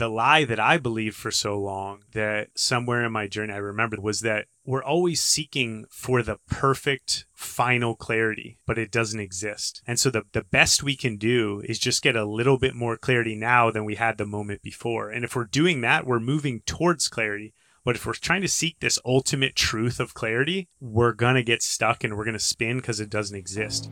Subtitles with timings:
[0.00, 4.00] the lie that I believed for so long that somewhere in my journey I remembered
[4.00, 9.82] was that we're always seeking for the perfect final clarity, but it doesn't exist.
[9.86, 12.96] And so the, the best we can do is just get a little bit more
[12.96, 15.10] clarity now than we had the moment before.
[15.10, 17.52] And if we're doing that, we're moving towards clarity.
[17.84, 21.62] But if we're trying to seek this ultimate truth of clarity, we're going to get
[21.62, 23.90] stuck and we're going to spin because it doesn't exist.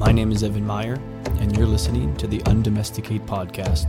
[0.00, 0.94] My name is Evan Meyer,
[1.40, 3.86] and you're listening to the Undomesticate Podcast,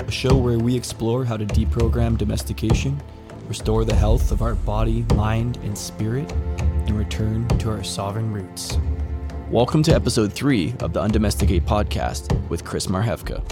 [0.00, 2.98] a show where we explore how to deprogram domestication,
[3.46, 8.78] restore the health of our body, mind, and spirit, and return to our sovereign roots.
[9.50, 13.44] Welcome to episode three of the Undomesticate Podcast with Chris Marhefka.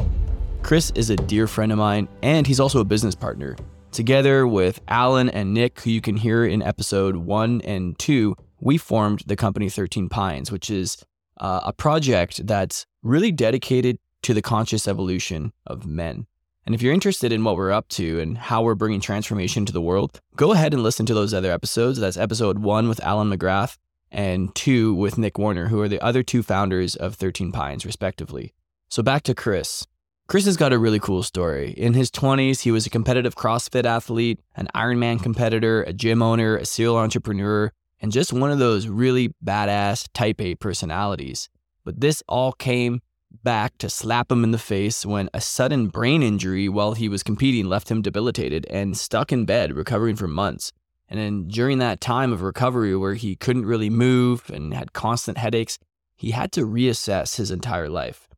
[0.62, 3.54] Chris is a dear friend of mine, and he's also a business partner.
[3.90, 8.78] Together with Alan and Nick, who you can hear in episode one and two, we
[8.78, 11.04] formed the company 13 Pines, which is
[11.38, 16.26] uh, a project that's really dedicated to the conscious evolution of men.
[16.64, 19.72] And if you're interested in what we're up to and how we're bringing transformation to
[19.72, 21.98] the world, go ahead and listen to those other episodes.
[21.98, 23.78] That's episode one with Alan McGrath
[24.12, 28.54] and two with Nick Warner, who are the other two founders of 13 Pines, respectively.
[28.88, 29.86] So back to Chris.
[30.28, 31.72] Chris has got a really cool story.
[31.72, 36.56] In his 20s, he was a competitive CrossFit athlete, an Ironman competitor, a gym owner,
[36.56, 37.72] a serial entrepreneur,
[38.02, 41.48] and just one of those really badass type A personalities.
[41.84, 43.00] But this all came
[43.42, 47.22] back to slap him in the face when a sudden brain injury while he was
[47.22, 50.72] competing left him debilitated and stuck in bed recovering for months.
[51.08, 55.38] And then during that time of recovery where he couldn't really move and had constant
[55.38, 55.78] headaches,
[56.16, 58.28] he had to reassess his entire life.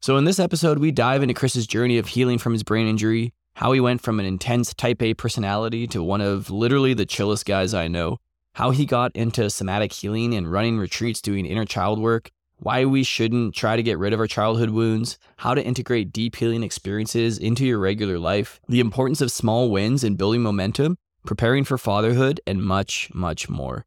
[0.00, 3.32] So in this episode, we dive into Chris's journey of healing from his brain injury,
[3.54, 7.44] how he went from an intense type A personality to one of literally the chillest
[7.46, 8.18] guys I know,
[8.58, 13.04] how he got into somatic healing and running retreats doing inner child work, why we
[13.04, 17.38] shouldn't try to get rid of our childhood wounds, how to integrate deep healing experiences
[17.38, 22.40] into your regular life, the importance of small wins and building momentum, preparing for fatherhood,
[22.48, 23.86] and much, much more.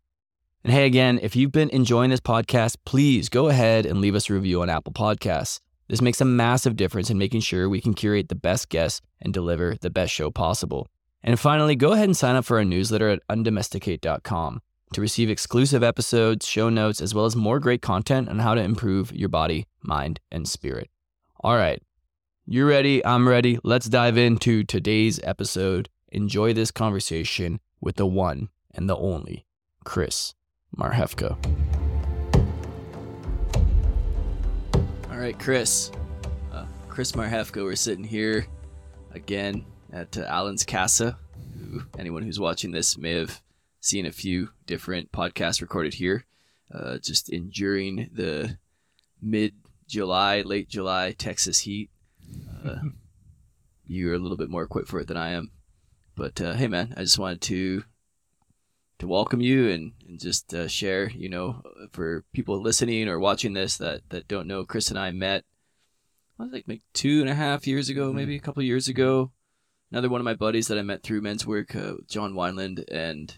[0.63, 4.29] And hey, again, if you've been enjoying this podcast, please go ahead and leave us
[4.29, 5.59] a review on Apple Podcasts.
[5.89, 9.33] This makes a massive difference in making sure we can curate the best guests and
[9.33, 10.87] deliver the best show possible.
[11.23, 14.61] And finally, go ahead and sign up for our newsletter at undomesticate.com
[14.93, 18.61] to receive exclusive episodes, show notes, as well as more great content on how to
[18.61, 20.89] improve your body, mind, and spirit.
[21.41, 21.81] All right,
[22.45, 23.59] you're ready, I'm ready.
[23.63, 25.89] Let's dive into today's episode.
[26.09, 29.45] Enjoy this conversation with the one and the only
[29.85, 30.33] Chris
[30.75, 31.37] Marhefka.
[35.09, 35.91] All right, Chris.
[36.51, 38.45] Uh, Chris Marhefka, we're sitting here
[39.13, 41.17] again at uh, Alan's Casa.
[41.59, 43.41] Who, anyone who's watching this may have
[43.79, 46.25] seen a few different podcasts recorded here.
[46.73, 48.57] Uh, just enduring the
[49.21, 49.53] mid
[49.87, 51.89] July, late July Texas heat.
[52.63, 52.77] Uh,
[53.85, 55.51] you're a little bit more equipped for it than I am.
[56.15, 57.83] But uh, hey, man, I just wanted to
[58.99, 63.53] to welcome you and, and just uh, share, you know, for people listening or watching
[63.53, 65.43] this that, that don't know, Chris and I met,
[66.39, 68.17] I was like, like two and a half years ago, mm-hmm.
[68.17, 69.31] maybe a couple years ago.
[69.91, 73.35] Another one of my buddies that I met through men's work, uh, John Wineland, and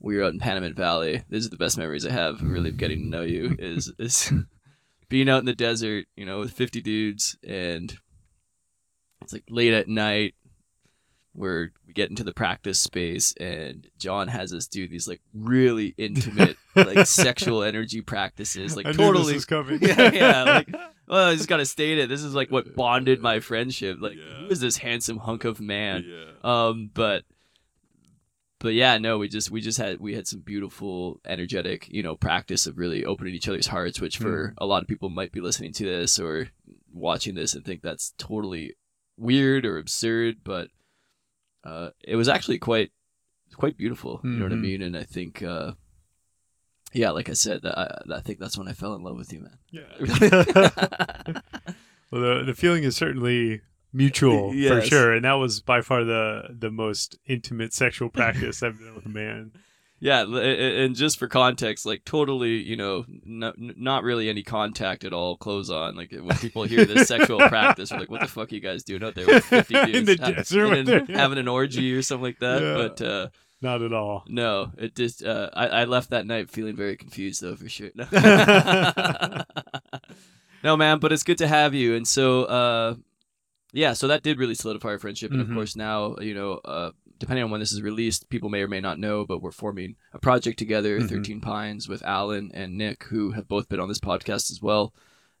[0.00, 1.24] we were out in Panamint Valley.
[1.28, 3.54] These are the best memories I have, really, of getting to know you.
[3.58, 4.32] Is is
[5.10, 7.98] being out in the desert, you know, with fifty dudes, and
[9.20, 10.34] it's like late at night.
[11.38, 15.94] Where we get into the practice space, and John has us do these like really
[15.96, 19.34] intimate, like sexual energy practices, like I totally.
[19.80, 20.42] yeah, yeah.
[20.42, 20.68] Like,
[21.08, 22.08] well, I just gotta state it.
[22.08, 23.98] This is like what bonded my friendship.
[24.00, 24.40] Like, yeah.
[24.40, 26.04] who is this handsome hunk of man?
[26.06, 26.68] Yeah.
[26.68, 27.24] Um, but
[28.60, 32.16] but yeah, no, we just we just had we had some beautiful, energetic, you know,
[32.16, 34.54] practice of really opening each other's hearts, which for mm.
[34.58, 36.48] a lot of people might be listening to this or
[36.92, 38.74] watching this and think that's totally
[39.16, 40.68] weird or absurd, but
[41.68, 42.90] uh, it was actually quite
[43.54, 44.18] quite beautiful.
[44.18, 44.32] Mm-hmm.
[44.32, 44.62] You know what I mm-hmm.
[44.62, 44.82] mean?
[44.82, 45.72] And I think, uh,
[46.92, 49.40] yeah, like I said, I, I think that's when I fell in love with you,
[49.40, 49.58] man.
[49.70, 49.82] Yeah.
[52.10, 54.70] well, the the feeling is certainly mutual yes.
[54.70, 58.94] for sure and that was by far the the most intimate sexual practice i've done
[58.94, 59.50] with a man
[60.00, 65.12] yeah and just for context like totally you know not, not really any contact at
[65.12, 68.54] all clothes on like when people hear this sexual practice like what the fuck are
[68.54, 71.92] you guys doing out there with 50 dudes in the desert having, having an orgy
[71.94, 72.74] or something like that yeah.
[72.74, 73.28] but uh
[73.60, 74.24] not at all.
[74.28, 77.90] No, it just uh, I, I left that night feeling very confused though for sure.
[77.94, 78.06] No.
[80.62, 81.96] no, man, but it's good to have you.
[81.96, 82.94] And so uh,
[83.72, 85.50] yeah, so that did really solidify our friendship, and mm-hmm.
[85.50, 88.68] of course now you know, uh, depending on when this is released, people may or
[88.68, 91.08] may not know, but we're forming a project together, mm-hmm.
[91.08, 94.94] Thirteen Pines, with Alan and Nick, who have both been on this podcast as well.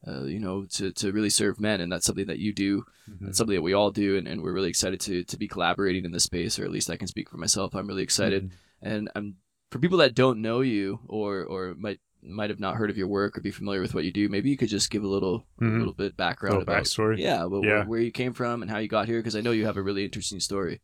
[0.06, 1.80] uh, you know, to, to really serve men.
[1.80, 2.84] And that's something that you do.
[3.10, 3.16] Mhm.
[3.22, 4.16] That's something that we all do.
[4.16, 6.88] And, and we're really excited to, to be collaborating in this space, or at least
[6.88, 7.74] I can speak for myself.
[7.74, 8.44] I'm really excited.
[8.44, 8.50] Mhm.
[8.80, 9.34] And I'm,
[9.72, 13.08] for people that don't know you or, or might, might have not heard of your
[13.08, 15.44] work or be familiar with what you do, maybe you could just give a little,
[15.60, 15.74] Mhm.
[15.74, 17.18] a little bit background Little about backstory?
[17.18, 17.78] Yeah, well, Yeah.
[17.78, 19.76] Where, where you came from and how you got here, because I know you have
[19.76, 20.80] a really interesting story.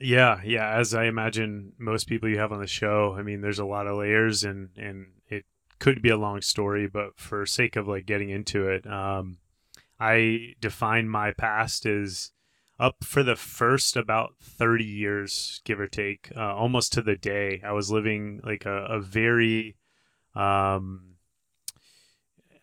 [0.00, 0.76] Yeah, yeah.
[0.76, 3.86] As I imagine most people you have on the show, I mean, there's a lot
[3.86, 5.46] of layers, and and it
[5.78, 9.38] could be a long story, but for sake of like getting into it, um,
[9.98, 12.32] I define my past as
[12.78, 17.62] up for the first about 30 years, give or take, uh, almost to the day.
[17.64, 19.76] I was living like a, a very,
[20.34, 21.16] um,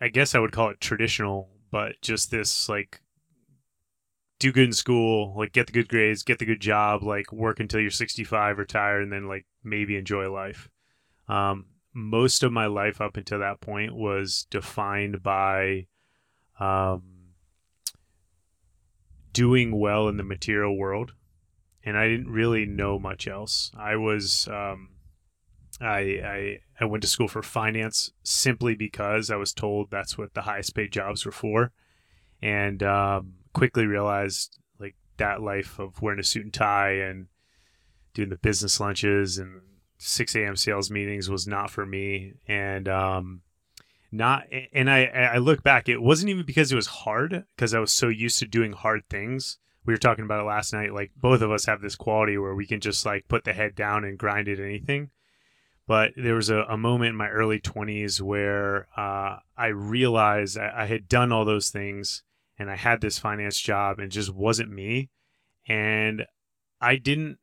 [0.00, 3.00] I guess I would call it traditional, but just this like
[4.38, 7.60] do good in school, like get the good grades, get the good job, like work
[7.60, 10.68] until you're 65, retire, and then like maybe enjoy life.
[11.28, 15.86] Um, most of my life up until that point was defined by
[16.58, 17.02] um,
[19.32, 21.14] doing well in the material world,
[21.84, 23.70] and I didn't really know much else.
[23.78, 24.90] I was um,
[25.80, 30.34] I, I I went to school for finance simply because I was told that's what
[30.34, 31.72] the highest paid jobs were for,
[32.42, 37.28] and um, quickly realized like that life of wearing a suit and tie and
[38.12, 39.62] doing the business lunches and
[39.98, 40.56] 6 a.m.
[40.56, 42.34] sales meetings was not for me.
[42.46, 43.40] And um,
[44.12, 47.80] not and I I look back, it wasn't even because it was hard because I
[47.80, 49.58] was so used to doing hard things.
[49.86, 50.92] We were talking about it last night.
[50.92, 53.74] Like both of us have this quality where we can just like put the head
[53.74, 55.10] down and grind at anything
[55.86, 60.72] but there was a, a moment in my early 20s where uh, I realized I,
[60.82, 62.22] I had done all those things
[62.58, 65.10] and I had this finance job and just wasn't me.
[65.66, 66.26] And
[66.80, 67.38] I didn't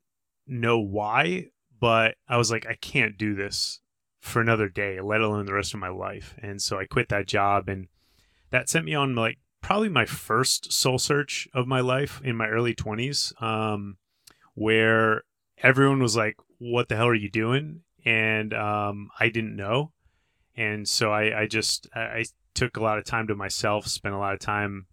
[0.47, 1.47] know why,
[1.79, 3.79] but I was like, I can't do this
[4.19, 6.35] for another day, let alone the rest of my life.
[6.41, 7.87] And so I quit that job and
[8.51, 12.47] that sent me on like probably my first soul search of my life in my
[12.47, 13.97] early 20s, um,
[14.53, 15.23] where
[15.63, 17.81] everyone was like, What the hell are you doing?
[18.05, 19.91] and um, I didn't know,
[20.55, 24.17] and so I, I just I took a lot of time to myself, spent a
[24.17, 24.87] lot of time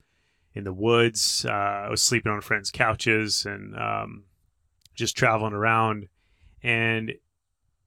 [0.58, 1.46] in the woods.
[1.48, 4.24] Uh, I was sleeping on friends' couches and um,
[4.94, 6.08] just traveling around.
[6.62, 7.14] And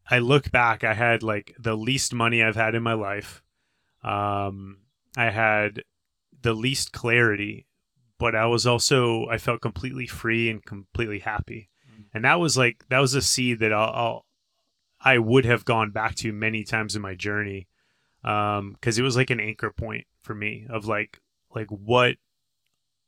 [0.09, 3.43] I look back, I had like the least money I've had in my life.
[4.03, 4.77] Um,
[5.15, 5.83] I had
[6.41, 7.67] the least clarity,
[8.17, 11.69] but I was also I felt completely free and completely happy.
[12.13, 14.25] And that was like that was a seed that I'll, I'll
[15.03, 17.67] I would have gone back to many times in my journey
[18.21, 21.19] because it was like an anchor point for me of like
[21.53, 22.15] like what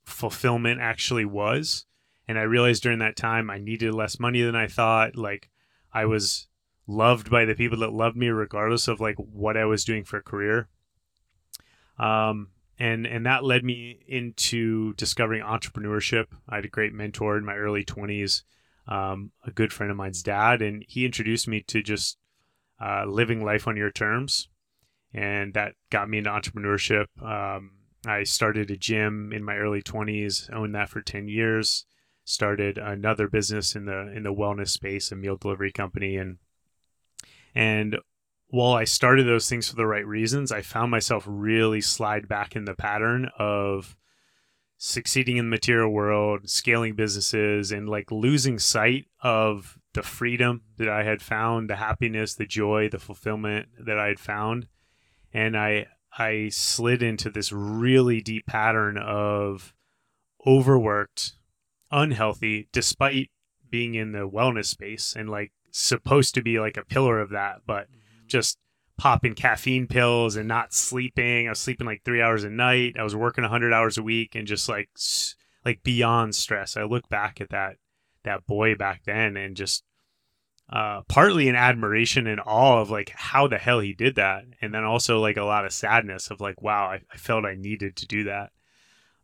[0.04, 1.86] fulfillment actually was.
[2.28, 5.16] And i realized during that time i needed less money than i thought.
[5.16, 5.50] Like
[5.94, 6.48] i was
[6.88, 10.18] loved by the people that loved me regardless of like what i was doing for
[10.18, 10.68] a career.
[11.98, 16.26] Um and and that led me into discovering entrepreneurship.
[16.50, 18.44] I had a great mentor in my early 20s
[18.88, 22.18] um, a good friend of mine's dad, and he introduced me to just
[22.82, 24.50] uh, living life on your terms,
[25.14, 27.06] and that got me into entrepreneurship.
[27.22, 27.72] Um,
[28.06, 31.86] I started a gym in my early 20s, owned that for 10 years.
[32.26, 36.38] Started another business in the in the wellness space, a meal delivery company, and
[37.54, 37.98] and
[38.48, 42.56] while I started those things for the right reasons, I found myself really slide back
[42.56, 43.98] in the pattern of
[44.78, 50.90] succeeding in the material world, scaling businesses, and like losing sight of the freedom that
[50.90, 54.68] I had found, the happiness, the joy, the fulfillment that I had found.
[55.34, 59.74] And I I slid into this really deep pattern of
[60.46, 61.34] overworked,
[61.92, 63.32] unhealthy, despite
[63.70, 67.62] being in the wellness space and like supposed to be like a pillar of that,
[67.66, 68.28] but mm-hmm.
[68.28, 68.60] just
[68.98, 71.48] popping caffeine pills and not sleeping.
[71.48, 72.96] I was sleeping like three hours a night.
[72.98, 74.90] I was working 100 hours a week and just like
[75.66, 76.78] like beyond stress.
[76.78, 77.78] I look back at that
[78.24, 79.84] that boy back then and just
[80.74, 84.74] uh, partly in admiration and awe of like how the hell he did that, and
[84.74, 87.96] then also like a lot of sadness of like wow, I, I felt I needed
[87.98, 88.52] to do that.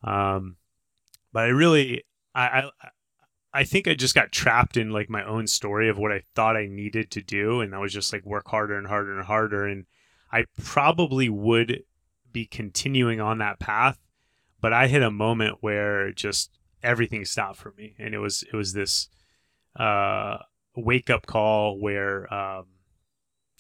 [0.03, 0.58] Um,
[1.34, 2.03] but I really
[2.36, 2.89] I, I
[3.51, 6.56] I think I just got trapped in like my own story of what I thought
[6.56, 9.65] I needed to do, and that was just like work harder and harder and harder.
[9.65, 9.88] And
[10.32, 11.82] I probably would
[12.32, 13.98] be continuing on that path,
[14.62, 16.51] but I hit a moment where just
[16.84, 19.10] everything stopped for me, and it was it was this
[19.75, 20.38] uh,
[20.83, 22.65] wake up call where um,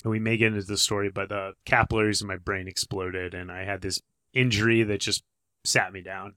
[0.03, 3.63] we may get into the story, but the capillaries in my brain exploded, and I
[3.63, 4.01] had this
[4.33, 5.23] injury that just
[5.63, 6.35] sat me down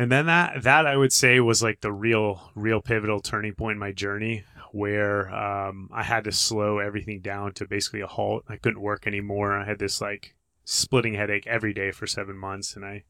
[0.00, 3.74] and then that that I would say was like the real real pivotal turning point
[3.74, 8.44] in my journey where um, I had to slow everything down to basically a halt.
[8.48, 9.52] I couldn't work anymore.
[9.52, 13.04] I had this like splitting headache every day for seven months, and I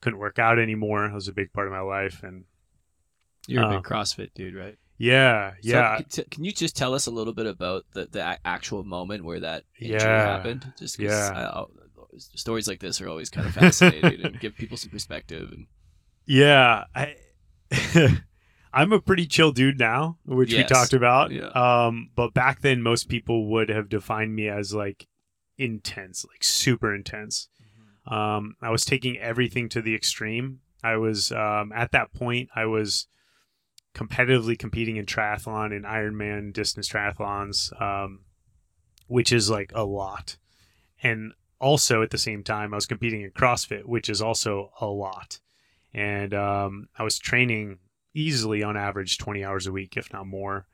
[0.00, 1.04] couldn't work out anymore.
[1.04, 2.44] It was a big part of my life, and
[3.46, 4.78] You're a big CrossFit dude, right?
[4.98, 8.84] Yeah, yeah, t- can you just tell us a little bit about the, the actual
[8.84, 10.36] moment where that injury Yeah.
[10.36, 10.72] happened?
[10.78, 11.30] Just Yeah.
[11.34, 11.64] I, I-
[12.36, 15.50] stories like this are always kind of fascinating and give people some perspective.
[15.50, 15.66] And
[16.26, 16.84] yeah.
[16.94, 17.16] I
[18.72, 21.30] I'm a pretty chill dude now, which we talked about.
[21.30, 21.46] Yeah.
[21.48, 25.06] Um, but back then, most people would have defined me as like
[25.58, 27.48] intense, like super intense.
[28.06, 30.60] Um, I was taking everything to the extreme.
[30.82, 32.48] I was um, at that point.
[32.54, 33.06] I was
[33.94, 38.20] competitively competing in triathlon and Ironman distance triathlons, um,
[39.06, 40.36] which is like a lot.
[41.02, 44.86] And also at the same time, I was competing in CrossFit, which is also a
[44.86, 45.38] lot.
[45.92, 47.78] And um, I was training
[48.14, 50.66] easily on average 20 hours a week, if not more.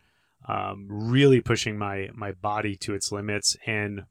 [0.48, 3.58] Um, really pushing my my body to its limits.
[3.66, 4.04] And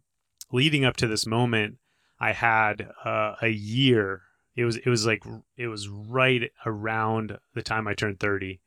[0.51, 1.77] leading up to this moment,
[2.19, 4.21] I had uh, a year.
[4.55, 5.23] It was it was like
[5.57, 8.59] it was right around the time I turned 30,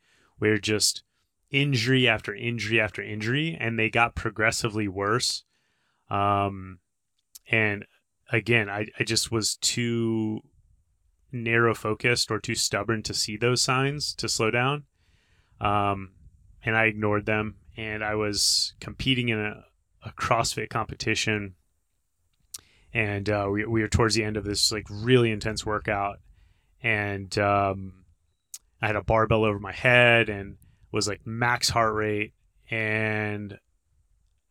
[0.42, 1.04] where just
[1.52, 5.44] injury after injury after injury, and they got progressively worse.
[6.11, 6.80] Um,
[7.49, 7.84] and
[8.32, 10.40] again, I I just was too
[11.30, 14.82] narrow focused or too stubborn to see those signs to slow down.
[15.61, 16.11] Um,
[16.64, 17.58] and I ignored them.
[17.76, 19.64] And I was competing in a,
[20.04, 21.54] a CrossFit competition.
[22.92, 26.18] And uh, we, we were towards the end of this like really intense workout.
[26.82, 28.01] And um,
[28.82, 30.56] I had a barbell over my head and
[30.90, 32.34] was like max heart rate.
[32.68, 33.58] And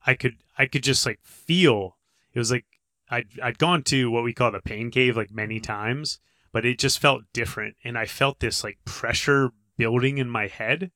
[0.05, 1.97] I could I could just like feel
[2.33, 2.65] it was like
[3.09, 5.71] I'd I'd gone to what we call the pain cave like many mm-hmm.
[5.71, 6.19] times
[6.53, 7.75] but it just felt different.
[7.83, 10.91] And i felt this like pressure building in my head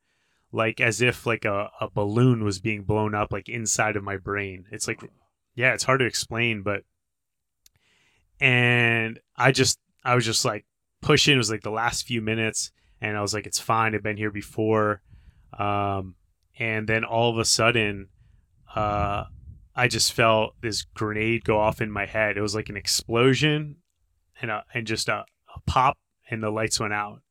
[0.51, 4.17] like as if like a, a balloon was being blown up like inside of my
[4.17, 4.65] brain.
[4.71, 5.01] It's like
[5.55, 6.83] yeah it's hard to explain but
[8.39, 10.65] and i just i was just like
[11.01, 11.35] pushing.
[11.35, 12.71] It was like the last few minutes
[13.05, 15.01] and i was like it's fine i've been here before
[15.59, 16.15] um
[16.59, 18.07] and then all of a sudden
[18.75, 19.23] uh
[19.75, 23.75] i just felt this grenade go off in my head it was like an explosion
[24.41, 25.19] and a, and just a,
[25.55, 25.97] a pop
[26.29, 27.21] and the lights went out.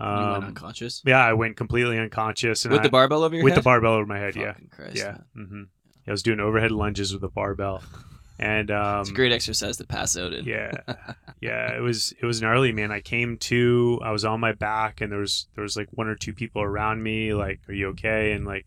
[0.00, 3.34] you went Um, unconscious yeah, I went completely unconscious and with I- the barbell over
[3.36, 3.60] your with head.
[3.60, 4.34] the barbell over my head.
[4.34, 5.18] Yeah, Christ, yeah.
[5.34, 5.46] man.
[5.50, 5.62] hmm
[6.04, 6.10] yeah.
[6.10, 7.82] I was doing overhead lunges with a barbell,
[8.42, 10.44] and um, it's a great exercise to pass out in.
[10.44, 10.72] yeah,
[11.40, 11.76] yeah.
[11.76, 12.90] It was it was gnarly, man.
[12.90, 16.08] I came to, I was on my back, and there was there was like one
[16.08, 17.34] or two people around me.
[17.34, 18.32] Like, are you okay?
[18.32, 18.66] And like.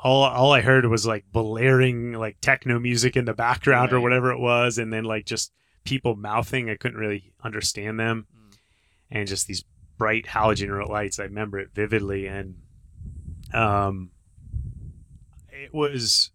[0.00, 4.30] All, all I heard was like blaring like techno music in the background or whatever
[4.30, 5.50] it was, and then like just
[5.82, 6.70] people mouthing.
[6.70, 8.28] I couldn't really understand them.
[8.32, 8.56] Mm.
[9.10, 9.64] and just these
[9.96, 11.18] bright halogen lights.
[11.18, 12.58] I remember it vividly, and
[13.52, 14.12] um,
[15.50, 16.30] it was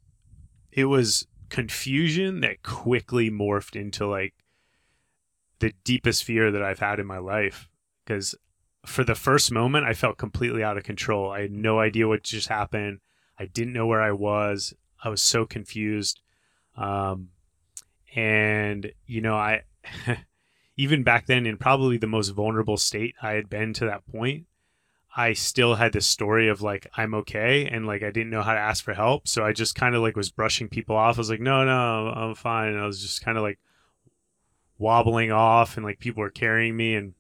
[0.74, 4.34] it was confusion that quickly morphed into like
[5.60, 7.70] the deepest fear that I've had in my life.
[8.04, 8.34] Because
[8.88, 11.30] for the first moment, I felt completely out of control.
[11.30, 13.02] I had no idea what just happened.
[13.38, 14.74] I didn't know where I was.
[15.04, 16.22] I was so confused.
[16.76, 17.30] Um,
[18.16, 19.62] and you know, I
[20.76, 24.48] even back then in probably the most vulnerable state I had been to that point,
[25.16, 28.54] I still had this story of like I'm okay and like I didn't know how
[28.54, 31.18] to ask for help, so I just kind of like was brushing people off.
[31.18, 33.60] I was like, "No, no, I'm fine." And I was just kind of like
[34.80, 37.14] wobbling off and like people were carrying me and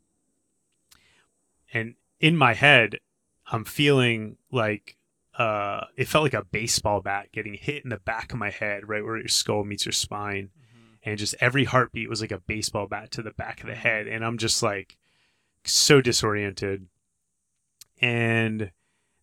[1.73, 2.99] and in my head,
[3.47, 4.97] I'm feeling like
[5.37, 8.89] uh it felt like a baseball bat getting hit in the back of my head,
[8.89, 10.49] right where your skull meets your spine.
[11.05, 14.07] And just every heartbeat was like a baseball bat to the back of the head.
[14.07, 14.97] And i'm just like
[15.65, 16.87] so disoriented
[18.03, 18.69] and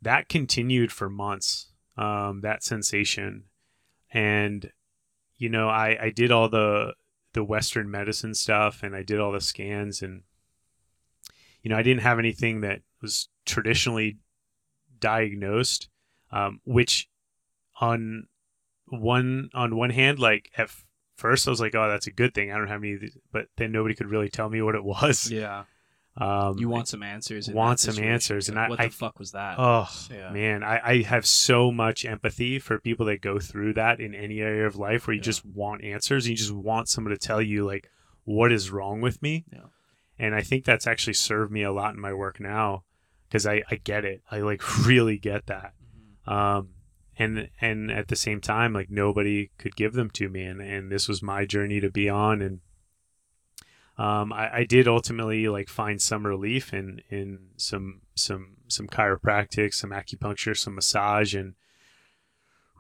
[0.01, 3.45] that continued for months um, that sensation
[4.11, 4.73] and
[5.37, 6.95] you know I, I did all the
[7.35, 10.23] the western medicine stuff and i did all the scans and
[11.63, 14.17] you know i didn't have anything that was traditionally
[14.99, 15.89] diagnosed
[16.33, 17.09] um, which
[17.81, 18.27] on
[18.89, 20.71] one on one hand like at
[21.17, 22.51] first I was like, oh, that's a good thing.
[22.51, 22.99] I don't have any,
[23.31, 25.31] but then nobody could really tell me what it was.
[25.31, 25.65] Yeah.
[26.21, 27.49] Um, You want some answers.
[27.49, 29.57] want some answers, and Like, I- what I- the fuck was that?
[29.59, 30.31] Oh Yeah.
[30.31, 34.41] man, I, I have so much empathy for people that go through that in any
[34.41, 35.25] area of life where you Yeah.
[35.25, 36.27] just want answers.
[36.27, 37.89] And You just want someone to tell you like
[38.25, 39.47] what is wrong with me.
[39.53, 39.61] Yeah.
[40.19, 42.85] And I think that's actually served me a lot in my work now
[43.29, 44.23] because I, I get it.
[44.31, 45.73] I like really get that.
[46.29, 46.33] Mhm.
[46.33, 46.69] Um,
[47.19, 50.91] and and at the same time, like nobody could give them to me, and and
[50.93, 52.61] this was my journey to be on, and
[54.01, 59.75] um, I, I did ultimately like find some relief in in some some some chiropractic,
[59.75, 61.55] some acupuncture, some massage, and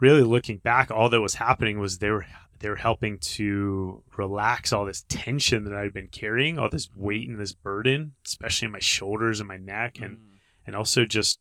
[0.00, 2.26] really looking back, all that was happening was they were
[2.60, 7.28] they were helping to relax all this tension that I'd been carrying, all this weight
[7.28, 10.20] and this burden, especially in my shoulders and my neck, and Mm.
[10.66, 11.38] and also just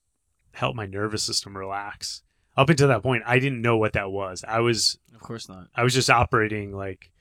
[0.54, 2.24] help my nervous system relax.
[2.58, 4.44] Up until that point, I didn't know what that was.
[4.48, 5.68] I was Of course not.
[5.76, 7.12] I was just operating like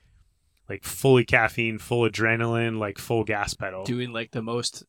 [0.69, 3.83] like fully caffeine, full adrenaline, like full gas pedal.
[3.83, 4.83] Doing like the most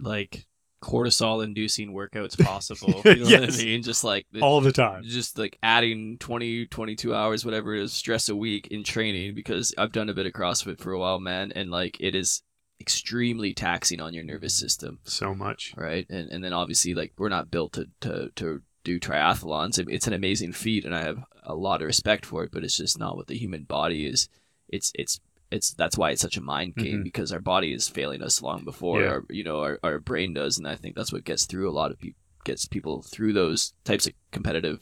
[0.00, 0.46] like
[0.82, 3.00] cortisol inducing workouts possible.
[3.04, 3.82] You know what I mean?
[3.82, 5.02] Just like all the time.
[5.04, 9.72] just like adding 20 22 hours whatever it is stress a week in training because
[9.78, 12.42] i've done a bit of crossfit for a while man and like it is
[12.80, 15.72] extremely taxing on your nervous system So much.
[15.76, 20.06] right and and then obviously like we're not built to to, to do triathlons it's
[20.06, 22.98] an amazing feat and i have a lot of respect for it but it's just
[22.98, 24.28] not what the human body is
[24.76, 27.04] it's it's it's that's why it's such a mind game Mhm.
[27.04, 29.08] because our body is failing us long before Yeah.
[29.12, 31.78] our you know our, our brain does and i think that's what gets through a
[31.80, 34.78] lot of people gets people through those types of competitive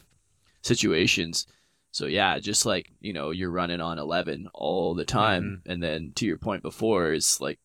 [0.63, 1.47] situations
[1.91, 6.13] so yeah just like you know you're running on 11 all the time and then
[6.17, 7.59] to your point before it's like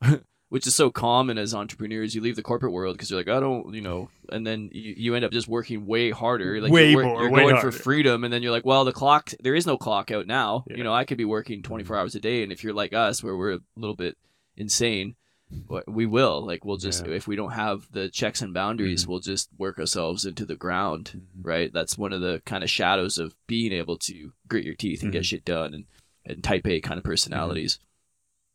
[0.50, 3.38] which is so common as entrepreneurs you leave the corporate world because you're like i
[3.40, 6.90] don't you know and then you, you end up just working way harder like Way
[6.92, 7.70] you're, more, you're way going harder.
[7.72, 10.64] for freedom and then you're like well the clock there is no clock out now
[10.68, 10.76] Yeah.
[10.78, 13.22] you know i could be working 24 hours a day and if you're like us
[13.22, 14.16] where we're a little bit
[14.56, 15.14] insane
[15.86, 17.12] we will like we'll just Yeah.
[17.14, 19.08] if we don't have the checks and boundaries Mhm.
[19.08, 21.20] we'll just work ourselves into the ground Mhm.
[21.42, 25.02] right that's one of the kind of shadows of being able to grit your teeth
[25.02, 25.26] and get Mhm.
[25.26, 25.84] shit done and,
[26.26, 27.78] and type a kind of personalities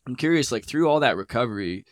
[0.05, 1.85] i'm curious like through all that recovery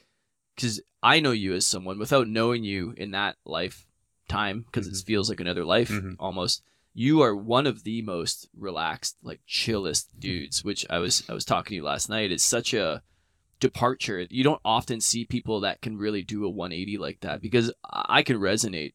[0.56, 5.06] because i know you as someone without knowing you in that lifetime because it Mhm.
[5.06, 6.16] feels like another life Mhm.
[6.20, 6.62] almost
[6.94, 11.46] you are one of the most relaxed like chillest dudes which i was i was
[11.46, 12.32] talking to you last night.
[12.32, 13.02] It's such a
[13.60, 14.26] departure.
[14.30, 18.24] You don't often see people that can really do a 180 like that because i
[18.24, 18.94] can resonate.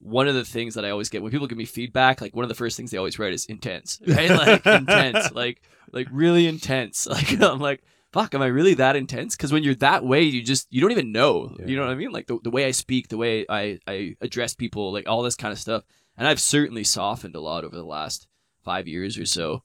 [0.00, 2.44] One of the things that i always get when people give me feedback like one
[2.44, 4.30] of the first things they always write is intense right?
[4.30, 7.06] Like intense like like really intense.
[7.10, 7.82] Like i'm like
[8.14, 9.36] fuck am i really that intense?
[9.36, 11.54] Because when you're that way you just you don't even know.
[11.66, 12.12] You know what i mean?
[12.12, 15.36] Like the, the way i speak the way i i address people like all this
[15.36, 15.82] kind of stuff.
[16.16, 18.28] And i've certainly softened a lot over the last
[18.62, 19.62] five years or so.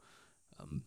[0.59, 0.83] Um,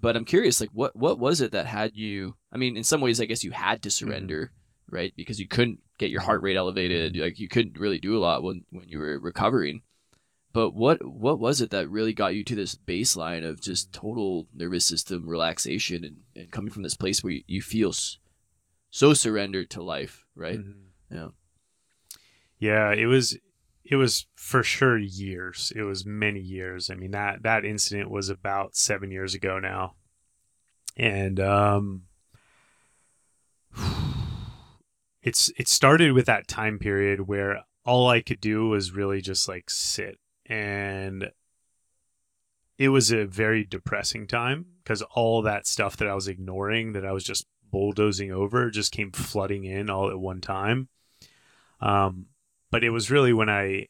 [0.00, 3.02] but i'm curious like what what was it that had you i mean in some
[3.02, 4.50] ways i guess you had to surrender
[4.90, 5.12] right?
[5.16, 7.16] Because you couldn't get your heart rate elevated.
[7.16, 9.82] Like you couldn't really do a lot when when you were recovering
[10.52, 14.46] but what what was it that really got you to this baseline of just total
[14.54, 18.18] nervous system relaxation and, and coming from this place where you, you feel s-
[18.90, 20.74] so surrendered to life right Mhm.
[21.10, 21.28] Yeah.
[22.58, 23.36] Yeah, it was
[23.84, 25.72] it was for sure years.
[25.74, 26.90] It was many years.
[26.90, 29.94] I mean that that incident was about 7 years ago now.
[30.96, 32.02] And um
[35.22, 39.48] it's it started with that time period where all I could do was really just
[39.48, 40.18] like sit
[40.50, 41.30] and
[42.76, 47.06] it was a very depressing time because all that stuff that I was ignoring that
[47.06, 50.88] I was just bulldozing over just came flooding in all at one time.
[51.80, 52.26] Um,
[52.70, 53.86] but it was really when I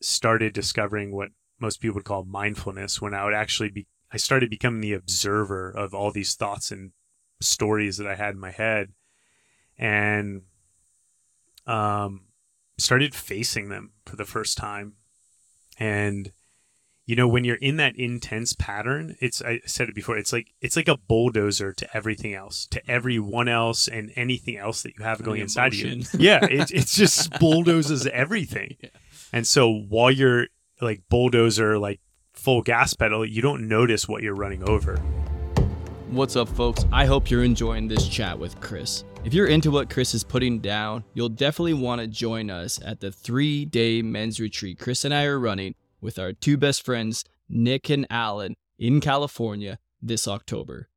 [0.00, 4.48] started discovering what most people would call mindfulness, when I would actually be, I started
[4.48, 6.92] becoming the observer of all these thoughts and
[7.40, 8.92] stories that I had in my head,
[9.76, 10.42] and
[11.66, 12.26] um,
[12.78, 14.94] started facing them for the first time.
[15.80, 16.30] And
[17.06, 20.52] you know, when you're in that intense pattern, it's I said it before, it's like
[20.60, 25.02] it's like a bulldozer to everything else, to everyone else, and anything else that you
[25.02, 28.76] have going inside of you yeah, it, it's just bulldozes everything.
[28.80, 28.90] Yeah.
[29.32, 30.46] And so while you're
[30.80, 32.00] like bulldozer, like
[32.32, 35.00] full gas pedal, you don't notice what you're running over.
[36.10, 36.84] What's up, folks?
[36.90, 39.04] I hope you're enjoying this chat with Chris.
[39.24, 42.98] If you're into what Chris is putting down, you'll definitely want to join us at
[42.98, 47.24] the three day men's retreat Chris and I are running with our two best friends,
[47.48, 50.88] Nick and Alan, in California this October.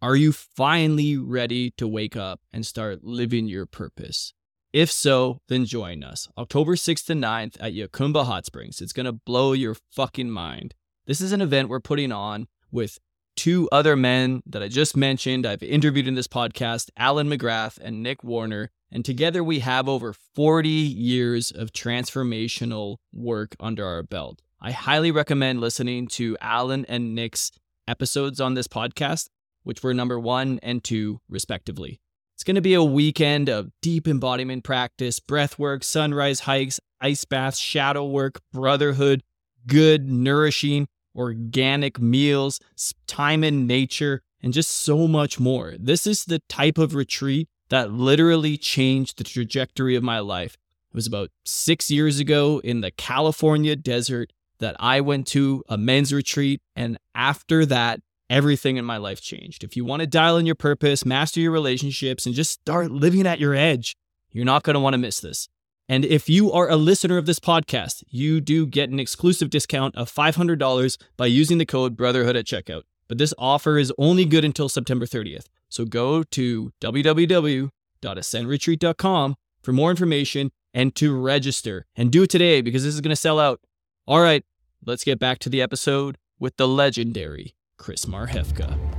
[0.00, 4.32] Are you finally ready to wake up and start living your purpose?
[4.72, 8.80] If so, then join us October 6th to 9th at Jacumba Hot Springs.
[8.80, 10.74] It's going to blow your fucking mind.
[11.06, 12.98] This is an event we're putting on with
[13.38, 15.46] two other men that I just mentioned.
[15.46, 18.70] I've interviewed in this podcast Alan McGrath and Nick Warner.
[18.90, 24.42] And together we have over 40 years of transformational work under our belt.
[24.60, 27.52] I highly recommend listening to Alan and Nick's
[27.86, 29.28] episodes on this podcast,
[29.62, 32.00] which were number one and two, respectively.
[32.34, 37.24] It's going to be a weekend of deep embodiment practice, breath work, sunrise hikes, ice
[37.24, 39.22] baths, shadow work, brotherhood,
[39.68, 42.60] good, nourishing, organic meals,
[43.06, 45.74] time in nature, and just so much more.
[45.78, 50.54] This is the type of retreat that literally changed the trajectory of my life.
[50.90, 55.78] It was about six years ago in the California desert, that I went to a
[55.78, 59.64] men's retreat, and after that, everything in my life changed.
[59.64, 63.26] If you want to dial in your purpose, master your relationships, and just start living
[63.26, 63.96] at your edge,
[64.32, 65.48] you're not going to want to miss this.
[65.88, 69.96] And if you are a listener of this podcast, you do get an exclusive discount
[69.96, 72.82] of $500 by using the code Brotherhood at checkout.
[73.08, 75.46] But this offer is only good until September 30th.
[75.70, 81.86] So go to www.ascentretreat.com for more information and to register.
[81.96, 83.62] And do it today because this is going to sell out.
[84.06, 84.44] All right,
[84.84, 88.97] let's get back to the episode with the legendary Chris Marhefka.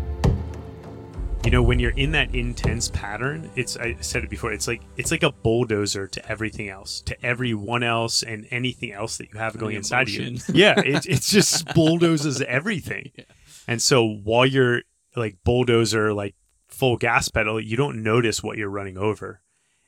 [1.45, 4.81] You know, when you're in that intense pattern, it's I said it before, it's like
[4.97, 9.39] it's like a bulldozer to everything else, to everyone else and anything else that you
[9.39, 10.37] have going inside of you.
[10.53, 13.11] Yeah, it, it's just bulldozes everything.
[13.15, 13.23] Yeah.
[13.67, 14.81] And so while you're
[15.15, 16.35] like bulldozer, like
[16.67, 19.41] full gas pedal, you don't notice what you're running over.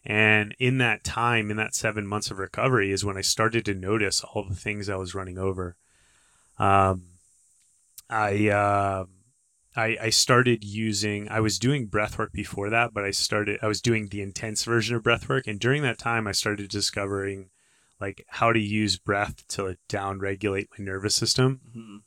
[0.03, 3.73] And in that time, in that seven months of recovery, is when I started to
[3.73, 5.75] notice all the things I was running over.
[6.57, 7.03] Um,
[8.09, 9.05] I, uh,
[9.75, 11.29] I I started using.
[11.29, 13.59] I was doing breath work before that, but I started.
[13.61, 16.69] I was doing the intense version of breath work, and during that time, I started
[16.69, 17.49] discovering
[17.99, 21.61] like how to use breath to down regulate my nervous system.
[21.75, 22.01] Mhm.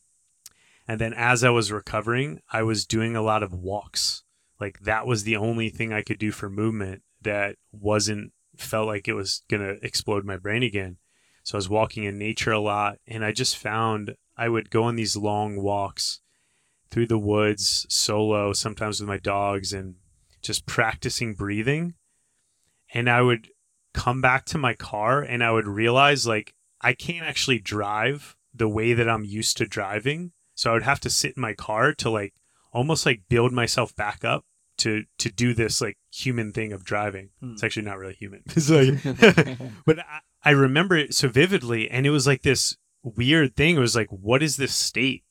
[0.86, 4.24] And then as I was recovering, I was doing a lot of walks.
[4.60, 9.08] Like that was the only thing I could do for movement that wasn't felt like
[9.08, 10.98] it was going to explode my brain again.
[11.42, 14.82] So I was walking in nature a lot and I just found I would go
[14.84, 16.20] on these long walks
[16.94, 19.96] through the woods solo, sometimes with my dogs and
[20.42, 21.94] just practicing breathing.
[22.94, 23.48] And I would
[23.92, 28.68] come back to my car and I would realize like I can't actually drive the
[28.68, 30.30] way that I'm used to driving.
[30.54, 32.34] So I would have to sit in my car to like
[32.72, 34.44] almost like build myself back up
[34.76, 37.30] to to do this like human thing of driving.
[37.40, 37.54] Hmm.
[37.54, 38.44] It's actually not really human.
[38.46, 39.02] It's like,
[39.84, 43.74] but I, I remember it so vividly, and it was like this weird thing.
[43.74, 45.24] It was like, what is this state?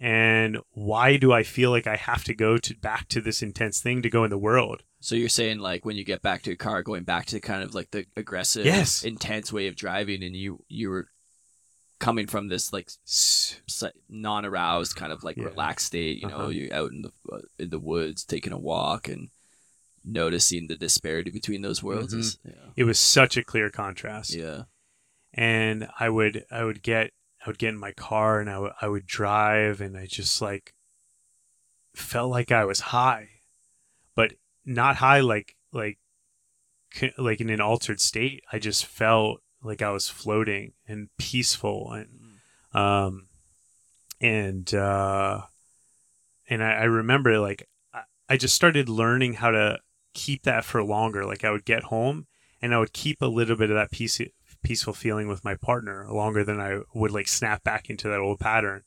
[0.00, 3.80] And why do I feel like I have to go to back to this intense
[3.80, 4.84] thing to go in the world?
[5.00, 7.62] So you're saying like when you get back to your car, going back to kind
[7.64, 9.02] of like the aggressive, Yes.
[9.04, 11.08] intense way of driving, and you you were
[11.98, 12.88] coming from this like
[14.08, 15.44] non-aroused kind of like Yeah.
[15.44, 16.22] relaxed state.
[16.22, 16.48] You know, Uh-huh.
[16.48, 19.30] you're out in the uh, in the woods taking a walk and
[20.04, 22.14] noticing the disparity between those worlds.
[22.14, 22.18] Mhm.
[22.20, 22.52] Is, yeah.
[22.76, 24.34] It was such a clear contrast.
[24.34, 24.64] yeah.
[25.34, 27.12] and I would I would get
[27.48, 30.42] I would get in my car and I would I would drive and I just
[30.42, 30.74] like
[31.94, 33.30] felt like I was high,
[34.14, 34.34] but
[34.66, 35.96] not high like like
[36.92, 38.44] c- like in an altered state.
[38.52, 42.08] I just felt like I was floating and peaceful and
[42.74, 43.28] um
[44.20, 45.40] and uh
[46.50, 49.78] and I, I remember like I, I just started learning how to
[50.12, 51.24] keep that for longer.
[51.24, 52.26] Like I would get home
[52.60, 54.20] and I would keep a little bit of that peace,
[54.62, 58.40] peaceful feeling with my partner longer than I would like snap back into that old
[58.40, 58.82] pattern.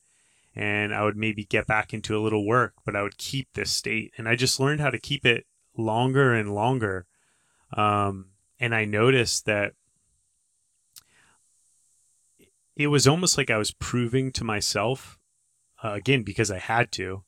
[0.54, 3.72] And I would maybe get back into a little work, but I would keep this
[3.72, 4.12] state.
[4.18, 5.46] And I just learned how to keep it
[5.78, 7.06] longer and longer.
[7.76, 9.74] Um, and I noticed that
[12.76, 15.18] it was almost like I was proving to myself,
[15.84, 17.24] uh, again, because I had to.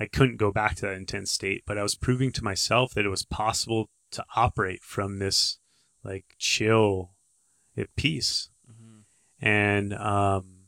[0.00, 3.04] I couldn't go back to that intense state, but I was proving to myself that
[3.04, 5.58] it was possible to operate from this
[6.04, 7.10] like chill
[7.78, 8.50] at peace.
[9.40, 10.66] And um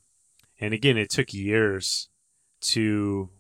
[0.61, 2.09] and again it took years
[2.61, 3.31] to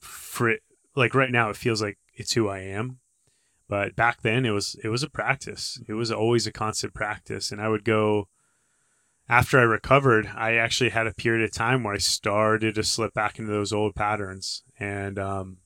[0.00, 0.62] for it,
[0.94, 2.98] like right now it feels like it's who I am
[3.68, 5.80] but back then it was it was a practice.
[5.88, 7.50] It was always a constant practice.
[7.50, 8.28] And I would go
[9.28, 13.12] after I recovered I actually had a period of time where I started to slip
[13.12, 14.62] back into those old patterns.
[14.78, 15.58] And um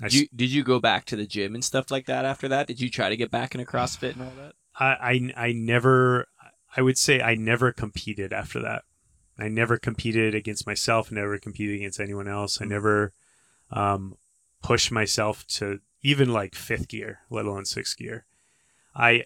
[0.00, 2.48] I Did you, did you go back to the gym and stuff like that after
[2.48, 2.66] that?
[2.66, 4.54] Did you try to get back into CrossFit and all that?
[4.76, 6.26] I, I I never
[6.76, 8.82] I would say I never competed after that.
[9.38, 12.60] I never competed against myself, never competed against anyone else.
[12.60, 13.12] I never
[13.70, 14.16] um,
[14.62, 18.26] pushed myself to even like fifth gear, let alone sixth gear.
[18.94, 19.24] I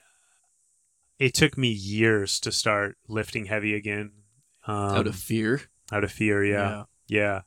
[1.18, 4.12] it took me years to start lifting heavy again.
[4.66, 5.62] Um, Out of fear.
[5.90, 6.84] out of fear, yeah.
[7.06, 7.42] Yeah.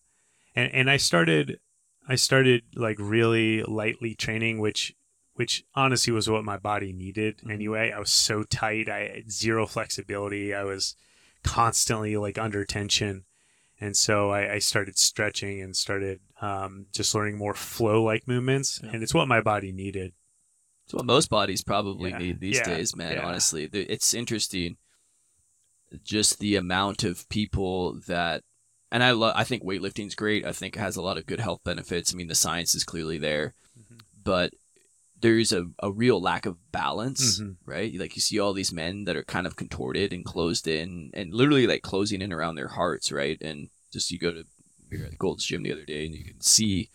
[0.56, 1.60] And and I started
[2.08, 4.94] I started like really lightly training which
[5.36, 7.52] which honestly was what my body needed Mhm.
[7.52, 7.92] anyway.
[7.92, 10.54] I was so tight, I had zero flexibility.
[10.54, 10.96] I was
[11.44, 13.26] constantly like under tension.
[13.80, 18.80] And so I, I started stretching and started um, just learning more flow like movements.
[18.84, 18.92] Yeah.
[18.94, 20.14] And it's what my body needed.
[20.86, 22.18] It's what most bodies probably Yeah.
[22.20, 22.66] need these Yeah.
[22.66, 23.14] days, man.
[23.14, 23.26] Yeah.
[23.26, 24.78] Honestly, it's interesting.
[26.04, 28.44] Just the amount of people that,
[28.92, 29.34] and I love.
[29.36, 30.46] I think weightlifting's great.
[30.46, 32.14] I think it has a lot of good health benefits.
[32.14, 34.00] I mean, the science is clearly there, Mhm.
[34.24, 34.54] but
[35.22, 37.56] there's a, a real lack of balance, Mhm.
[37.66, 37.94] right?
[37.96, 41.34] Like you see all these men that are kind of contorted and closed in and
[41.34, 43.38] literally like closing in around their hearts, right?
[43.42, 44.46] And just you go to
[44.90, 46.90] we were at Gold's Gym the other day and you can see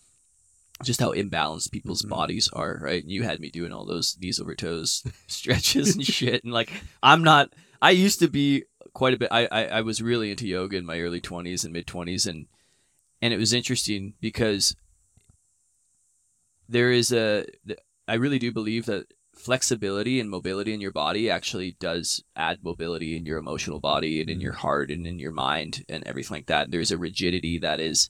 [0.83, 2.11] just how imbalanced people's Mhm.
[2.11, 3.03] bodies are, right?
[3.03, 6.45] And you had me doing all those knees over toes stretches and shit.
[6.45, 6.71] And like,
[7.03, 10.47] I'm not, I used to be quite a bit, I, I, I was really into
[10.47, 12.27] yoga in my early 20s and mid 20s.
[12.27, 12.47] And,
[13.23, 14.77] and it was interesting because
[16.69, 17.47] there is a,
[18.09, 23.17] I really do believe that flexibility and mobility in your body actually does add mobility
[23.17, 26.47] in your emotional body and in your heart and in your mind and everything like
[26.47, 26.71] that.
[26.71, 28.09] There's a rigidity that is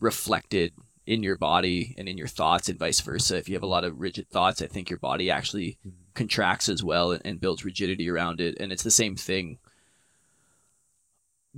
[0.00, 0.72] reflected
[1.06, 3.36] in your body and in your thoughts and vice versa.
[3.36, 5.78] If you have a lot of rigid thoughts, I think your body actually
[6.14, 8.56] contracts as well and, and builds rigidity around it.
[8.60, 9.58] And it's the same thing.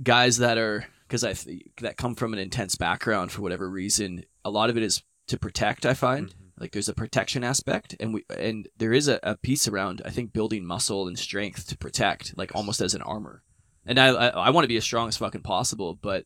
[0.01, 4.23] Guys that are because I th- that come from an intense background for whatever reason,
[4.43, 5.85] a lot of it is to protect.
[5.85, 6.42] I find Mhm.
[6.59, 10.09] Like there's a protection aspect, and we and there is a, a piece around I
[10.11, 13.43] think building muscle and strength to protect, like almost as an armor.
[13.85, 16.25] And I I, I want to be as strong as fucking possible, but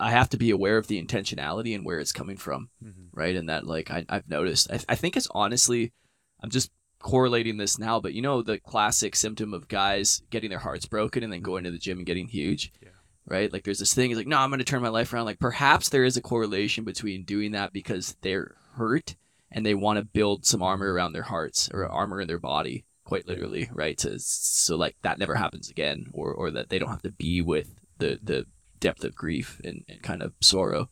[0.00, 3.08] I have to be aware of the intentionality and where it's coming from, Mhm.
[3.12, 3.36] right?
[3.36, 4.70] And that like I, I've noticed.
[4.70, 5.92] I, I think it's honestly,
[6.40, 10.58] I'm just correlating this now, but you know the classic symptom of guys getting their
[10.58, 12.72] hearts broken and then going to the gym and getting huge.
[12.82, 12.88] Yeah.
[13.26, 13.52] Right?
[13.52, 15.26] Like there's this thing, it's like, no, I'm gonna turn my life around.
[15.26, 19.16] Like perhaps there is a correlation between doing that because they're hurt
[19.50, 22.84] and they want to build some armor around their hearts or armor in their body,
[23.04, 23.96] quite literally, right?
[23.98, 27.40] To so like that never happens again, or or that they don't have to be
[27.40, 28.46] with the the
[28.80, 30.90] depth of grief and, and kind of sorrow.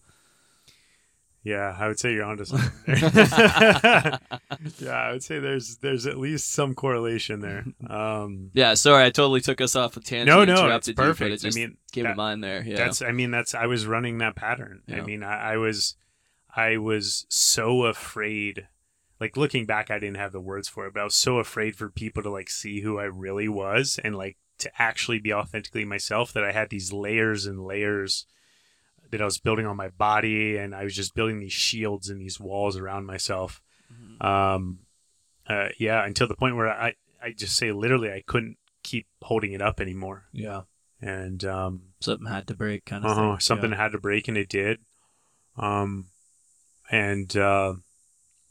[1.45, 2.71] Yeah, I would say you're onto something.
[4.79, 7.65] Yeah, I would say there's there's at least some correlation there.
[7.91, 10.29] Um, Yeah, sorry, I totally took us off a tangent.
[10.29, 11.33] no, no, it's you, perfect.
[11.33, 12.63] it just I mean, came to mind there.
[12.65, 14.83] Yeah, That's I mean that's I was running that pattern.
[14.89, 15.97] I mean I, I was
[16.55, 18.69] I was so afraid
[19.23, 21.77] like looking back I didn't have the words for it, but I was so afraid
[21.77, 25.85] for people to like see who I really was and like to actually be authentically
[25.85, 28.27] myself that I had these layers and layers
[29.11, 32.21] that I was building on my body and I was just building these shields and
[32.21, 33.63] these walls around myself.
[33.93, 34.25] Mhm.
[34.25, 34.79] Um
[35.49, 39.53] uh yeah, until the point where I I just say literally I couldn't keep holding
[39.53, 40.25] it up anymore.
[40.33, 40.63] Yeah.
[41.01, 43.31] And um something had to break, kind of uh-huh.
[43.33, 43.41] thing.
[43.41, 44.81] Something had to break, and it did.
[45.57, 46.07] Um,
[46.93, 47.75] and uh,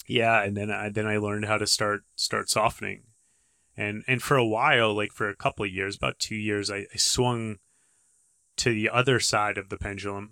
[0.08, 3.04] yeah, and then I then I learned how to start start softening,
[3.78, 6.88] and and for a while, like for a couple of years, about two years, I,
[6.94, 7.60] I swung
[8.58, 10.32] to the other side of the pendulum,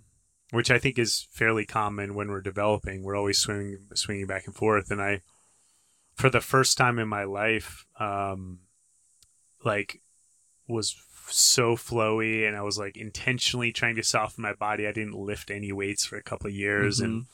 [0.52, 3.04] which I think is fairly common when we're developing.
[3.04, 5.22] We're always swinging swinging back and forth, and I,
[6.16, 8.62] for the first time in my life, um,
[9.64, 10.02] like
[10.68, 10.96] was
[11.28, 14.88] so flowy and I was like intentionally trying to soften my body.
[14.88, 17.26] I didn't lift any weights for a couple of years and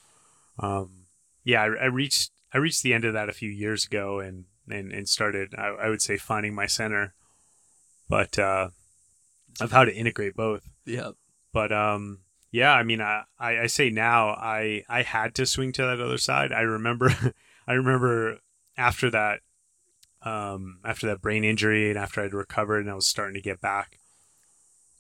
[0.60, 1.06] um
[1.44, 4.46] yeah, I, I reached I reached the end of that a few years ago and
[4.70, 7.14] and, and started I, I would say finding my center.
[8.10, 8.70] But uh
[9.62, 10.70] of how to integrate both.
[10.86, 11.12] yeah,
[11.54, 12.20] But um
[12.52, 16.00] yeah, I mean I, I, I say now I I had to swing to that
[16.00, 16.52] other side.
[16.52, 17.12] I remember
[17.68, 18.40] I remember
[18.78, 19.42] after that
[20.24, 23.62] um after that brain injury and after I'd recovered and I was starting to get
[23.62, 24.00] back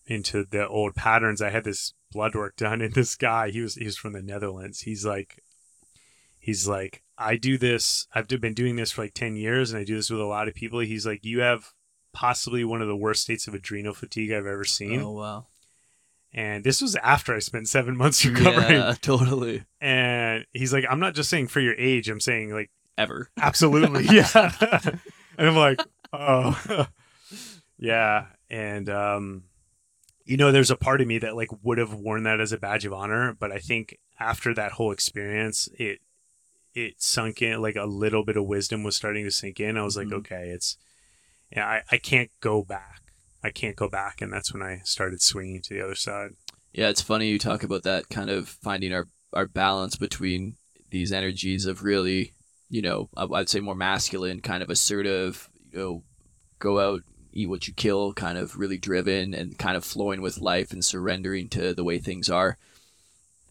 [0.08, 3.76] into the old patterns, I had this blood work done and this guy, he was
[3.76, 4.82] he was from the Netherlands.
[4.82, 5.42] He's like
[6.46, 9.84] he's like I do this I've been doing this for like 10 years and I
[9.84, 10.80] do this with a lot of people.
[10.80, 11.74] He's like you have
[12.14, 15.48] possibly one of the worst states of adrenal fatigue I've ever seen Oh wow,
[16.34, 18.72] and this was after I spent seven months recovering.
[18.74, 19.64] yeah, totally.
[19.82, 23.30] And he's like, I'm not just saying for your age, I'm saying like Ever.
[23.38, 24.52] absolutely, yeah.
[25.38, 25.82] and I'm like,
[26.14, 26.88] oh,
[27.78, 28.28] yeah.
[28.50, 29.44] And um,
[30.26, 32.58] you know, there's a part of me that like would have worn that as a
[32.58, 36.00] badge of honor, but I think after that whole experience, it
[36.76, 39.78] it sunk in like a little bit of wisdom was starting to sink in.
[39.78, 40.14] I was like, Mhm.
[40.20, 40.78] okay, it's
[41.56, 43.02] yeah, I, I can't go back.
[43.44, 46.32] I can't go back, and that's when I started swinging to the other side.
[46.74, 50.56] Yeah, it's funny you talk about that kind of finding our our balance between
[50.92, 52.34] these energies of really,
[52.70, 56.04] you know, I'd say more masculine, kind of assertive, you know,
[56.60, 57.02] go out,
[57.34, 60.84] eat what you kill, kind of really driven and kind of flowing with life and
[60.84, 62.58] surrendering to the way things are.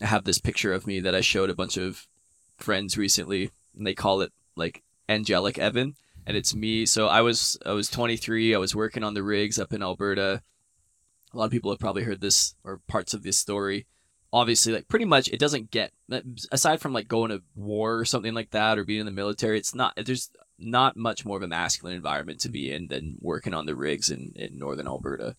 [0.01, 2.07] I have this picture of me that I showed a bunch of
[2.65, 5.95] friends recently, and they call it like angelic Evan,
[6.27, 6.87] and it's me.
[6.87, 8.55] So I was I was 23.
[8.55, 10.43] I was working on the rigs up in Alberta.
[11.33, 13.87] A lot of people have probably heard this or parts of this story.
[14.33, 15.93] Obviously, like pretty much, it doesn't get
[16.51, 19.59] aside from like going to war or something like that or being in the military.
[19.59, 23.55] It's not there's not much more of a masculine environment to be in than working
[23.55, 25.37] on the rigs in in northern Alberta.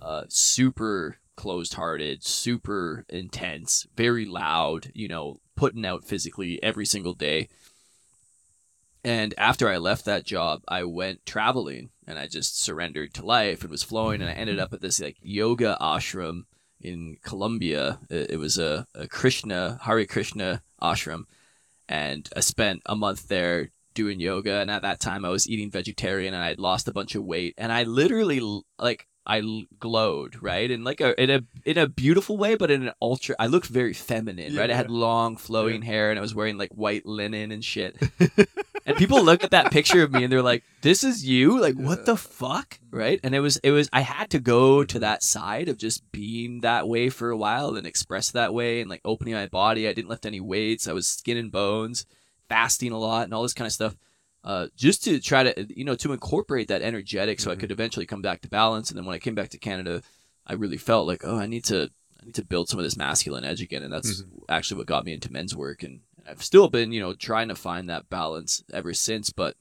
[0.00, 4.90] Uh, super closed hearted, super intense, very loud.
[4.94, 7.48] You know, putting out physically every single day.
[9.04, 13.62] And after I left that job, I went traveling and I just surrendered to life
[13.62, 14.20] and was flowing.
[14.20, 16.46] And I ended up at this like yoga ashram
[16.80, 18.00] in Colombia.
[18.10, 21.26] It, was a, a Krishna, Hare Krishna ashram.
[21.88, 24.54] And I spent a month there doing yoga.
[24.54, 27.22] And at that time, I was eating vegetarian and I had lost a bunch of
[27.22, 27.54] weight.
[27.56, 28.40] And I literally,
[28.80, 30.68] like, I glowed, right?
[30.68, 33.68] In like a in a in a beautiful way, but in an ultra I looked
[33.68, 34.70] very feminine, right?
[34.70, 37.96] I had long flowing hair and I was wearing like white linen and shit.
[38.86, 41.60] and people look at that picture of me and they're like, "This is you?
[41.60, 43.20] Like what the fuck?" Right?
[43.22, 46.60] And it was it was I had to go to that side of just being
[46.62, 49.86] that way for a while and express that way and like opening my body.
[49.86, 50.88] I didn't lift any weights.
[50.88, 52.06] I was skin and bones,
[52.48, 53.96] fasting a lot and all this kind of stuff
[54.44, 57.58] uh, just to try to you know to incorporate that energetic so mm-hmm.
[57.58, 58.90] I could eventually come back to balance.
[58.90, 60.02] And then when I came back to Canada,
[60.46, 62.96] I really felt like oh I need to I need to build some of this
[62.96, 64.38] masculine edge again, and that's mm-hmm.
[64.48, 65.82] actually what got me into men's work.
[65.82, 69.56] And I've still been you know trying to find that balance ever since, but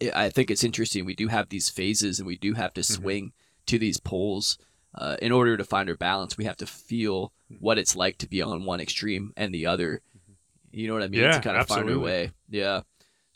[0.00, 1.04] it, I think it's interesting.
[1.04, 3.02] We do have these phases, and we do have to mm-hmm.
[3.02, 3.32] swing
[3.66, 4.58] to these poles.
[4.94, 7.56] Uh, in order to find our balance, we have to feel mm-hmm.
[7.60, 10.02] what it's like to be on one extreme and the other.
[10.16, 10.32] Mm-hmm.
[10.72, 11.20] You know what I mean?
[11.20, 11.92] Yeah, to kind of absolutely.
[11.92, 12.30] find our way.
[12.50, 12.80] Yeah.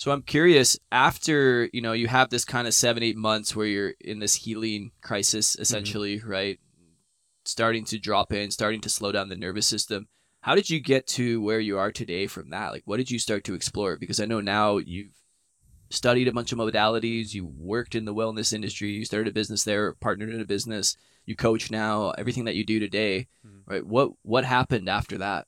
[0.03, 3.69] So I'm curious after, you know, you have this kind of 7 8 months where
[3.69, 5.62] you're in this healing crisis mm-hmm.
[5.62, 6.29] essentially, mm-hmm.
[6.29, 6.59] right?
[7.45, 10.09] Starting to drop in, starting to slow down the nervous system.
[10.41, 12.73] How did you get to where you are today from that?
[12.73, 13.97] Like what did you start to explore?
[13.97, 15.15] Because I know now you've
[15.88, 19.62] studied a bunch of modalities, you worked in the wellness industry, you started a business
[19.62, 23.71] there, partnered in a business, you coach now, everything that you do today, mm-hmm.
[23.71, 23.87] right?
[23.87, 25.47] What what happened after that?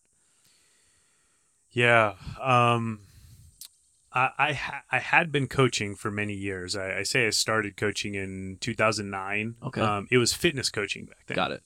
[1.73, 2.13] Yeah.
[2.41, 3.01] Um
[4.15, 6.77] I I, ha- I had been coaching for many years.
[6.77, 9.57] I, I, say I started coaching in 2009.
[9.63, 9.81] Okay.
[9.81, 11.37] Um, it was fitness coaching back then.
[11.37, 11.63] Got it.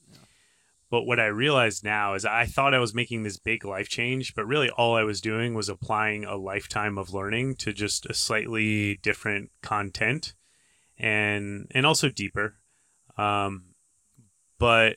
[0.90, 4.34] But what I realized now is I thought I was making this big life change,
[4.34, 8.14] but really all I was doing was applying a lifetime of learning to just a
[8.14, 10.34] slightly different content
[10.98, 12.54] and and also deeper.
[13.18, 13.74] Um,
[14.58, 14.96] but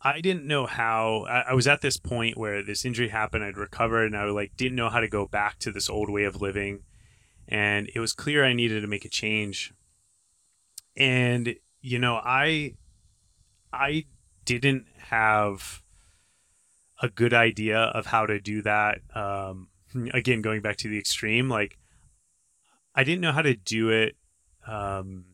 [0.00, 1.26] I didn't know how.
[1.28, 3.42] I, I, was at this point where this injury happened.
[3.42, 6.24] I'd recovered, and I like didn't know how to go back to this old way
[6.24, 6.84] of living.
[7.48, 9.72] And it was clear I needed to make a change.
[10.96, 12.74] And you know, I,
[13.72, 14.04] I
[14.44, 15.82] didn't have
[17.00, 19.00] a good idea of how to do that.
[19.14, 19.68] Um,
[20.12, 21.78] again, going back to the extreme, like
[22.94, 24.16] I didn't know how to do it
[24.66, 25.24] um,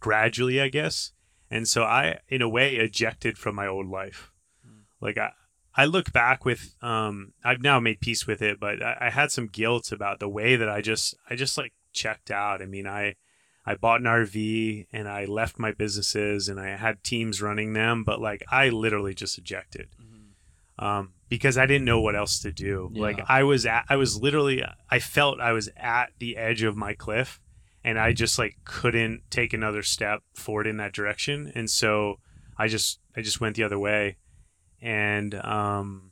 [0.00, 0.60] gradually.
[0.60, 1.12] I guess
[1.50, 4.32] and so I, in a way, ejected from my old life.
[4.66, 4.82] Mm.
[5.00, 5.32] Like I,
[5.74, 9.30] I look back with, um, I've now made peace with it, but I, I, had
[9.30, 12.60] some guilt about the way that I just, I just like checked out.
[12.60, 13.14] I mean, I,
[13.64, 18.04] I bought an RV and I left my businesses and I had teams running them,
[18.04, 19.88] but like I literally just ejected.
[20.00, 20.84] Mm-hmm.
[20.84, 22.90] Um, because I didn't know what else to do.
[22.92, 23.02] Yeah.
[23.02, 26.76] Like I was at, I was literally, I felt I was at the edge of
[26.76, 27.40] my cliff
[27.84, 32.18] and I just like couldn't take another step forward in that direction, and so
[32.56, 34.16] I just I just went the other way,
[34.80, 36.10] and um,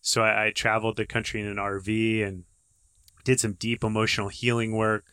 [0.00, 2.44] so I, I traveled the country in an RV and
[3.24, 5.04] did some deep emotional healing work.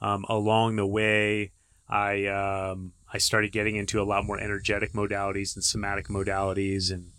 [0.00, 1.52] Um, along the way,
[1.88, 7.12] I um, I started getting into a lot more energetic modalities and somatic modalities, and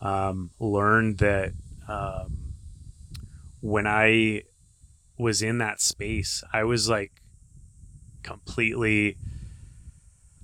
[0.00, 1.52] um, learned that
[1.88, 2.54] um,
[3.60, 4.42] when I
[5.18, 7.21] was in that space, I was like
[8.22, 9.16] completely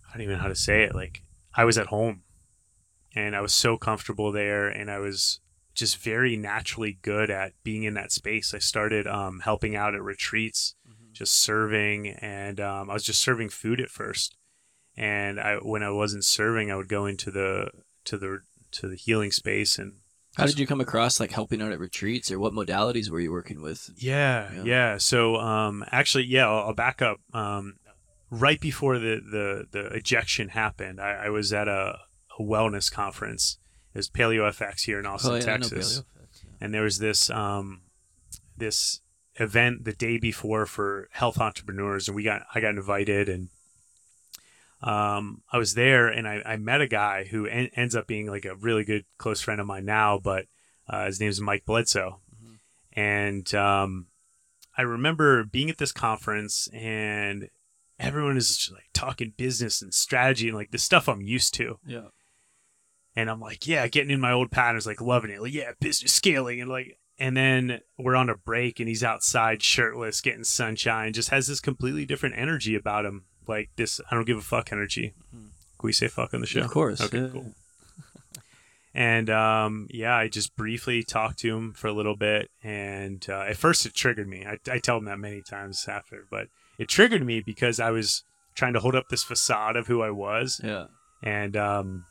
[0.09, 0.95] I don't even know how to say it.
[0.95, 1.23] Like
[1.55, 2.23] I was at home
[3.15, 5.41] and I was so comfortable there and I was
[5.75, 8.53] just very naturally good at being in that space.
[8.53, 11.13] I started um, helping out at retreats, mm-hmm.
[11.13, 14.37] just serving, and um, I was just serving food at first.
[14.97, 17.71] And I, when I wasn't serving, I would go into the
[18.07, 18.41] to the
[18.73, 19.99] to the healing space and
[20.39, 23.33] how did you come across like helping out at retreats, or what modalities were you
[23.33, 23.91] working with?
[23.97, 24.63] Yeah, yeah.
[24.65, 24.99] yeah.
[24.99, 27.19] So um, actually, yeah, I'll, I'll back up.
[27.33, 27.77] Um,
[28.31, 31.99] right before the, the the ejection happened, I, I was at a,
[32.39, 33.59] a, wellness conference.
[33.95, 36.51] It was Paleo FX here in Austin, oh, yeah, Texas, yeah.
[36.61, 37.83] and there was this um,
[38.57, 39.01] this
[39.37, 43.49] event the day before for health entrepreneurs, and we got I got invited and
[44.81, 48.27] um, I was there and I, I met a guy who en- ends up being
[48.29, 50.47] like a really good close friend of mine now, but
[50.89, 52.21] uh, his name's Mike Bledsoe.
[52.35, 53.01] Mm-hmm.
[53.01, 54.07] And um,
[54.77, 57.49] I remember being at this conference and
[57.99, 61.79] everyone is just like talking business and strategy and like the stuff I'm used to.
[61.85, 62.09] Yeah.
[63.17, 65.43] And I'm like, yeah, getting in my old patterns, like loving it.
[65.43, 66.61] Like, yeah, business scaling.
[66.61, 71.31] And like, and then we're on a break and he's outside shirtless, getting sunshine, just
[71.31, 75.15] has this completely different energy about him like this I don't give a fuck energy.
[75.35, 75.47] Mm-hmm.
[75.79, 76.61] Can we say fuck on the show?
[76.61, 77.01] Of course.
[77.01, 77.29] Okay, yeah.
[77.33, 77.53] cool.
[78.95, 83.43] And um, yeah, I just briefly talked to him for a little bit, and uh,
[83.43, 84.45] at first it triggered me.
[84.45, 88.25] I, I tell him that many times after, but it triggered me because I was
[88.57, 90.87] trying to hold up this facade of who I was, Yeah.
[91.23, 92.07] and um,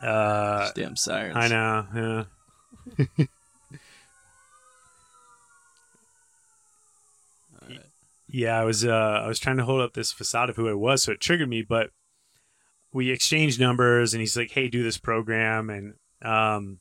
[0.00, 1.36] uh, Just damn sirens.
[1.36, 2.26] I know,
[3.08, 3.24] yeah.
[7.62, 7.80] Alright.
[8.32, 10.74] Yeah, I was uh, I was trying to hold up this facade of who I
[10.74, 11.62] was, so it triggered me.
[11.62, 11.90] But
[12.92, 16.78] we exchanged numbers, and he's like, "Hey, do this program," and um,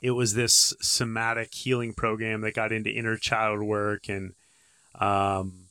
[0.00, 4.34] it was this somatic healing program that got into inner child work and
[5.00, 5.66] um,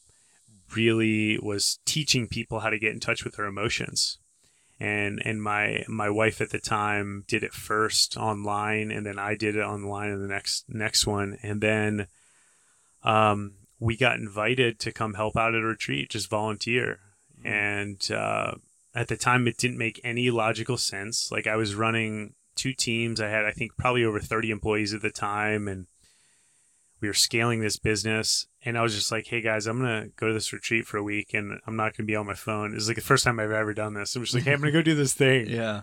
[0.75, 4.17] really was teaching people how to get in touch with their emotions.
[4.79, 9.35] And and my my wife at the time did it first online, and then I
[9.35, 12.07] did it online in the next next one, and then
[13.03, 16.99] um, we got invited to come help out at a retreat, just volunteer.
[17.43, 18.53] And uh,
[18.95, 21.31] at the time, it didn't make any logical sense.
[21.31, 23.19] Like I was running two teams.
[23.19, 25.87] I had, I think, probably over 30 employees at the time, and
[27.01, 28.45] we were scaling this business.
[28.63, 31.03] And I was just like, "Hey guys, I'm gonna go to this retreat for a
[31.03, 33.49] week, and I'm not gonna be on my phone." It's like the first time I've
[33.49, 34.15] ever done this.
[34.15, 35.81] I'm just like, "Hey, I'm gonna go do this thing," Yeah.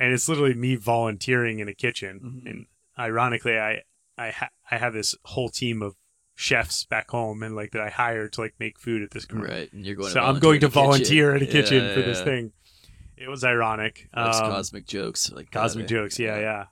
[0.00, 2.42] and it's literally me volunteering in a kitchen.
[2.46, 2.50] Mhm.
[2.50, 2.66] And
[2.98, 3.82] ironically, I
[4.16, 5.96] I ha- I have this whole team of
[6.34, 9.24] chefs back home, and like that I hired to like make food at this.
[9.24, 9.52] company.
[9.52, 9.72] Right.
[9.72, 10.10] And you're going.
[10.10, 12.52] So to I'm going to volunteer in a kitchen Yeah, for this thing.
[13.16, 14.08] It was ironic.
[14.14, 15.30] That's Um, cosmic jokes.
[15.30, 15.88] Like cosmic eh?
[15.88, 16.64] jokes yeah yeah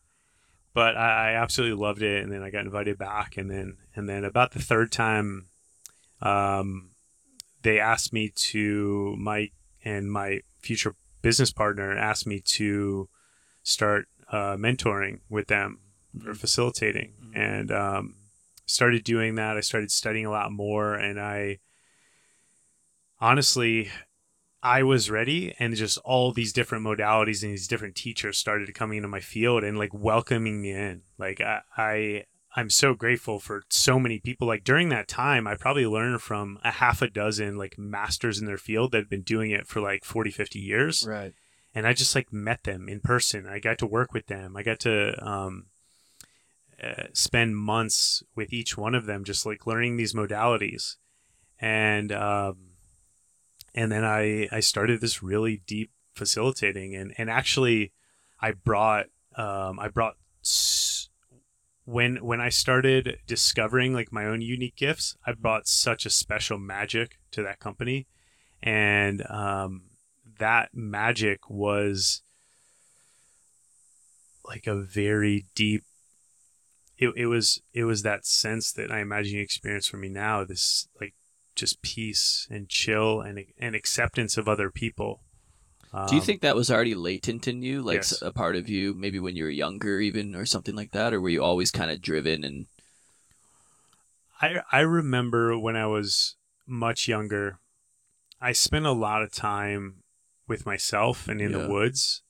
[0.73, 4.09] but I, I absolutely loved it and then i got invited back and then and
[4.09, 5.47] then about the third time
[6.23, 6.91] um
[7.63, 9.53] they asked me to mike
[9.85, 13.09] and my future business partner asked me to
[13.65, 15.81] start uh, mentoring with them
[16.27, 17.37] or facilitating Mhm.
[17.37, 18.15] and um
[18.71, 21.59] started doing that i started studying a lot more and i
[23.21, 23.91] honestly
[24.63, 28.99] I was ready, and just all these different modalities and these different teachers started coming
[28.99, 31.03] into my field and like welcoming me in.
[31.19, 34.47] Like I, I I'm so grateful for so many people.
[34.47, 38.47] Like during that time, I probably learned from a half a dozen like masters in
[38.47, 41.07] their field that had been doing it for like 40, 50 years.
[41.09, 41.33] Right.
[41.75, 43.47] And I just like met them in person.
[43.47, 44.57] I got to work with them.
[44.57, 45.67] I got to um,
[46.83, 50.97] uh, spend months with each one of them, just like learning these modalities.
[51.61, 52.71] And um,
[53.75, 57.93] and then I I started this really deep facilitating, and and actually,
[58.41, 59.07] I brought
[59.37, 60.17] um, I brought
[61.85, 66.59] when when I started discovering like my own unique gifts, I brought such a special
[66.59, 68.07] magic to that company,
[68.63, 69.83] and um,
[70.39, 72.23] that magic was
[74.45, 75.85] like a very deep
[77.01, 80.45] it, it was it was that sense that I imagine you experience for me now
[80.45, 81.15] this like
[81.57, 85.23] just peace and chill and and acceptance of other people
[86.05, 88.21] Do you Um, think that was already latent in you, like yes.
[88.21, 91.21] a part of you, maybe when you were younger, even or something like that, or
[91.23, 92.67] were you always kind of driven and
[94.41, 96.37] I I remember when I was
[96.67, 97.59] much younger,
[98.41, 100.05] I spent a lot of time
[100.49, 101.59] with myself and in Yeah.
[101.59, 102.23] the woods,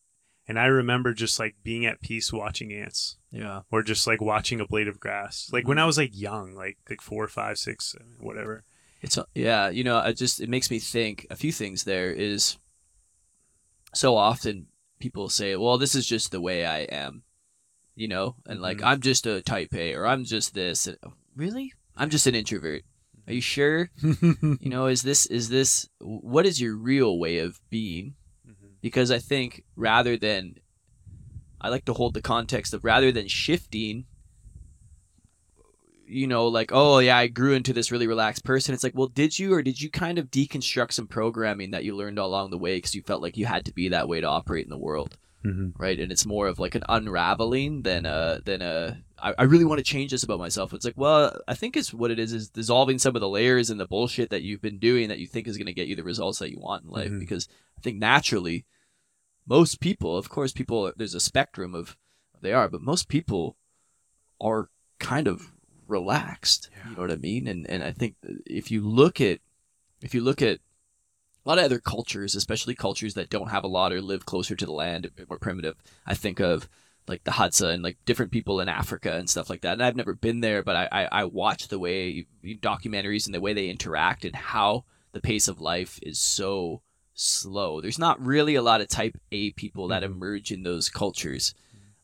[0.50, 4.60] and I remember just like being at peace watching ants yeah, or just like watching
[4.60, 5.48] a blade of grass.
[5.52, 8.64] Like when I was like young, like like four, five, six, whatever.
[9.00, 11.84] It's yeah, you know, it just it makes me think a few things.
[11.84, 12.56] There is
[13.94, 14.66] so often
[14.98, 17.22] people say, "Well, this is just the way I am,"
[17.94, 18.86] you know, and like Mhm.
[18.86, 20.88] I'm just a type A or I'm just this.
[20.88, 20.98] And,
[21.36, 22.82] really, I'm just an introvert.
[23.28, 23.90] Are you sure?
[24.02, 28.16] you know, is this is this what is your real way of being?
[28.80, 30.56] Because I think rather than
[31.60, 34.06] I like to hold the context of rather than shifting
[36.10, 38.74] you know, like, oh yeah, I grew into this really relaxed person.
[38.74, 41.96] It's like, well, did you, or did you kind of deconstruct some programming that you
[41.96, 44.26] learned along the way because you felt like you had to be that way to
[44.26, 45.82] operate in the world, Mm-hmm.
[45.82, 45.98] right?
[45.98, 48.98] And it's more of like an unraveling than a than a.
[49.18, 50.74] I, I really want to change this about myself.
[50.74, 53.70] It's like, well, I think it's what it is is dissolving some of the layers
[53.70, 55.96] and the bullshit that you've been doing that you think is going to get you
[55.96, 57.10] the results that you want in life.
[57.10, 57.20] Mhm.
[57.20, 58.66] Because I think naturally,
[59.46, 61.96] most people, of course, people there's a spectrum of
[62.42, 63.56] they are, but most people
[64.40, 64.68] are
[64.98, 65.52] kind of
[65.86, 66.70] relaxed.
[66.88, 67.46] You know what I mean?
[67.48, 68.16] And and I think
[68.46, 69.40] if you look at
[70.02, 70.60] if you look at
[71.44, 74.54] a lot of other cultures, especially cultures that don't have a lot or live closer
[74.54, 75.76] to the land, a bit more primitive,
[76.06, 76.68] I think of
[77.08, 79.72] like the Hadza and like different people in Africa and stuff like that.
[79.72, 83.40] And I've never been there, but I I, I watch the way documentaries and the
[83.40, 86.82] way they interact and how the pace of life is so
[87.14, 87.80] slow.
[87.80, 90.06] There's not really a lot of type A people that Mhm.
[90.06, 91.54] emerge in those cultures.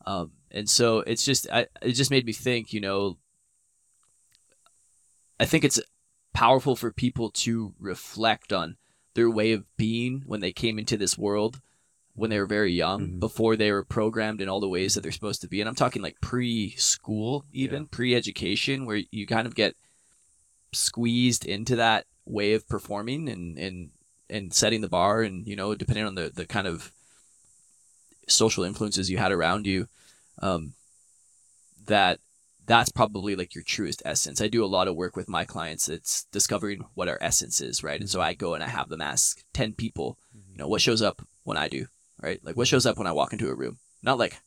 [0.05, 3.17] Um, and so it's just, I, it just made me think, you know,
[5.39, 5.79] I think it's
[6.33, 8.77] powerful for people to reflect on
[9.17, 11.59] their way of being when they came into this world
[12.13, 13.19] when they were very young, Mhm.
[13.19, 15.61] before they were programmed in all the ways that they're supposed to be.
[15.61, 19.75] And I'm talking like pre-school even pre-education, where you kind of get
[20.73, 23.91] squeezed into that way of performing and and
[24.29, 26.91] and setting the bar, and you know, depending on the the kind of
[28.27, 29.87] social influences you had around you,
[30.41, 30.73] um,
[31.85, 32.19] that
[32.67, 34.41] that's probably like your truest essence.
[34.41, 35.87] I do a lot of work with my clients.
[35.87, 37.99] It's discovering what our essence is, right?
[37.99, 40.19] And so I go and I have them ask 10 people,
[40.51, 41.87] you know, what shows up when I do,
[42.21, 42.43] right?
[42.43, 43.79] Like what shows up when I walk into a room?
[44.03, 44.41] Not like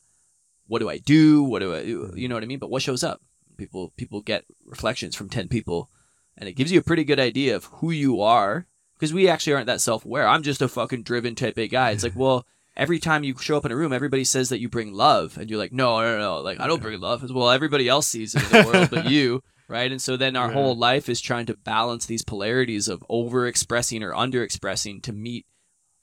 [0.67, 1.43] what do I do?
[1.43, 2.03] What do I do?
[2.03, 2.17] Mm-hmm.
[2.17, 2.59] You know what I mean?
[2.59, 3.21] But what shows up?
[3.57, 5.89] People people get reflections from 10 people
[6.37, 9.53] and it gives you a pretty good idea of who you are because we actually
[9.53, 10.27] aren't that self-aware.
[10.27, 11.89] I'm just a fucking driven type A guy.
[11.89, 12.45] It's like, well,
[12.81, 15.49] every time you show up in a room, everybody says that you bring love, and
[15.49, 17.23] you're like, no, no, no, like I don't bring love.
[17.31, 19.91] Well, everybody else sees it in the world, but you, right?
[19.91, 20.53] And so then our Yeah.
[20.53, 25.13] whole life is trying to balance these polarities of over expressing or under expressing to
[25.13, 25.45] meet,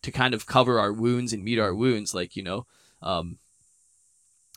[0.03, 2.67] to kind of cover our wounds and meet our wounds, like you know.
[3.03, 3.39] Um,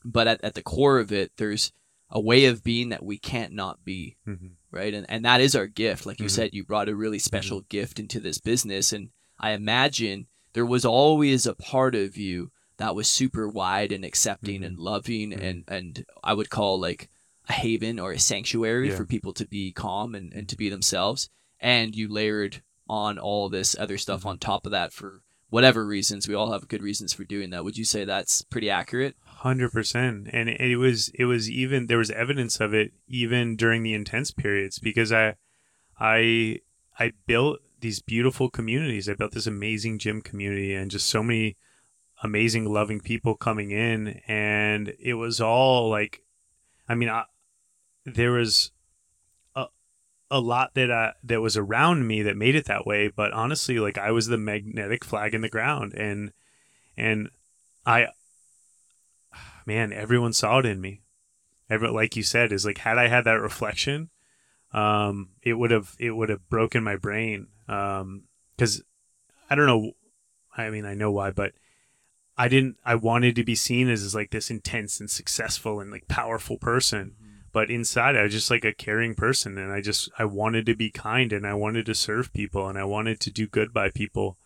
[0.05, 1.71] but at, at the core of it, there's
[2.09, 4.51] a way of being that we can't not be Mhm.
[4.71, 4.93] right?
[4.93, 6.05] And and that is our gift.
[6.05, 6.31] Like you Mhm.
[6.31, 9.09] said, you brought a really special gift into this business, and
[9.39, 14.61] I imagine there was always a part of you that was super wide and accepting
[14.61, 14.65] Mhm.
[14.65, 15.43] and loving, Mhm.
[15.43, 17.09] and and I would call like
[17.49, 18.95] a haven or a sanctuary Yeah.
[18.95, 21.29] for people to be calm and, and to be themselves.
[21.59, 24.29] And you layered on all this other stuff Mm-hmm.
[24.29, 26.27] on top of that for whatever reasons.
[26.27, 27.63] We all have good reasons for doing that.
[27.63, 29.15] Would you say that's pretty accurate?
[29.25, 33.83] Hundred percent, and it was it was even there was evidence of it even during
[33.83, 35.35] the intense periods because I,
[35.99, 36.59] I,
[36.99, 39.09] I built these beautiful communities.
[39.09, 41.57] I built this amazing gym community and just so many
[42.23, 46.23] amazing, loving people coming in, and it was all like,
[46.87, 47.25] I mean, I,
[48.05, 48.71] there was
[49.55, 49.65] a
[50.29, 53.79] a lot that I, that was around me that made it that way, but honestly,
[53.79, 56.31] like I was the magnetic flag in the ground, and
[56.95, 57.29] and
[57.85, 58.07] I
[59.65, 61.01] man, everyone saw it in me.
[61.69, 64.09] Every, like you said, is like had I had that reflection,
[64.73, 67.47] um, it would have it would have broken my brain.
[67.71, 68.23] Um,
[68.55, 68.83] because
[69.49, 69.93] I don't know.
[70.55, 71.53] I mean, I know why, but
[72.37, 72.77] I didn't.
[72.85, 76.57] I wanted to be seen as, as like this intense and successful and like powerful
[76.57, 77.15] person,
[77.51, 80.75] but inside I was just like a caring person, and I just I wanted to
[80.75, 83.89] be kind and I wanted to serve people and I wanted to do good by
[83.89, 84.37] people,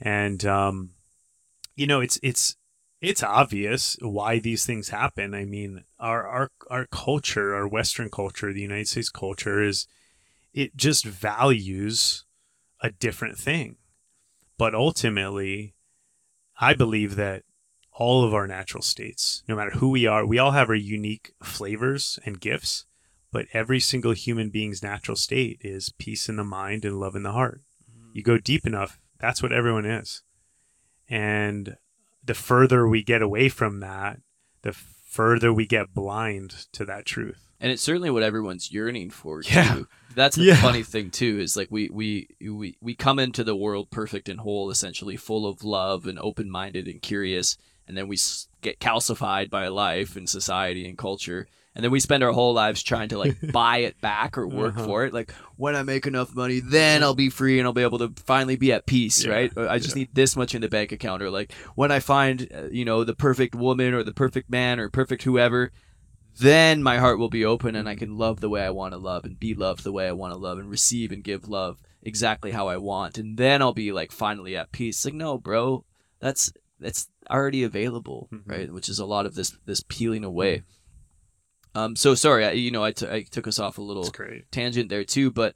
[0.00, 0.90] and um,
[1.76, 2.56] you know, it's it's
[3.00, 5.34] it's obvious why these things happen.
[5.34, 9.86] I mean, our our our culture, our Western culture, the United States culture is
[10.52, 12.24] it just values
[12.84, 13.76] a different thing.
[14.58, 15.74] But ultimately,
[16.60, 17.42] I believe that
[17.90, 21.32] all of our natural states, no matter who we are, we all have our unique
[21.42, 22.84] flavors and gifts,
[23.32, 27.22] but every single human being's natural state is peace in the mind and love in
[27.22, 27.62] the heart.
[27.90, 28.10] Mm-hmm.
[28.12, 30.22] You go deep enough, that's what everyone is.
[31.08, 31.78] And
[32.22, 34.18] the further we get away from that,
[34.60, 34.76] the
[35.14, 37.40] further we get blind to that truth.
[37.60, 39.74] and it's certainly what everyone's yearning for Yeah.
[39.74, 39.88] too.
[40.14, 40.56] That's the Yeah.
[40.60, 44.40] funny thing too is like we, we we we come into the world perfect and
[44.40, 47.56] whole essentially full of love and open-minded and curious
[47.86, 48.16] and then we
[48.60, 52.82] get calcified by life and society and culture and then we spend our whole lives
[52.82, 54.84] trying to like buy it back or work Uh-huh.
[54.86, 57.82] for it like when i make enough money then i'll be free and i'll be
[57.82, 60.00] able to finally be at peace Yeah, right i just yeah.
[60.00, 63.04] need this much in the bank account or like when i find uh, you know
[63.04, 65.72] the perfect woman or the perfect man or perfect whoever
[66.40, 68.98] then my heart will be open and I can love the way I want to
[68.98, 71.80] love and be loved the way I want to love and receive and give love
[72.02, 73.18] exactly how I want.
[73.18, 75.04] And then I'll be like finally at peace.
[75.04, 75.84] Like, no, bro,
[76.18, 78.42] that's that's already available, Mhm.
[78.50, 78.72] right?
[78.72, 80.64] Which is a lot of this this peeling away.
[81.74, 84.04] Um, so sorry, I, you know, I, t- I took us off a little
[84.50, 85.30] tangent there too.
[85.30, 85.54] But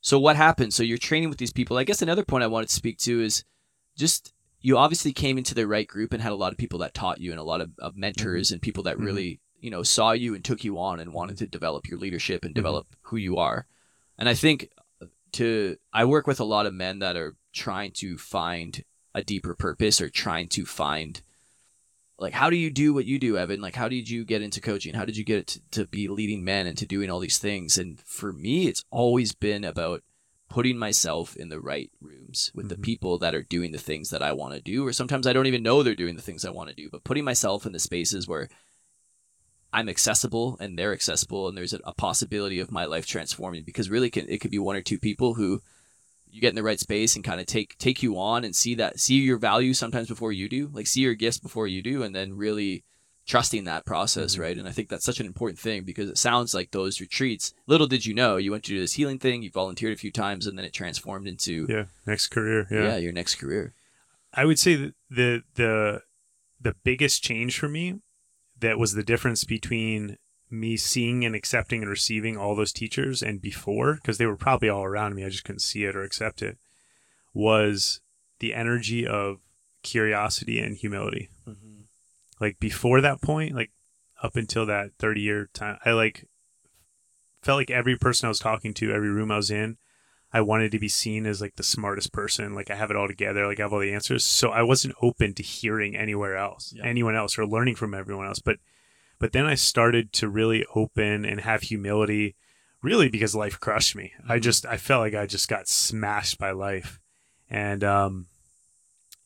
[0.00, 0.72] so what happened?
[0.74, 1.76] So you're training with these people.
[1.76, 3.44] I guess another point I wanted to speak to is
[3.96, 6.94] just you obviously came into the right group and had a lot of people that
[6.94, 9.04] taught you and a lot of, of mentors and people that Mhm.
[9.04, 12.44] really you know saw you and took you on and wanted to develop your leadership
[12.44, 12.56] and Mhm.
[12.56, 13.66] develop who you are.
[14.18, 14.68] And I think
[15.32, 19.54] to I work with a lot of men that are trying to find a deeper
[19.54, 21.22] purpose or trying to find
[22.18, 23.60] like how do you do what you do evan?
[23.60, 24.94] Like how did you get into coaching?
[24.94, 27.76] How did you get to, to be leading men and to doing all these things?
[27.78, 30.02] And for me it's always been about
[30.48, 32.82] putting myself in the right rooms with the Mhm.
[32.82, 35.46] people that are doing the things that i want to do or sometimes i don't
[35.46, 37.80] even know they're doing the things i want to do but putting myself in the
[37.80, 38.48] spaces where
[39.72, 43.90] i'm accessible and they're accessible and there's a, a possibility of my life transforming because
[43.90, 45.60] really can, it could be one or two people who
[46.36, 48.74] you get in the right space and kind of take take you on and see
[48.74, 52.02] that see your value sometimes before you do like see your gifts before you do
[52.02, 52.84] and then really
[53.26, 54.40] trusting that process Mhm.
[54.40, 57.54] right and i think that's such an important thing because it sounds like those retreats
[57.66, 60.12] little did you know you went to do this healing thing you volunteered a few
[60.12, 61.86] times and then it transformed into Yeah.
[62.06, 62.68] Next career.
[62.70, 62.96] yeah, Yeah.
[62.98, 63.72] your next career
[64.34, 66.02] I would say that the the
[66.60, 68.00] the biggest change for me
[68.60, 70.18] that was the difference between
[70.50, 74.68] me seeing and accepting and receiving all those teachers and before because they were probably
[74.68, 76.56] all around me i just couldn't see it or accept it
[77.34, 78.00] was
[78.38, 79.38] the energy of
[79.82, 81.82] curiosity and humility Mm-hmm.
[82.40, 83.70] like before that point like
[84.22, 86.28] up until that 30 year time i like
[87.42, 89.76] felt like every person i was talking to every room i was in
[90.32, 93.06] i wanted to be seen as like the smartest person like i have it all
[93.06, 96.72] together like i have all the answers so i wasn't open to hearing anywhere else
[96.76, 96.84] Yeah.
[96.84, 98.56] anyone else or learning from everyone else but
[99.18, 102.34] but then i started to really open and have humility
[102.82, 104.42] really because life crushed me i Mhm.
[104.42, 107.00] just i felt like i just got smashed by life
[107.48, 108.26] and um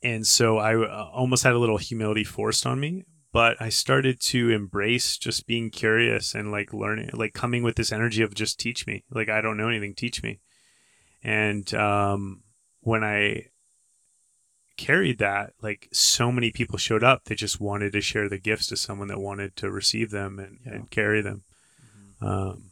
[0.03, 3.05] and so I uh, almost had a little humility forced on me.
[3.33, 7.93] But I started to embrace just being curious and like learning, like coming with this
[7.93, 9.05] energy of just teach me.
[9.11, 10.41] Like I don't know anything, teach me.
[11.23, 12.43] And um,
[12.81, 13.47] when I
[14.87, 18.67] carried that, like so many people showed up that just wanted to share the gifts
[18.69, 20.73] to someone that wanted to receive them and, Yeah.
[20.73, 21.43] and carry them.
[22.23, 22.27] Mm-hmm.
[22.27, 22.71] Um,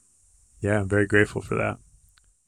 [0.61, 1.79] yeah, I'm very grateful for that.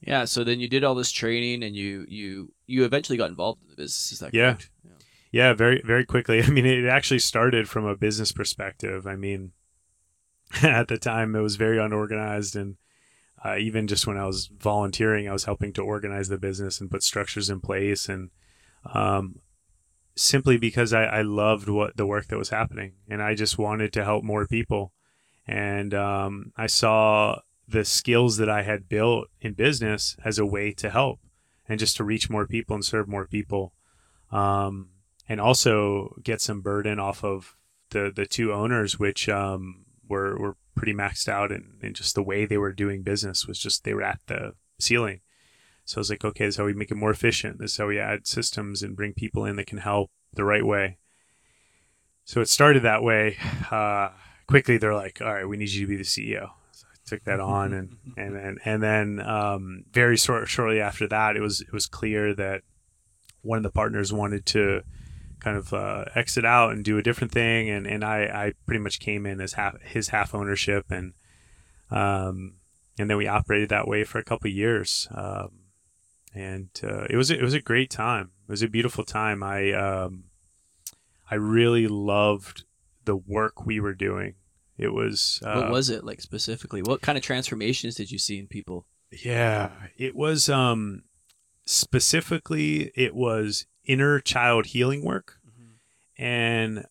[0.00, 0.24] Yeah.
[0.24, 3.68] So then you did all this training, and you you you eventually got involved in
[3.68, 4.12] the business.
[4.12, 4.52] Is that Yeah.
[4.54, 4.70] correct?
[4.84, 4.90] Yeah.
[5.32, 6.42] Yeah, very very quickly.
[6.44, 9.06] I mean, it actually started from a business perspective.
[9.06, 9.52] I mean,
[10.62, 12.76] at the time it was very unorganized, and
[13.44, 16.90] uh, even just when I was volunteering, I was helping to organize the business and
[16.90, 18.30] put structures in place, and
[18.94, 19.36] um,
[20.16, 23.92] simply because I, I loved what the work that was happening, and I just wanted
[23.94, 24.92] to help more people,
[25.46, 30.72] and um, I saw the skills that I had built in business as a way
[30.72, 31.20] to help
[31.68, 33.72] and just to reach more people and serve more people.
[34.32, 34.90] Um,
[35.30, 37.56] and also get some burden off of
[37.90, 42.22] the the two owners, which um, were were pretty maxed out, and, and just the
[42.22, 45.20] way they were doing business was just they were at the ceiling.
[45.90, 47.58] So I was like, okay, this is how we make it more efficient.
[47.58, 50.64] This is how we add systems and bring people in that can help the right
[50.64, 50.98] way.
[52.24, 53.38] So it started that way.
[53.72, 54.10] Uh,
[54.46, 56.50] quickly, they're like, all right, we need you to be the CEO.
[56.70, 61.08] So I took that on, and and then and then um, very short, shortly after
[61.08, 62.62] that, it was it was clear that
[63.42, 64.82] one of the partners wanted to
[65.40, 68.80] kind of uh, exit out and do a different thing, and and I, I pretty
[68.80, 71.14] much came in as half his half ownership, and
[71.90, 72.58] um,
[72.96, 75.59] and then we operated that way for a couple of years, um,
[76.34, 78.30] and uh, it was a, it was a great time.
[78.48, 79.42] It was a beautiful time.
[79.42, 80.24] I um,
[81.30, 82.64] I really loved
[83.04, 84.34] the work we were doing.
[84.76, 86.82] It was uh, what was it like specifically?
[86.82, 88.86] What kind of transformations did you see in people?
[89.10, 91.02] Yeah, it was um
[91.66, 95.36] specifically it was inner child healing work.
[96.18, 96.84] And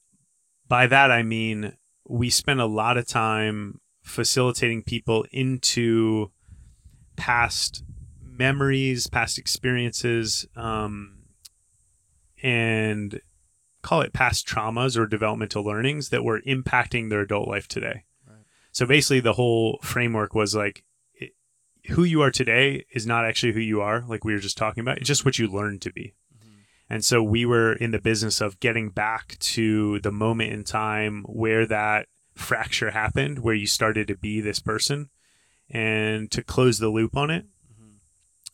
[0.68, 1.74] by that I mean
[2.08, 6.32] we spent a lot of time facilitating people into
[7.16, 7.84] past
[8.40, 11.18] memories, past experiences, um,
[12.42, 13.22] and
[13.84, 18.06] call it past traumas or developmental learnings that were impacting their adult life today.
[18.28, 18.40] Right.
[18.72, 20.84] So basically, the whole framework was like
[21.14, 21.34] it,
[21.90, 24.82] who you are today is not actually who you are, like we were just talking
[24.82, 24.98] about.
[24.98, 26.16] It's just what you learned to be.
[26.90, 31.24] And so we were in the business of getting back to the moment in time
[31.28, 35.10] where that fracture happened, where you started to be this person,
[35.70, 37.46] and to close the loop on it.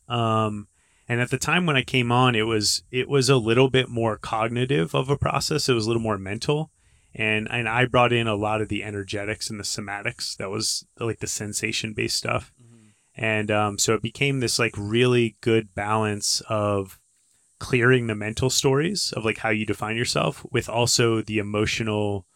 [0.08, 0.68] Um,
[1.08, 3.88] and at the time when I came on, it was it was a little bit
[3.88, 5.68] more cognitive of a process.
[5.68, 6.70] It was a little more mental,
[7.14, 10.36] and and I brought in a lot of the energetics and the somatics.
[10.36, 12.52] That was like the sensation based stuff,
[13.16, 16.98] and um, so it became this like really good balance of
[17.58, 22.26] clearing the mental stories of like how you define yourself with also the emotional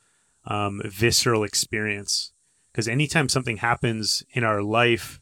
[0.46, 2.32] um, visceral experience
[2.72, 5.20] because anytime something happens in our life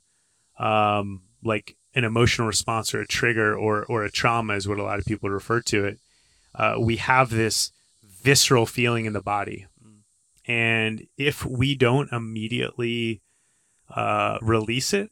[0.61, 4.83] um, like an emotional response or a trigger or or a trauma is what a
[4.83, 5.99] lot of people refer to it
[6.55, 7.73] uh, we have this
[8.03, 9.67] visceral feeling in the body
[10.47, 13.21] and if we don't immediately
[13.95, 15.11] uh, release it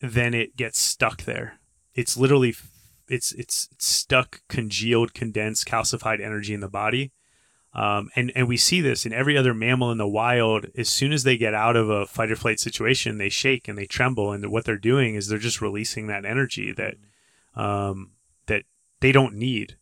[0.00, 1.58] then it gets stuck there
[1.94, 2.54] it's literally
[3.08, 7.12] it's it's stuck, congealed, condensed, calcified energy in the body.
[7.74, 10.66] Um, and and we see this in every other mammal in the wild.
[10.76, 13.76] As soon as they get out of a fight or flight situation, they shake and
[13.76, 16.94] they tremble, and what they're doing is they're just releasing that energy that
[17.56, 18.12] um,
[18.46, 18.62] that
[19.00, 19.76] they don't need.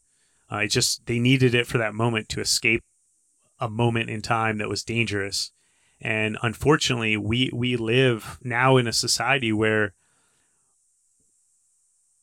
[0.50, 2.82] Uh, it's just they needed it for that moment to escape
[3.60, 5.52] a moment in time that was dangerous.
[6.00, 9.92] And unfortunately, we we live now in a society where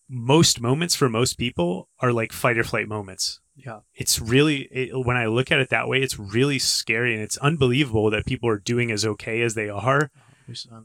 [0.09, 3.39] most moments for most people are like fight or flight moments.
[3.66, 3.80] Yeah.
[3.93, 7.38] It's really it, when I look at it that way, it's really scary and it's
[7.38, 10.12] unbelievable that people are doing as okay as they are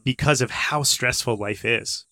[0.03, 2.05] because of how stressful life is.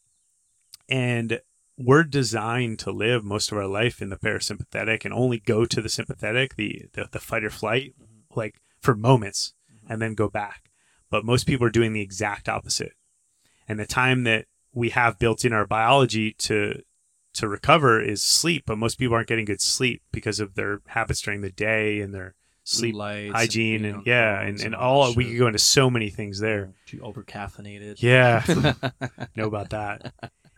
[0.89, 1.39] And
[1.78, 5.82] we're designed to live most of our life in the parasympathetic and only go to
[5.82, 8.39] the sympathetic, the the, the fight or flight, mm-hmm.
[8.39, 9.91] like for moments, mm-hmm.
[9.91, 10.70] and then go back.
[11.09, 12.93] But most people are doing the exact opposite.
[13.68, 16.82] And the time that we have built in our biology to
[17.34, 21.21] to recover is sleep, but most people aren't getting good sleep because of their habits
[21.21, 25.17] during the day and their sleep Lights hygiene being and yeah, and, and all that
[25.17, 26.73] we could go into so many things there.
[26.86, 28.01] Too over caffeinated.
[28.01, 28.43] Yeah,
[29.36, 30.13] know about that.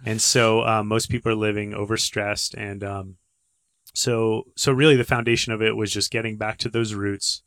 [0.05, 3.17] And so um, most people are living overstressed, and um,
[3.93, 7.41] so so really the foundation of it was just getting back to those roots,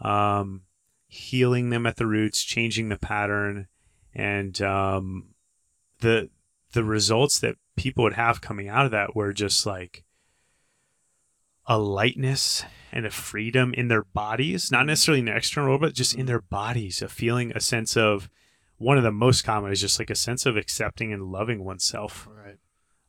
[0.00, 0.62] um,
[1.06, 3.68] healing them at the roots, changing the pattern,
[4.14, 5.28] and um,
[6.00, 6.30] the
[6.72, 10.04] the results that people would have coming out of that were just like
[11.66, 15.94] a lightness and a freedom in their bodies, not necessarily in the external world, but
[15.94, 18.28] just in their bodies, a feeling, a sense of
[18.76, 22.28] one of the most common is just like a sense of accepting and loving oneself.
[22.30, 22.58] Right.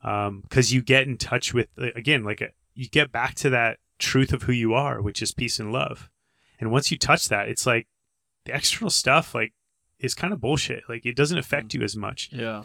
[0.04, 3.80] Um, because you get in touch with again like a, you get back to that
[4.00, 6.10] truth of who you are which is peace and love.
[6.60, 7.88] And once you touch that it's like
[8.46, 9.54] the external stuff like
[10.00, 10.84] is kind of bullshit.
[10.88, 11.76] Like it doesn't affect mm.
[11.76, 12.30] you as much.
[12.32, 12.64] Yeah.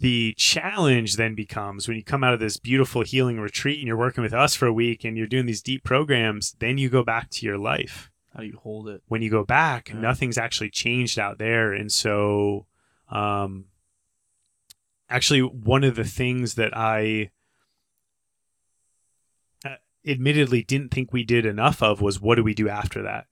[0.00, 3.96] The challenge then becomes when you come out of this beautiful healing retreat and you're
[3.96, 7.02] working with us for a week and you're doing these deep programs then you go
[7.04, 9.02] back to your life How do you hold it?
[9.08, 10.00] when you go back, Yeah.
[10.00, 11.72] nothing's actually changed out there.
[11.72, 12.66] And so,
[13.10, 13.66] um,
[15.08, 17.30] actually, one of the things that I
[19.64, 19.76] uh,
[20.06, 23.26] admittedly didn't think we did enough of was what do we do after that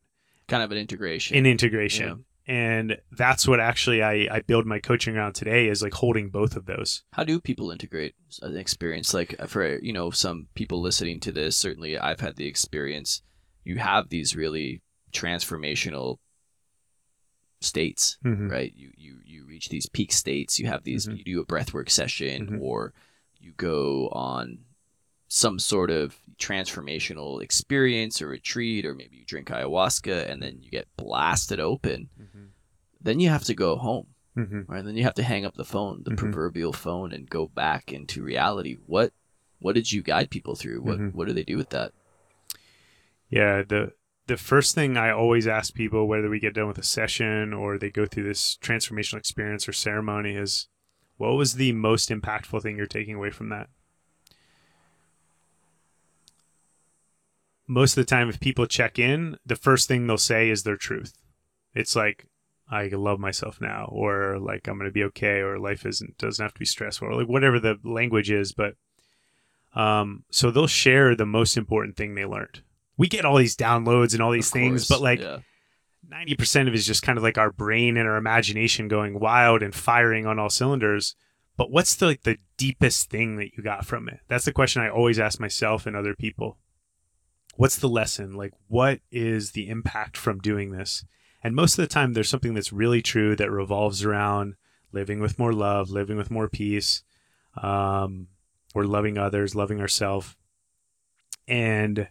[0.49, 1.37] kind of an integration.
[1.37, 2.25] An integration.
[2.49, 6.57] And that's what actually I, I build my coaching around today is like holding both
[6.57, 7.05] of those.
[7.13, 9.13] How do people integrate an experience?
[9.13, 13.21] Like for you know some people listening to this, certainly I've had the experience.
[13.65, 14.81] You have these really
[15.13, 16.17] transformational
[17.61, 18.51] states, Mhm.
[18.51, 18.73] right?
[18.75, 20.59] You you you reach these peak states.
[20.59, 21.07] You have these.
[21.07, 21.19] Mhm.
[21.19, 22.61] You do a breathwork session, Mhm.
[22.63, 22.95] or
[23.39, 24.61] you go on
[25.29, 30.71] some sort of transformational experience or retreat, or maybe you drink ayahuasca and then you
[30.71, 32.09] get blasted open.
[33.01, 34.71] Then you have to go home Mm-hmm.
[34.73, 34.85] right?
[34.85, 36.17] Then you have to hang up the phone, the Mhm.
[36.17, 38.77] proverbial phone, and go back into reality.
[38.87, 39.13] What
[39.61, 40.81] what did you guide people through?
[40.83, 41.13] What Mhm.
[41.15, 41.93] what do they do with that?
[43.29, 43.93] Yeah, the
[44.27, 47.79] the first thing I always ask people, whether we get done with a session or
[47.79, 50.69] they go through this transformational experience or ceremony, is
[51.17, 53.71] what was the most impactful thing you're taking away from that?
[57.69, 60.77] Most of the time, if people check in, the first thing they'll say is their
[60.77, 61.13] truth.
[61.75, 62.27] It's like,
[62.71, 66.43] I love myself now, or like I'm going to be okay, or life isn't doesn't
[66.43, 68.53] have to be stressful, or like whatever the language is.
[68.53, 68.75] But
[69.75, 72.63] um, so they'll share the most important thing they learned.
[72.97, 75.39] We get all these downloads and all these Of things, course, but like yeah.
[76.07, 79.21] ninety percent of it is just kind of like our brain and our imagination going
[79.21, 81.15] wild and firing on all cylinders.
[81.57, 84.21] But what's the like the deepest thing that you got from it?
[84.29, 86.59] That's the question I always ask myself and other people.
[87.59, 88.35] What's the lesson?
[88.35, 91.05] Like what is the impact from doing this?
[91.43, 94.55] And most of the time there's something that's really true that revolves around
[94.93, 97.03] living with more love, living with more peace,
[97.61, 98.29] um,
[98.77, 100.37] or loving others, loving ourselves.
[101.49, 102.07] And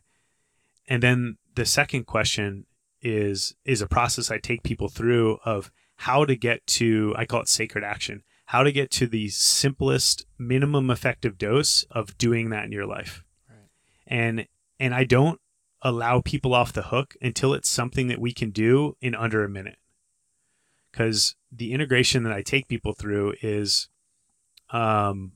[0.86, 2.66] and then the second question
[3.02, 7.40] is is a process I take people through of how to get to I call
[7.40, 8.22] it sacred action.
[8.48, 13.24] How to get to the simplest minimum effective dose of doing that in your life.
[13.50, 13.70] Right.
[14.08, 14.48] And
[14.80, 15.40] and I don't
[15.82, 19.50] allow people off the hook until it's something that we can do in under a
[19.50, 19.78] minute.
[20.92, 23.90] Cuz the integration that I take people through is
[24.72, 25.34] um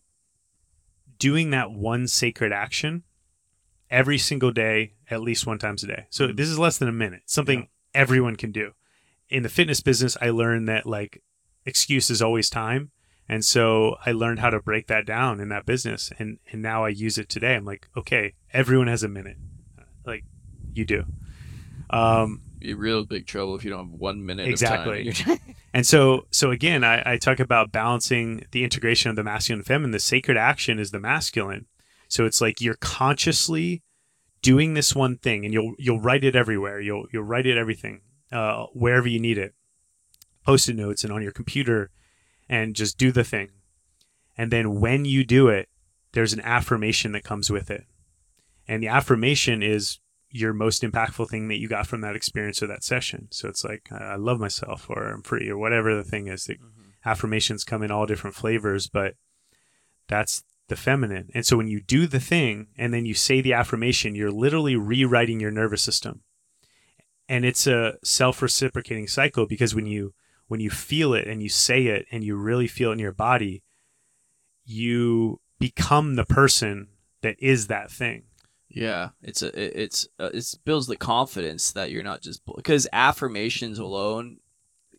[1.19, 3.03] doing that one sacred action
[3.89, 6.05] every single day, at least one times a day.
[6.09, 6.37] So Mhm.
[6.37, 7.23] this is less than a minute.
[7.25, 7.65] Something Yeah.
[7.93, 8.73] everyone can do.
[9.29, 11.21] In the fitness business, I learned that like
[11.65, 12.91] excuse is always time.
[13.31, 16.11] And so I learned how to break that down in that business.
[16.19, 17.55] And and now I use it today.
[17.55, 19.37] I'm like, okay, everyone has a minute.
[20.05, 20.25] Like
[20.73, 21.05] you do.
[21.89, 24.49] Um Be real big trouble if you don't have one minute.
[24.49, 25.07] Exactly.
[25.07, 25.39] Of time.
[25.73, 29.65] and so, so again, I, I talk about balancing the integration of the masculine and
[29.65, 29.91] feminine.
[29.91, 31.67] The sacred action is the masculine.
[32.09, 33.81] So it's like you're consciously
[34.41, 36.81] doing this one thing, and you'll you'll write it everywhere.
[36.81, 38.01] You'll you'll write it everything
[38.33, 39.53] uh, wherever you need it,
[40.45, 41.91] post-it notes and on your computer,
[42.51, 43.49] and just do the thing.
[44.37, 45.69] And then when you do it,
[46.11, 47.85] there's an affirmation that comes with it,
[48.67, 49.99] and the affirmation is
[50.29, 53.27] your most impactful thing that you got from that experience or that session.
[53.31, 56.45] So it's like I love myself or I'm free or whatever the thing is.
[56.45, 56.91] The mm-hmm.
[57.03, 59.15] affirmations come in all different flavors, but
[60.07, 61.29] that's the feminine.
[61.33, 64.77] And so when you do the thing and then you say the affirmation, you're literally
[64.77, 66.21] rewriting your nervous system.
[67.27, 70.13] And it's a self-reciprocating cycle because when you
[70.51, 73.13] when you feel it and you say it and you really feel it in your
[73.13, 73.63] body,
[74.65, 76.89] you become the person
[77.21, 78.23] that is that thing.
[78.67, 83.79] Yeah, it's a it's uh, it builds the confidence that you're not just because affirmations
[83.79, 84.39] alone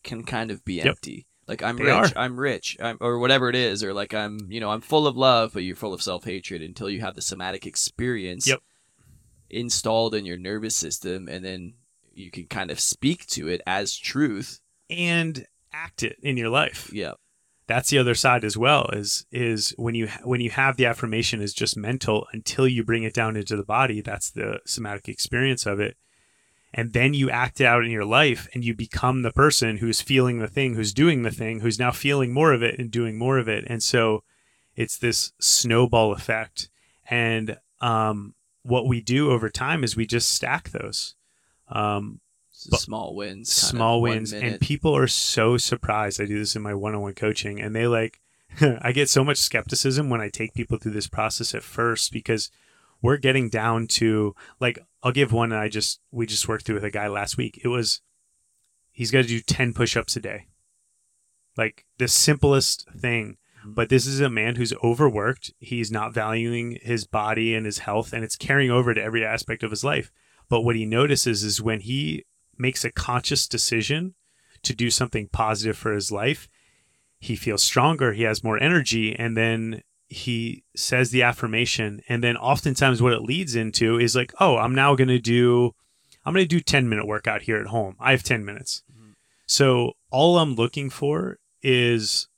[0.03, 0.87] can kind of be Yep.
[0.87, 1.27] empty.
[1.47, 2.15] Like I'm rich.
[2.17, 5.19] I'm rich, I'm, or whatever it is, or like I'm you know I'm full of
[5.19, 8.61] love, but you're full of self hatred until you have the somatic experience Yep.
[9.51, 11.75] installed in your nervous system, and then
[12.15, 14.61] you can kind of speak to it as truth.
[14.93, 16.91] And act it in your life.
[16.93, 17.13] Yeah,
[17.67, 18.89] That's the other side as well.
[18.93, 23.03] Is is when you when you have the affirmation is just mental until you bring
[23.03, 24.01] it down into the body.
[24.01, 25.97] That's the somatic experience of it,
[26.73, 30.01] and then you act it out in your life, and you become the person who's
[30.01, 33.19] feeling the thing, who's doing the thing, who's now feeling more of it and doing
[33.19, 34.23] more of it, and so
[34.75, 36.71] it's this snowball effect.
[37.11, 41.15] And um, what we do over time is we just stack those.
[41.69, 42.21] Um,
[42.71, 46.21] But- small wins, small wins and people are so surprised.
[46.21, 48.21] I do this in my one-on-one coaching and they like
[48.83, 52.51] i get so much skepticism when i take people through this process at first because
[53.01, 56.75] we're getting down to like i'll give one that i just we just worked through
[56.75, 57.61] with a guy last week.
[57.65, 58.03] It was
[58.93, 60.47] he's got to do 10 push-ups a day.
[61.57, 63.39] Like the simplest thing.
[63.61, 63.73] Mm-hmm.
[63.73, 65.53] But this is a man who's overworked.
[65.59, 69.63] He's not valuing his body and his health and it's carrying over to every aspect
[69.63, 70.13] of his life.
[70.49, 72.25] But what he notices is when he
[72.63, 74.15] makes a conscious decision
[74.63, 76.49] to do something positive for his life,
[77.19, 82.01] he feels stronger, he has more energy, and then he says the affirmation.
[82.09, 85.75] And then oftentimes what it leads into is like, oh, I'm now going to do,
[86.25, 87.97] I'm going to do 10 minute workout here at home.
[88.01, 88.83] I have 10 minutes.
[88.93, 89.13] Mm-hmm.
[89.47, 92.29] So all I'm looking for is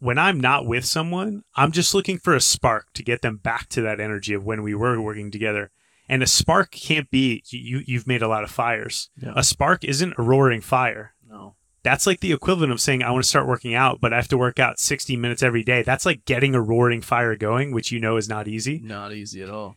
[0.00, 3.68] when I'm not with someone, I'm just looking for a spark to get them back
[3.70, 5.70] to that energy of when we were working together.
[6.10, 7.82] And a spark can't be you.
[7.86, 9.10] You've made a lot of fires.
[9.16, 9.32] Yeah.
[9.36, 11.14] A spark isn't a roaring fire.
[11.28, 11.54] No.
[11.84, 14.26] That's like the equivalent of saying I want to start working out, but I have
[14.28, 15.82] to work out 60 minutes every day.
[15.82, 18.80] That's like getting a roaring fire going, which you know is not easy.
[18.82, 19.76] not easy at all.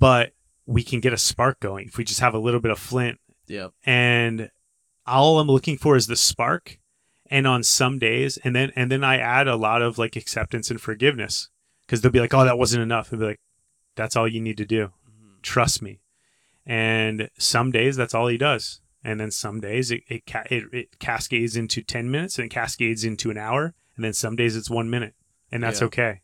[0.00, 0.32] But
[0.66, 3.18] we can get a spark going if we just have a little bit of flint
[3.46, 4.50] Yeah, and
[5.06, 6.78] all I'm looking for is the spark.
[7.30, 10.70] And on some days, and then and then I add a lot of like acceptance
[10.70, 11.50] and forgiveness
[11.82, 13.40] because they'll be like, "Oh, that wasn't enough." They'll be like,
[13.96, 14.92] "That's all you need to do.
[15.42, 16.00] Trust me."
[16.66, 20.64] And some days that's all he does, and then some days it it, ca- it
[20.72, 24.56] it cascades into ten minutes and it cascades into an hour, and then some days
[24.56, 25.14] it's one minute,
[25.50, 25.86] and that's Yeah.
[25.86, 26.20] okay.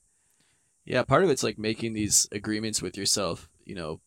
[0.85, 4.03] Yeah, part of it's like making these agreements with yourself, you know,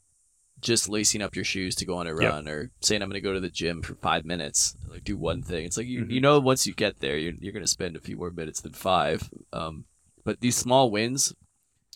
[0.62, 2.20] just lacing up your shoes to go on a Yep.
[2.20, 5.18] run or saying I'm going to go to the gym for 5 minutes, like do
[5.18, 5.66] one thing.
[5.66, 6.12] It's like you Mhm.
[6.12, 8.62] you know once you get there, you're you're going to spend a few more minutes
[8.62, 9.28] than 5.
[9.52, 9.86] Um
[10.24, 11.34] but these small wins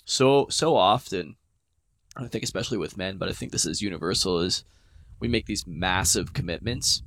[0.05, 1.35] so so often
[2.17, 4.63] I think especially with men, but I think this is universal is
[5.19, 7.03] we make these massive commitments.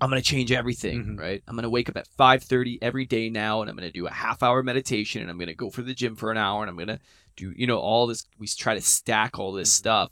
[0.00, 1.18] I'm going to change everything, Mhm.
[1.18, 1.42] right?
[1.46, 4.06] I'm going to wake up at 5:30 every day now and I'm going to do
[4.06, 6.62] a half hour meditation and I'm going to go for the gym for an hour
[6.62, 7.00] and I'm going to
[7.36, 9.76] do you know all this we try to stack all this Mhm.
[9.78, 10.10] stuff.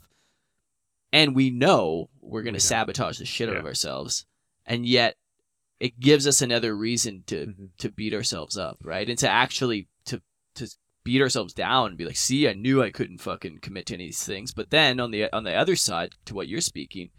[1.13, 2.67] And we know we're going to don't.
[2.67, 4.25] sabotage the shit out of ourselves.
[4.65, 5.15] And yet
[5.79, 7.69] it gives us another reason to Mhm.
[7.77, 9.09] to beat ourselves up, right?
[9.09, 10.21] And to actually to
[10.55, 10.69] to
[11.07, 14.03] beat ourselves down and be like, "See, I knew I couldn't fucking commit to any
[14.03, 17.09] of these things." But then on the on the other side, to what you're speaking,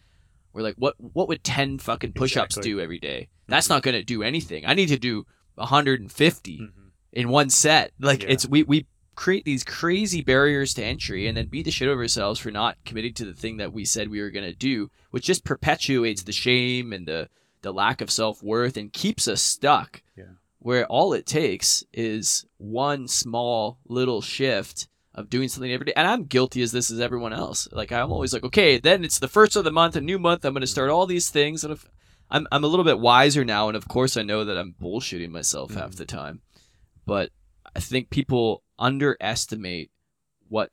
[0.53, 2.71] we're like, "What what would ten fucking push-ups Exactly.
[2.73, 3.29] do every day?
[3.49, 4.67] That's not going to do anything.
[4.67, 5.25] I need to do
[5.57, 6.71] 150 Mhm.
[7.13, 7.93] in one set.
[7.99, 8.31] Like Yeah.
[8.31, 12.03] it's we we create these crazy barriers to entry and then beat the shit over
[12.03, 14.91] ourselves for not committing to the thing that we said we were going to do,
[15.11, 17.29] which just perpetuates the shame and the
[17.63, 20.03] the lack of self-worth and keeps us stuck.
[20.61, 25.93] Where all it takes is one small little shift of doing something every day.
[25.97, 27.69] And I'm guilty as this as everyone else.
[27.73, 30.45] Like I'm always like, okay, then it's the first of the month, a new month,
[30.45, 31.87] I'm going to start all these things and if
[32.31, 35.31] I'm I'm a little bit wiser now and of course I know that I'm bullshitting
[35.31, 35.97] myself half Mhm.
[35.97, 36.41] the time.
[37.07, 37.31] But
[37.75, 39.91] I think people underestimate
[40.49, 40.71] what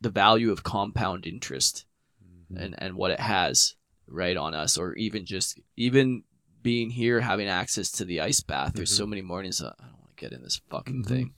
[0.00, 1.84] the value of compound interest
[2.52, 2.62] Mm-hmm.
[2.62, 3.74] and, and what it has
[4.06, 6.22] right on us or even just even
[6.70, 10.00] being here having access to the ice bath there's so many mornings that i don't
[10.02, 11.06] want to get in this fucking Mhm.
[11.12, 11.34] thing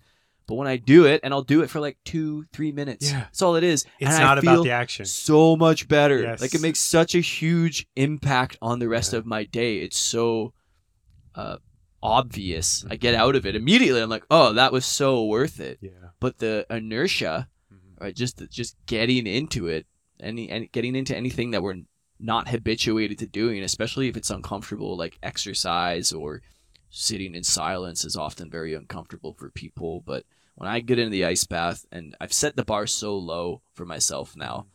[0.46, 3.20] but when i do it and i'll do it for like two three minutes Yeah.
[3.24, 5.04] that's all it is It's and I not about feel the action.
[5.06, 6.40] so much better Yes.
[6.40, 9.18] like it makes such a huge impact on the rest Yeah.
[9.20, 10.54] of my day it's so
[11.34, 11.58] uh,
[12.02, 13.00] obvious i Mm-hmm.
[13.00, 15.90] get out of it immediately i'm like oh that was so worth it Yeah.
[16.20, 18.00] but the inertia Mhm.
[18.00, 19.86] right just just getting into it
[20.20, 21.76] any and getting into anything that we're
[22.20, 26.42] not habituated to doing especially if it's uncomfortable like exercise or
[26.90, 30.24] sitting in silence is often very uncomfortable for people but
[30.56, 33.84] when i get into the ice bath and i've set the bar so low for
[33.84, 34.66] myself now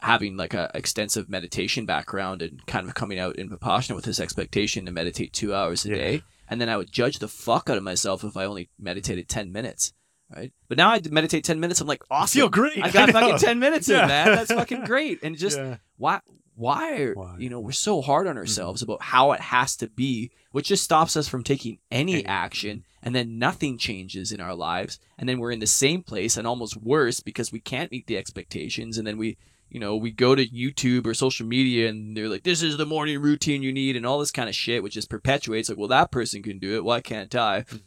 [0.00, 4.20] having like a extensive meditation background and kind of coming out in Vipassana with this
[4.20, 5.94] expectation to meditate two hours a Yeah.
[5.96, 9.28] day and then i would judge the fuck out of myself if i only meditated
[9.28, 9.92] 10 minutes
[10.34, 10.52] right?
[10.68, 11.80] But now I meditate ten minutes.
[11.80, 12.36] I'm like, awesome.
[12.40, 12.82] feel great.
[12.82, 14.02] I got I fucking ten minutes Yeah.
[14.02, 14.26] in, man.
[14.34, 15.20] That's fucking great.
[15.22, 15.76] And just Yeah.
[15.98, 16.18] why
[16.56, 17.24] why are Why?
[17.26, 17.40] Mm-hmm.
[17.42, 20.82] you know we're so hard on ourselves about how it has to be which just
[20.84, 25.38] stops us from taking any action and then nothing changes in our lives and then
[25.38, 29.06] we're in the same place and almost worse because we can't meet the expectations and
[29.06, 29.36] then we
[29.68, 32.86] you know we go to youtube or social media and they're like this is the
[32.86, 35.88] morning routine you need and all this kind of shit which just perpetuates like well
[35.88, 37.80] that person can do it why can't i Mhm.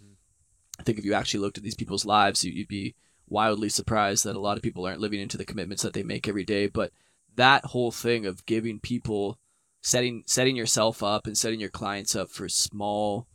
[0.80, 2.94] i think if you actually looked at these people's lives you'd be
[3.28, 6.28] wildly surprised that a lot of people aren't living into the commitments that they make
[6.28, 6.92] every day but
[7.36, 9.38] that whole thing of giving people
[9.82, 13.28] setting setting yourself up and setting your clients up for small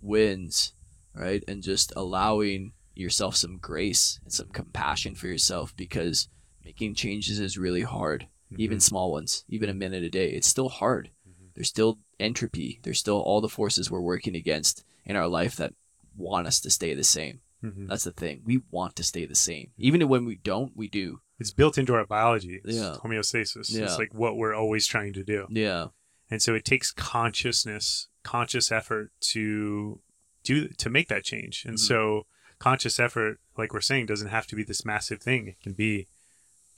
[0.00, 0.74] wins
[1.14, 1.44] right?
[1.46, 6.28] And just allowing yourself some grace and some compassion for yourself because
[6.64, 8.26] making changes is really hard
[8.58, 8.82] even Mhm.
[8.82, 10.30] small ones even a minute a day.
[10.32, 11.10] It's still hard.
[11.28, 11.50] Mhm.
[11.54, 12.80] there's still entropy.
[12.82, 15.74] There's still all the forces we're working against in our life that
[16.16, 17.40] want us to stay the same.
[17.62, 17.88] Mhm.
[17.88, 18.42] that's the thing.
[18.44, 19.70] We want to stay the same.
[19.78, 22.60] Even when we don't we do It's built into our biology.
[22.64, 22.96] It's Yeah.
[23.02, 23.66] homeostasis.
[23.70, 23.84] Yeah.
[23.84, 25.46] It's like what we're always trying to do.
[25.50, 25.88] yeah
[26.30, 30.00] And so it takes consciousness, conscious effort to
[30.44, 31.64] do to make that change.
[31.66, 31.86] And Mhm.
[31.90, 32.26] so
[32.58, 35.48] conscious effort, like we're saying, doesn't have to be this massive thing.
[35.48, 36.08] It can be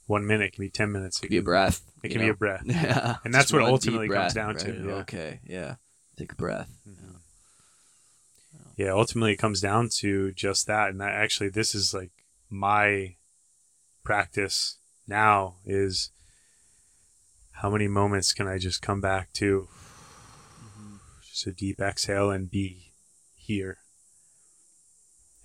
[0.07, 1.17] one minute, it can be ten minutes.
[1.17, 2.63] it could be a breath It can be a breath.
[2.65, 3.17] Yeah.
[3.23, 4.93] And that's Just what ultimately deep comes breath, down to, yeah.
[5.03, 5.39] Okay.
[5.57, 5.75] Yeah.
[6.17, 6.69] Take a breath.
[6.87, 7.19] Mhm.
[8.77, 10.89] Yeah, ultimately it comes down to just that.
[10.89, 12.11] And that actually this is like
[12.49, 13.15] my
[14.05, 14.77] practice
[15.07, 16.11] now is
[17.51, 19.67] how many moments can I just come back to
[20.63, 20.95] mm-hmm.
[21.27, 22.93] just a deep exhale and be
[23.35, 23.79] here.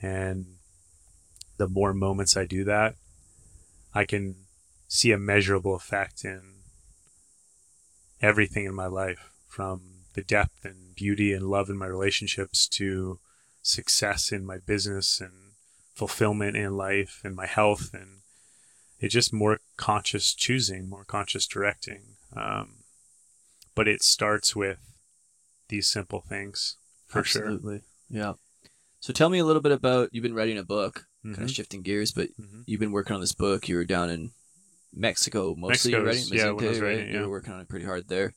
[0.01, 0.57] And
[1.57, 2.95] the more moments I do that,
[3.95, 4.37] I can
[4.89, 6.61] see a measurable effect in
[8.21, 9.83] everything in my life from
[10.15, 13.19] the depth and beauty and love in my relationships to
[13.63, 15.53] success in my business and
[15.95, 18.20] fulfillment in life and my health and
[19.01, 22.03] it's just more conscious choosing more conscious directing
[22.37, 22.75] um,
[23.75, 24.79] but it starts with
[25.69, 26.77] these simple things
[27.07, 27.83] for Absolutely.
[28.09, 28.35] Yeah.
[29.01, 31.51] So tell me a little bit about you've been writing a book, sure kind of
[31.51, 32.65] shifting gears, but Mhm.
[32.67, 33.69] you've been working on this book.
[33.69, 34.33] You were down in
[34.93, 35.93] Mexico mostly.
[35.93, 36.87] Mexico's- writing yeah, when I was Mazunte, right?
[36.89, 38.35] writing it, You were working on it pretty hard there.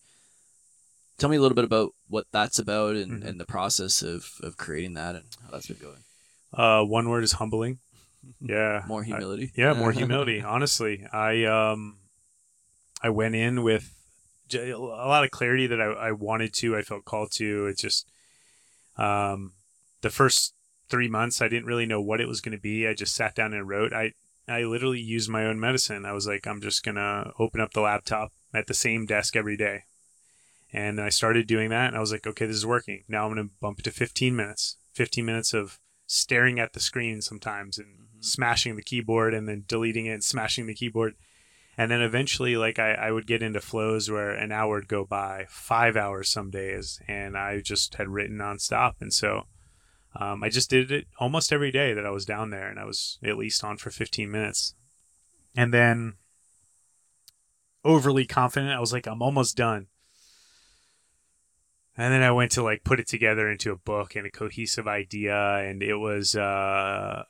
[1.17, 3.27] Tell me a little bit about what that's about and, Mhm.
[3.27, 6.03] and the process of, of creating that and how that's been going.
[6.53, 7.79] uh, one word is humbling
[8.41, 9.51] yeah More I- humility.
[9.55, 11.05] yeah more humility honestly.
[11.11, 11.97] I um
[13.01, 13.93] i went in with
[14.53, 17.67] a lot of clarity that I, I wanted to i felt called to.
[17.67, 18.07] It's just
[18.97, 19.53] um
[20.01, 20.53] the first
[20.89, 22.87] three months i didn't really know what it was going to be.
[22.87, 23.93] I just sat down and wrote.
[23.93, 24.11] I
[24.47, 26.05] i literally used my own medicine.
[26.05, 29.57] I was like i'm just gonna open up the laptop at the same desk every
[29.57, 29.83] day.
[30.71, 33.03] And i started doing that and i was like okay this is working.
[33.07, 34.77] Now i'm gonna bump it to 15 minutes.
[34.93, 38.12] 15 minutes of staring at the screen sometimes and Mhm.
[38.23, 41.15] Smashing the keyboard and then deleting it and smashing the keyboard.
[41.77, 45.05] And then eventually like I, I would get into flows where an hour would go
[45.05, 48.93] by five hours some days and i just had written nonstop.
[49.01, 49.47] And so
[50.19, 52.85] um, i just did it almost every day that i was down there and i
[52.85, 54.75] was at least on for 15 minutes.
[55.55, 56.13] And then
[57.83, 59.87] overly confident i was like i'm almost done.
[61.97, 64.87] And then i went to like put it together into a book and a cohesive
[64.87, 67.23] idea and it was uh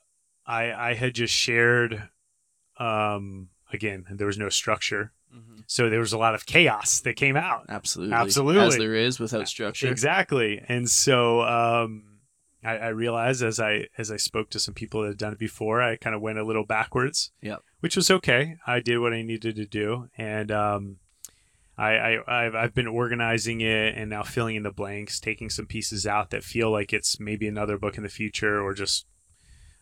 [0.46, 2.10] i i had just shared
[2.80, 5.64] um again there was no structure Mhm.
[5.66, 8.14] so there was a lot of chaos that came out Absolutely.
[8.14, 8.62] Absolutely.
[8.62, 9.88] As there is without structure.
[9.90, 12.04] exactly and so um
[12.64, 15.40] I, I realized as i as i spoke to some people that had done it
[15.40, 17.62] before i kind of went a little backwards Yep.
[17.80, 20.98] which was okay i did what i needed to do and um
[21.76, 25.66] I, I I've, I've been organizing it and now filling in the blanks, taking some
[25.66, 29.08] pieces out that feel like it's maybe another book in the future or just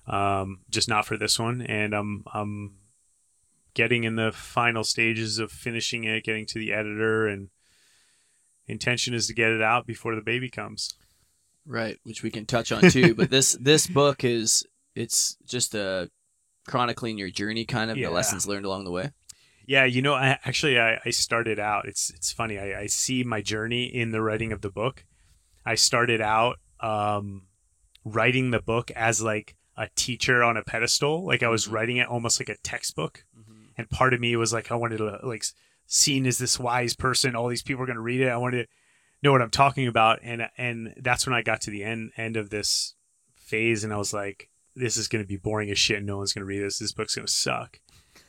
[0.07, 1.61] um, just not for this one.
[1.61, 2.75] And I'm I'm
[3.73, 7.49] getting in the final stages of finishing it, getting to the editor, and
[8.67, 10.93] intention is to get it out before the baby comes.
[11.65, 13.13] Right, which we can touch on too.
[13.13, 16.09] but this this book is it's just a
[16.67, 18.07] chronicling your journey, kind of Yeah.
[18.07, 19.11] the lessons learned along the way.
[19.67, 21.87] Yeah, you know, I actually I, I started out.
[21.87, 22.57] It's it's funny.
[22.57, 25.05] I, I see my journey in the writing of the book.
[25.65, 27.43] I started out um,
[28.03, 31.25] writing the book as like a teacher on a pedestal.
[31.25, 31.71] Like I was Mhm.
[31.71, 33.25] writing it almost like a textbook.
[33.77, 35.43] And part of me was like, I wanted to like
[35.87, 37.35] seen as this wise person.
[37.35, 38.27] All these people are going to read it.
[38.29, 38.69] I wanted to
[39.23, 40.19] know what I'm talking about.
[40.21, 42.95] And and that's when I got to the end end of this
[43.35, 46.03] phase, and I was like, this is going to be boring as shit.
[46.03, 46.79] No one's going to read this.
[46.79, 47.79] This book's going to suck.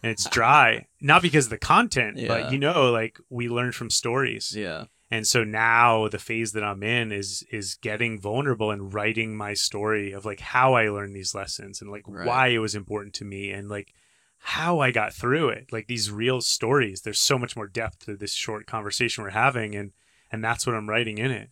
[0.03, 2.29] And it's dry, not because of the content, Yeah.
[2.29, 6.65] but you know, like we learn from stories Yeah, And so now the phase that
[6.65, 11.15] I'm in is is getting vulnerable and writing my story of like how I learned
[11.15, 12.27] these lessons and like Right.
[12.27, 13.93] why it was important to me and like
[14.39, 15.71] how I got through it.
[15.71, 17.03] Like these real stories.
[17.03, 19.93] There's so much more depth to this short conversation we're having and
[20.33, 21.51] and that's what I'm writing in it.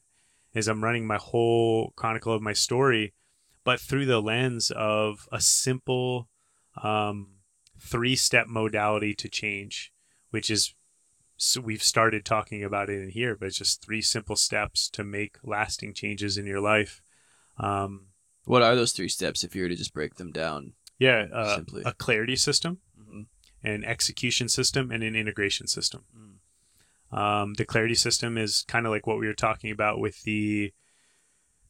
[0.55, 3.13] Is I'm running my whole chronicle of my story,
[3.63, 6.31] but through the lens of a simple
[6.83, 7.35] um,
[7.79, 9.93] three step modality to change,
[10.31, 10.75] which is
[11.43, 15.03] so we've started talking about it in here, but it's just three simple steps to
[15.03, 17.01] make lasting changes in your life.
[17.57, 18.09] Um,
[18.45, 20.75] What are those three steps if you were to just break them down?
[20.99, 21.83] yeah, uh, Simply.
[21.87, 23.27] a clarity system, Mhm.
[23.63, 26.05] an execution system, and an integration system.
[26.15, 27.17] Mm.
[27.17, 30.73] Um, the clarity system is kind of like what we were talking about with the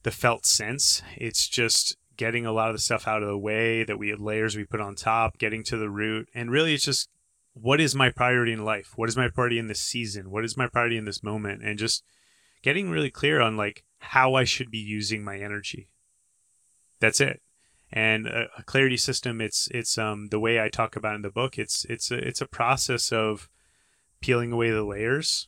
[0.03, 1.01] the felt sense.
[1.15, 4.19] It's just getting a lot of the stuff out of the way that we had
[4.19, 7.07] layers we put on top, getting to the root, and really it's just
[7.53, 8.93] what is my priority in life?
[8.95, 10.31] What is my priority in this season?
[10.31, 11.63] What is my priority in this moment?
[11.63, 12.03] And just
[12.61, 15.89] getting really clear on like how I should be using my energy.
[16.99, 17.41] That's it.
[17.91, 21.29] And a, a clarity system, it's it's um the way I talk about in the
[21.29, 21.57] book.
[21.57, 23.49] It's it's a, it's a process of
[24.21, 25.47] peeling away the layers.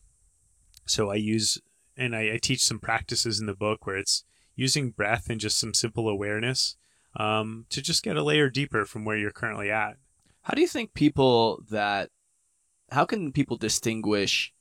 [0.85, 1.59] So I use
[1.95, 4.25] and I, I teach some practices in the book where it's
[4.55, 6.75] using breath and just some simple awareness
[7.15, 9.97] um, to just get a layer deeper from where you're currently at.
[10.43, 12.09] How do you think people that
[12.91, 14.53] how can people distinguish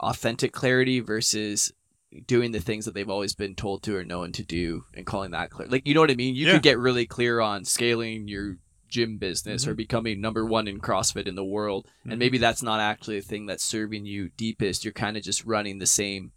[0.00, 1.72] authentic clarity versus
[2.26, 5.30] doing the things that they've always been told to or known to do and calling
[5.32, 5.68] that clear?
[5.68, 6.34] Like you know what I mean?
[6.34, 6.52] You Yeah.
[6.54, 8.56] could get really clear on scaling your
[8.88, 9.76] gym business or Mhm.
[9.76, 11.86] becoming number one in CrossFit in the world.
[12.04, 12.10] Mhm.
[12.12, 14.84] And maybe that's not actually a thing that's serving you deepest.
[14.84, 16.32] You're kind of just running the same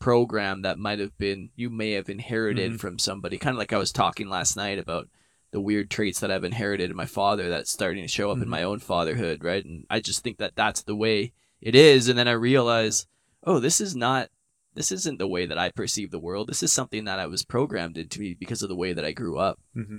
[0.00, 2.80] program that might have been you may have inherited Mhm.
[2.80, 3.38] from somebody.
[3.38, 5.08] Kind of like I was talking last night about
[5.52, 8.44] the weird traits that I've inherited in my father that's starting to show up in
[8.44, 8.48] Mhm.
[8.48, 9.64] my own fatherhood, right?
[9.64, 12.08] And I just think that that's the way it is.
[12.08, 13.06] And then I realize,
[13.44, 14.30] oh, this is not,
[14.74, 16.48] this isn't the way that I perceive the world.
[16.48, 19.12] This is something that I was programmed into me because of the way that I
[19.12, 19.60] grew up.
[19.74, 19.98] hmm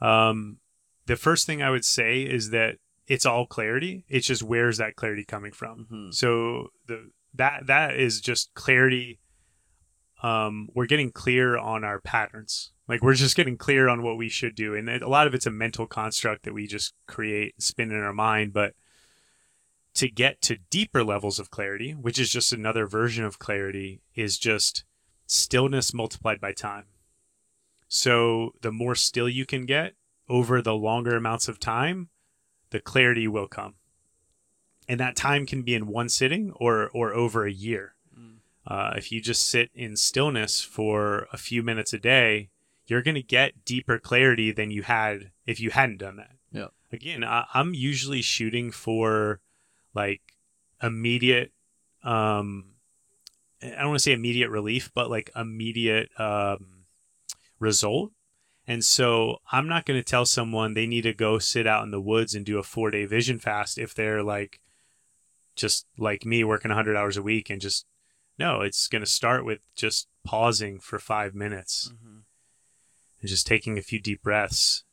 [0.00, 0.58] Um,
[1.06, 2.76] the first thing I would say is that
[3.06, 4.04] it's all clarity.
[4.08, 5.86] It's just where's that clarity coming from?
[5.90, 6.14] Mhm.
[6.14, 9.20] So the that that is just clarity.
[10.22, 12.72] Um, we're getting clear on our patterns.
[12.86, 15.46] Like we're just getting clear on what we should do, and a lot of it's
[15.46, 18.52] a mental construct that we just create, spin in our mind.
[18.52, 18.74] But
[19.94, 24.38] to get to deeper levels of clarity, which is just another version of clarity, is
[24.38, 24.84] just
[25.26, 26.84] stillness multiplied by time.
[27.88, 29.94] So the more still you can get
[30.28, 32.08] over the longer amounts of time,
[32.70, 33.74] the clarity will come.
[34.88, 37.94] And that time can be in one sitting or or over a year.
[38.18, 38.36] Mm.
[38.66, 42.50] Uh, if you just sit in stillness for a few minutes a day,
[42.86, 46.32] you're going to get deeper clarity than you had if you hadn't done that.
[46.52, 46.68] Yeah.
[46.92, 49.40] Again, I, I'm usually shooting for
[49.94, 50.20] like
[50.82, 51.52] immediate.
[52.02, 52.74] Um,
[53.62, 56.84] I don't want to say immediate relief, but like immediate um,
[57.58, 58.12] result.
[58.66, 61.90] And so I'm not going to tell someone they need to go sit out in
[61.90, 64.60] the woods and do a four day vision fast if they're like
[65.56, 67.86] just like me working 100 hours a week and just
[68.38, 71.92] no, it's going to start with just pausing for five minutes
[73.24, 74.84] and just taking a few deep breaths.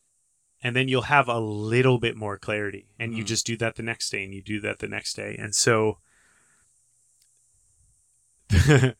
[0.63, 2.85] And then you'll have a little bit more clarity.
[2.97, 3.27] And you Mhm.
[3.27, 5.35] just do that the next day and you do that the next day.
[5.37, 5.97] And so
[8.49, 8.95] the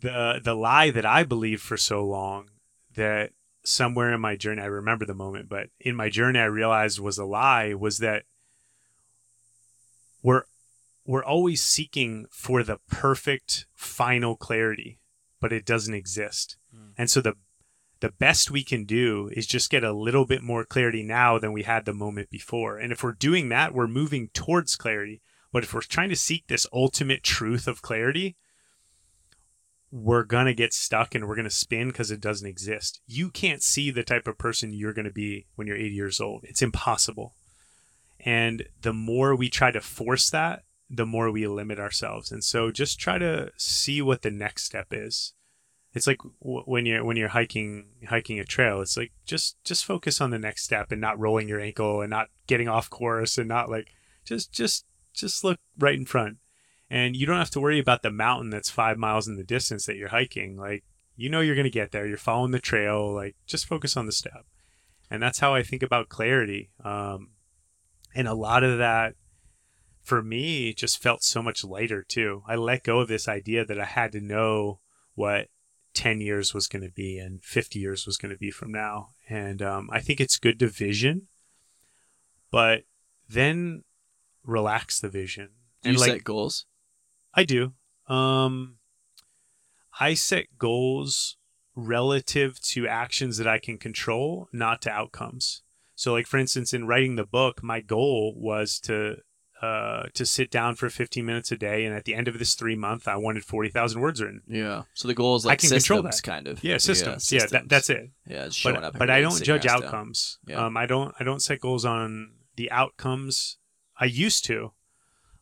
[0.00, 2.50] the lie that I believed for so long
[2.94, 3.30] that
[3.64, 7.18] somewhere in my journey I remember the moment, but in my journey I realized was
[7.18, 8.24] a lie was that
[10.24, 10.42] we're
[11.06, 14.98] we're always seeking for the perfect final clarity,
[15.40, 16.56] but it doesn't exist.
[16.74, 16.92] Mm.
[16.96, 17.36] And so the
[18.00, 21.52] the best we can do is just get a little bit more clarity now than
[21.52, 22.78] we had the moment before.
[22.78, 25.22] And if we're doing that, we're moving towards clarity.
[25.52, 28.36] But if we're trying to seek this ultimate truth of clarity,
[29.90, 33.00] we're going to get stuck and we're going to spin because it doesn't exist.
[33.06, 36.20] You can't see the type of person you're going to be when you're 80 years
[36.20, 36.44] old.
[36.44, 37.34] It's impossible.
[38.18, 42.32] And the more we try to force that, the more we limit ourselves.
[42.32, 45.34] And so just try to see what the next step is.
[45.94, 48.80] It's like w- when you're when you're hiking hiking a trail.
[48.80, 52.10] It's like just just focus on the next step and not rolling your ankle and
[52.10, 53.94] not getting off course and not like
[54.24, 56.38] just just just look right in front.
[56.90, 59.86] And you don't have to worry about the mountain that's five miles in the distance
[59.86, 60.56] that you're hiking.
[60.56, 60.84] Like
[61.16, 62.06] you know you're gonna get there.
[62.06, 63.12] You're following the trail.
[63.14, 64.46] Like just focus on the step.
[65.10, 66.70] And that's how I think about clarity.
[66.82, 67.30] Um,
[68.16, 69.14] and a lot of that
[70.02, 72.42] for me just felt so much lighter too.
[72.48, 74.80] I let go of this idea that I had to know
[75.14, 75.48] what
[75.94, 79.10] 10 years was going to be and 50 years was going to be from now.
[79.28, 81.28] And um, I think it's good to vision,
[82.50, 82.82] but
[83.28, 83.84] then
[84.44, 85.50] relax the vision.
[85.82, 86.66] Do and you like, set goals?
[87.32, 87.72] I do.
[88.08, 88.76] Um,
[89.98, 91.36] I set goals
[91.74, 95.62] relative to actions that I can control, not to outcomes.
[95.94, 99.16] So, like for instance, in writing the book, my goal was to
[99.62, 102.54] uh, to sit down for 15 minutes a day, and at the end of this
[102.54, 104.42] three month, I wanted 40,000 words written.
[104.46, 104.82] Yeah.
[104.94, 106.22] So the goal is like I can systems, control that.
[106.22, 106.62] kind of.
[106.64, 107.30] Yeah, systems.
[107.32, 107.68] Yeah, that, systems.
[107.68, 108.10] that's it.
[108.28, 108.98] Yeah, it's showing But up.
[108.98, 109.84] but I don't judge your ass down.
[109.88, 110.38] outcomes.
[110.46, 110.66] Yeah.
[110.66, 113.58] Um, I don't I don't set goals on the outcomes.
[113.98, 114.72] I used to.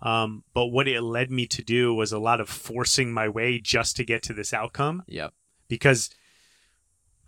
[0.00, 3.58] Um, but what it led me to do was a lot of forcing my way
[3.60, 5.32] just to get to this outcome Yep.
[5.68, 6.10] because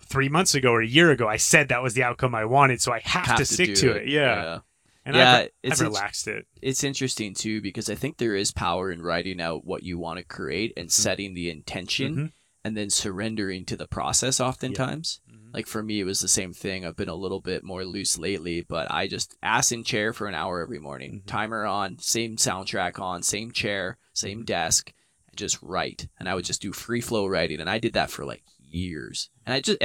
[0.01, 2.83] three months ago or a year ago I said that was the outcome I wanted,
[2.83, 4.09] so I have, Have to stick to it.
[4.09, 4.59] Yeah,
[5.05, 6.47] and Yeah, I've, it's I've relaxed it.
[6.63, 10.19] It's interesting too because I think there is power in writing out what you want
[10.19, 12.33] to create and setting the intention Mhm.
[12.65, 15.21] and then surrendering to the process oftentimes.
[15.31, 15.53] Mhm.
[15.55, 16.85] Like for me, it was the same thing.
[16.85, 20.27] I've been a little bit more loose lately, but I just ass in chair for
[20.27, 21.27] an hour every morning, Mhm.
[21.27, 24.45] timer on, same soundtrack on, same chair, same Mm-hmm.
[24.47, 24.93] desk,
[25.29, 26.09] and just write.
[26.19, 29.31] And I would just do free flow writing, and I did that for like years.
[29.47, 29.79] And I just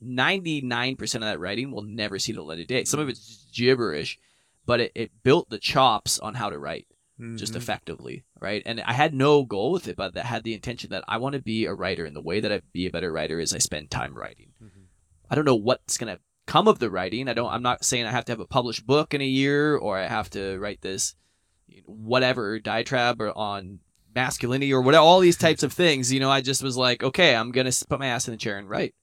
[0.00, 2.84] ninety nine percent of that writing will never see the light of day.
[2.84, 4.18] Some of it's gibberish,
[4.66, 6.86] but it, it built the chops on how to write
[7.36, 7.56] just Mhm.
[7.56, 8.60] effectively, right?
[8.66, 11.34] And I had no goal with it, but that had the intention that I want
[11.34, 13.58] to be a writer, and the way that I be a better writer is I
[13.58, 14.52] spend time writing.
[14.60, 14.86] Mhm.
[15.30, 17.28] I don't know what's gonna come of the writing.
[17.28, 17.52] I don't.
[17.52, 20.08] I'm not saying I have to have a published book in a year, or I
[20.08, 21.14] have to write this,
[21.86, 23.80] whatever diatribe or on
[24.14, 25.02] masculinity or whatever.
[25.02, 26.12] All these types of things.
[26.12, 28.58] You know, I just was like, okay, I'm gonna put my ass in the chair
[28.58, 28.94] and write.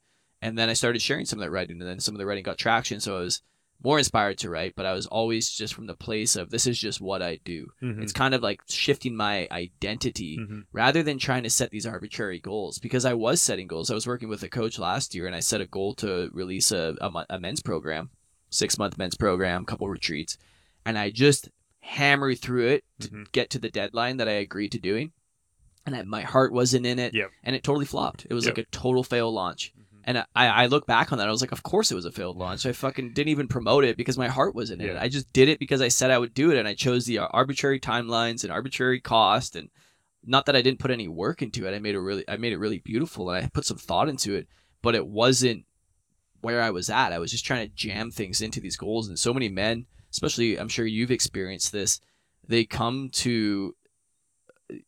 [0.41, 2.43] And then I started sharing some of that writing, and then some of the writing
[2.43, 2.99] got traction.
[2.99, 3.41] So I was
[3.84, 6.78] more inspired to write, but I was always just from the place of this is
[6.80, 7.72] just what I do.
[7.82, 8.02] Mhm.
[8.03, 10.66] It's kind of like shifting my identity Mhm.
[10.72, 13.90] rather than trying to set these arbitrary goals because I was setting goals.
[13.90, 16.72] I was working with a coach last year and I set a goal to release
[16.72, 18.10] a, a, a men's program,
[18.49, 20.38] six month men's program, couple retreats.
[20.86, 21.49] And I just
[21.80, 23.32] hammered through it to Mhm.
[23.32, 25.12] get to the deadline that I agreed to doing.
[25.86, 27.16] And I, my heart wasn't in it.
[27.16, 27.32] Yep.
[27.44, 28.28] And it totally flopped.
[28.30, 28.58] It was Yep.
[28.58, 29.74] like a total fail launch.
[30.02, 30.18] Mm-hmm.
[30.18, 31.28] And I, I look back on that.
[31.28, 32.65] I was like, of course it was a failed launch.
[32.65, 34.94] I fucking didn't even promote it because my heart wasn't in it.
[34.94, 35.02] Yeah.
[35.02, 37.19] I just did it because I said I would do it, and I chose the
[37.19, 39.69] arbitrary timelines and arbitrary cost, and
[40.26, 41.76] not that I didn't put any work into it.
[41.76, 44.36] I made it really, I made it really beautiful, and I put some thought into
[44.36, 44.48] it.
[44.82, 45.65] But it wasn't
[46.41, 47.14] where I was at.
[47.14, 50.60] I was just trying to jam things into these goals, and so many men, especially,
[50.60, 52.02] I'm sure you've experienced this.
[52.48, 53.76] They come to,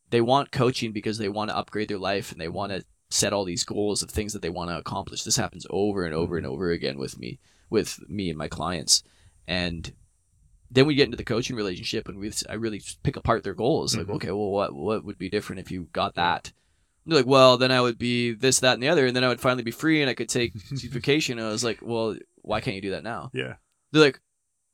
[0.09, 2.83] they want coaching because they want to upgrade their life and they want to
[3.13, 5.23] set all these goals of things that they want to accomplish.
[5.23, 9.03] This happens over and over and over again with me, with me and my clients.
[9.47, 9.93] And
[10.71, 13.95] then we get into the coaching relationship and we I really pick apart their goals.
[13.95, 14.15] Like, Mhm.
[14.15, 16.51] okay, well, what what would be different if you got that?
[17.05, 19.23] And they're like, well, then I would be this, that, and the other, and then
[19.23, 21.37] I would finally be free and I could take vacation.
[21.37, 23.29] And I was like, well, why can't you do that now?
[23.33, 23.55] Yeah.
[23.91, 24.19] They're like,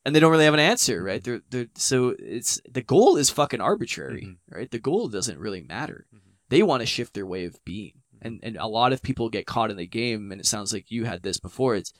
[0.06, 1.22] and they don't really have an answer, right?
[1.22, 4.38] They're, they're so it's the goal is fucking arbitrary, Mhm.
[4.56, 4.72] right?
[4.72, 6.06] The goal doesn't really matter.
[6.16, 6.20] Mhm.
[6.48, 9.46] They want to shift their way of being, and and a lot of people get
[9.48, 10.32] caught in the game.
[10.32, 11.76] And it sounds like you had this before.
[11.76, 11.94] It's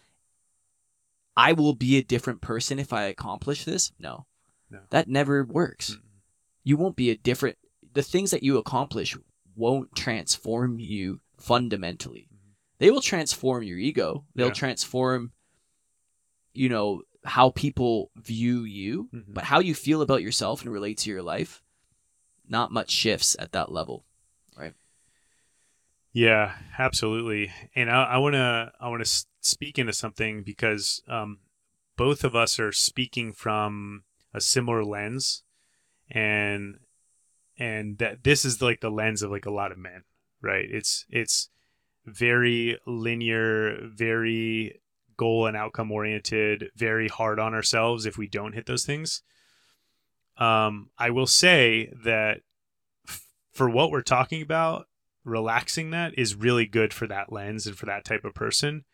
[1.38, 3.92] I will be a different person if I accomplish this.
[4.00, 4.26] No,
[4.70, 4.82] No.
[4.90, 5.92] that never works.
[5.92, 6.02] Mm-mm.
[6.64, 7.58] You won't be a different.
[7.94, 9.18] The things that you accomplish
[9.56, 12.28] won't transform you fundamentally.
[12.34, 12.54] Mhm.
[12.80, 14.26] They will transform your ego.
[14.36, 14.54] They'll Yeah.
[14.54, 15.32] transform,
[16.54, 19.34] you know, how people view you, Mhm.
[19.34, 21.62] but how you feel about yourself and relate to your life.
[22.48, 24.06] Not much shifts at that level.
[26.12, 27.52] Yeah, absolutely.
[27.76, 31.40] And I, want to I want to speak into something because um,
[31.98, 34.04] both of us are speaking from
[34.34, 35.44] a similar lens,
[36.10, 36.80] and
[37.58, 40.04] and that this is like the lens of like a lot of men,
[40.42, 40.66] right?
[40.70, 41.50] It's it's
[42.06, 44.82] very linear, very
[45.16, 49.22] goal and outcome oriented, very hard on ourselves if we don't hit those things.
[50.38, 52.42] Um, I will say that
[53.08, 54.88] f- for what we're talking about,
[55.24, 58.86] relaxing that is really good for that lens and for that type of person.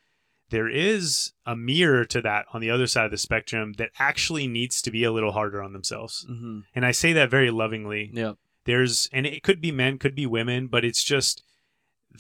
[0.50, 4.48] There is a mirror to that on the other side of the spectrum that actually
[4.48, 6.26] needs to be a little harder on themselves.
[6.30, 6.60] Mm-hmm.
[6.76, 8.12] And I say that very lovingly.
[8.14, 8.34] Yeah.
[8.66, 11.44] There's, and it could be men, could be women, but it's just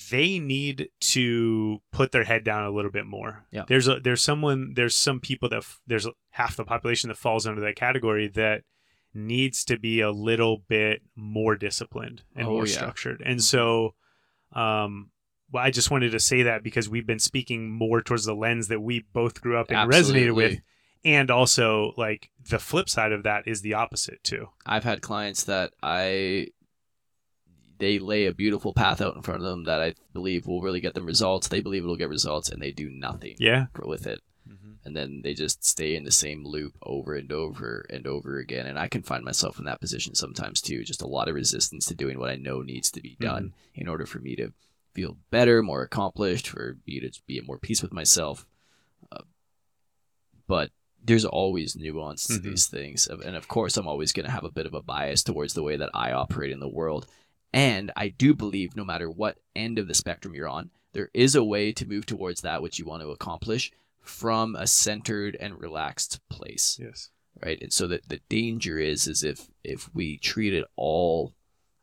[0.09, 3.45] they need to put their head down a little bit more.
[3.51, 3.63] Yeah.
[3.67, 7.45] There's a, there's someone, there's some people that, f- there's half the population that falls
[7.47, 8.63] under that category that
[9.15, 12.73] needs to be a little bit more disciplined and Oh, more yeah.
[12.73, 13.21] structured.
[13.25, 13.43] And Mhm.
[13.43, 13.95] so,
[14.51, 15.11] um,
[15.51, 18.67] well, I just wanted to say that because we've been speaking more towards the lens
[18.67, 20.59] that we both grew up and resonated with,
[21.03, 24.49] and also like the flip side of that is the opposite too.
[24.65, 26.47] I've had clients that I
[27.77, 30.79] they lay a beautiful path out in front of them that I believe will really
[30.79, 31.49] get them results.
[31.49, 33.65] They believe it'll get results, and they do nothing Yeah.
[33.83, 34.21] with it.
[34.85, 38.67] And then they just stay in the same loop over and over and over again.
[38.67, 40.83] And I can find myself in that position sometimes too.
[40.83, 43.87] Just a lot of resistance to doing what I know needs to be done in
[43.87, 44.53] order for me to
[44.93, 48.45] feel better, more accomplished, for me to be at more peace with myself.
[49.11, 49.23] Uh,
[50.47, 50.71] but
[51.03, 52.43] there's always nuance to Mhm.
[52.43, 55.21] these things, and of course, I'm always going to have a bit of a bias
[55.23, 57.05] towards the way that I operate in the world.
[57.53, 61.35] And I do believe, no matter what end of the spectrum you're on, there is
[61.35, 63.71] a way to move towards that which you want to accomplish
[64.07, 67.09] from a centered and relaxed place Yes.
[67.43, 71.33] right and so that the danger is is if if we treat it all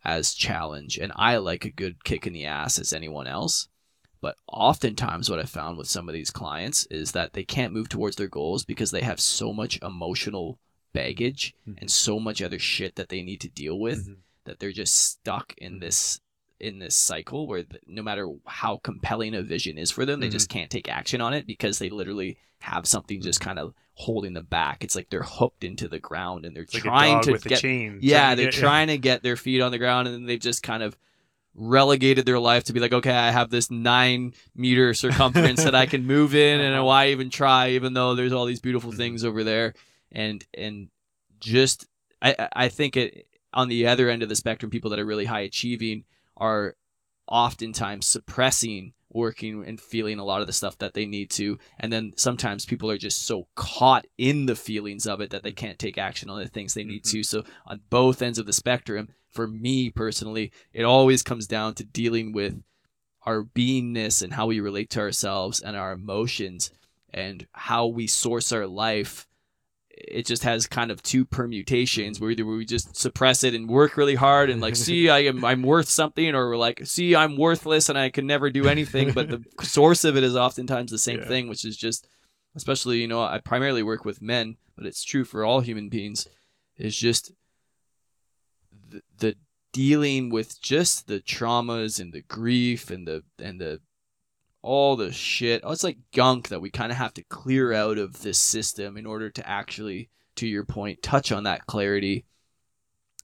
[0.05, 3.69] as challenge and i like a good kick in the ass as anyone else
[4.21, 7.89] but oftentimes what i found with some of these clients is that they can't move
[7.89, 10.59] towards their goals because they have so much emotional
[10.93, 11.79] baggage Mhm.
[11.79, 14.17] and so much other shit that they need to deal with Mhm.
[14.45, 16.21] that they're just stuck in this
[16.63, 20.29] in this cycle where th- no matter how compelling a vision is for them they
[20.29, 24.33] just can't take action on it because they literally have something just kind of holding
[24.33, 27.41] them back it's like they're hooked into the ground and they're It's like trying dog
[27.41, 27.99] to get chain.
[28.01, 30.83] yeah they're trying to get their feet on the ground and then they've just kind
[30.83, 30.97] of
[31.55, 35.85] relegated their life to be like okay i have this nine meter circumference that i
[35.85, 36.85] can move in and Uh-huh.
[36.85, 38.97] why even try even though there's all these beautiful Mhm.
[38.97, 39.75] things over there
[40.11, 40.89] and and
[41.41, 41.87] just
[42.23, 45.27] I- i think it on the other end of the spectrum people that are really
[45.27, 46.05] high achieving
[46.43, 46.75] are
[47.29, 51.59] oftentimes suppressing working and feeling a lot of the stuff that they need to.
[51.79, 55.53] And then sometimes people are just so caught in the feelings of it that they
[55.53, 57.19] can't take action on the things they need mm-hmm.
[57.19, 57.23] to.
[57.23, 61.85] So on both ends of the spectrum for me personally it always comes down to
[61.85, 62.63] dealing with
[63.25, 66.71] our beingness and how we relate to ourselves and our emotions
[67.15, 69.27] and how we source our life
[69.95, 73.97] it just has kind of two permutations where either we just suppress it and work
[73.97, 77.37] really hard and like see I am I'm worth something or we're like see I'm
[77.37, 80.99] worthless and I can never do anything but the source of it is oftentimes the
[80.99, 81.29] same Yeah.
[81.29, 82.09] thing which is just
[82.55, 86.27] especially you know I primarily work with men but it's true for all human beings
[86.79, 87.33] is just
[88.91, 89.37] the, the
[89.73, 93.81] dealing with just the traumas and the grief and the and the
[94.63, 95.63] all the shit.
[95.65, 98.97] Oh, it's like gunk that we kind of have to clear out of this system
[98.97, 102.25] in order to actually, to your point, touch on that clarity.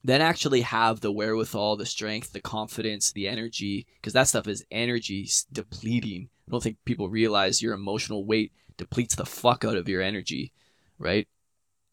[0.03, 4.65] Then actually have the wherewithal, the strength, the confidence, the energy, because that stuff is
[4.71, 6.29] energy depleting.
[6.47, 10.53] I don't think people realize your emotional weight depletes the fuck out of your energy,
[10.97, 11.27] right?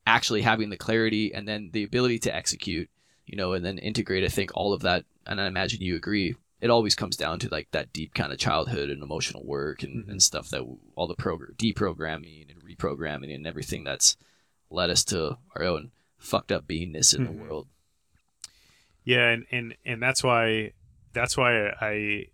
[0.07, 2.89] Actually having the clarity and then the ability to execute,
[3.27, 6.37] you know, and then integrate, I think all of that, and I imagine you agree,
[6.61, 10.05] it always comes down to like that deep kind of childhood and emotional work and,
[10.07, 10.11] Mhm.
[10.13, 10.63] and stuff that
[10.95, 14.17] all the progr- deprogramming and reprogramming and everything that's
[14.71, 17.27] led us to our own fucked up beingness in Mhm.
[17.27, 17.69] the world.
[19.05, 20.73] Yeah, and, and and that's why
[21.13, 22.27] that's why I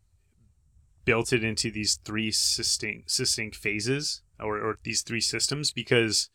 [1.05, 6.31] built it into these three distinct distinct phases or, or these three systems because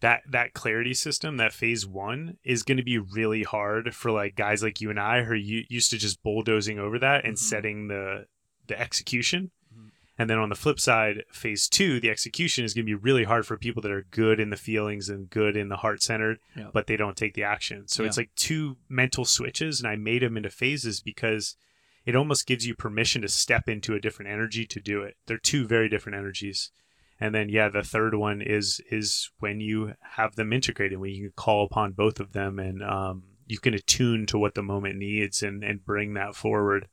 [0.00, 4.36] that that clarity system, that phase one, is going to be really hard for like
[4.36, 7.38] guys like you and I who are used to just bulldozing over that and Mhm.
[7.38, 8.26] setting the
[8.66, 9.50] the execution.
[9.74, 9.90] Mhm.
[10.18, 13.24] And then on the flip side, phase two, the execution is going to be really
[13.24, 16.38] hard for people that are good in the feelings and good in the heart centered,
[16.54, 16.70] Yeah.
[16.72, 17.88] but they don't take the action.
[17.88, 21.56] So it's like two mental switches, and I made them into phases because
[22.04, 25.16] it almost gives you permission to step into a different energy to do it.
[25.26, 26.70] They're two very different energies.
[27.20, 31.28] And then yeah, the third one is is when you have them integrated, when you
[31.28, 34.96] can call upon both of them and um, you can attune to what the moment
[34.96, 36.88] needs and and bring that forward.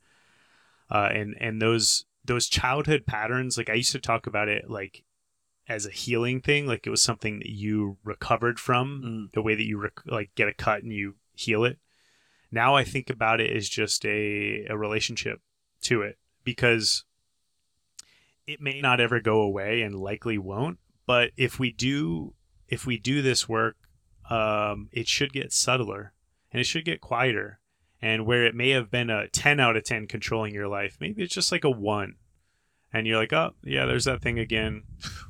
[0.90, 5.04] Uh, and and those those childhood patterns, like I used to talk about it like
[5.68, 9.32] as a healing thing, like it was something that you recovered from, Mm.
[9.34, 11.78] the way that you rec- like get a cut and you heal it.
[12.52, 15.42] Now I think about it as just a a relationship
[15.82, 17.04] to it because
[18.48, 22.34] it may not ever go away and likely won't but if we do
[22.68, 23.78] if we do this work
[24.30, 26.14] um, it should get subtler
[26.52, 27.60] and it should get quieter.
[28.02, 31.24] And where it may have been a 10 out of 10 controlling your life maybe
[31.24, 32.16] it's just like a 1
[32.94, 34.84] and you're like oh yeah there's that thing again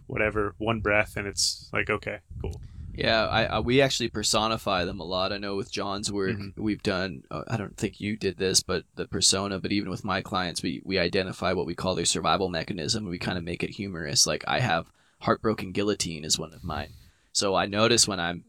[0.07, 2.59] whatever one breath and it's like okay cool
[2.97, 5.31] Yeah, I, I we actually personify them a lot.
[5.33, 6.53] I know with John's work, Mhm.
[6.57, 7.23] we've done.
[7.29, 9.59] Uh, I don't think you did this, but the persona.
[9.59, 13.03] But even with my clients, we we identify what we call their survival mechanism.
[13.03, 14.25] and We kind of make it humorous.
[14.25, 16.89] Like I have heartbroken guillotine is one of mine.
[17.33, 18.43] So I notice when I'm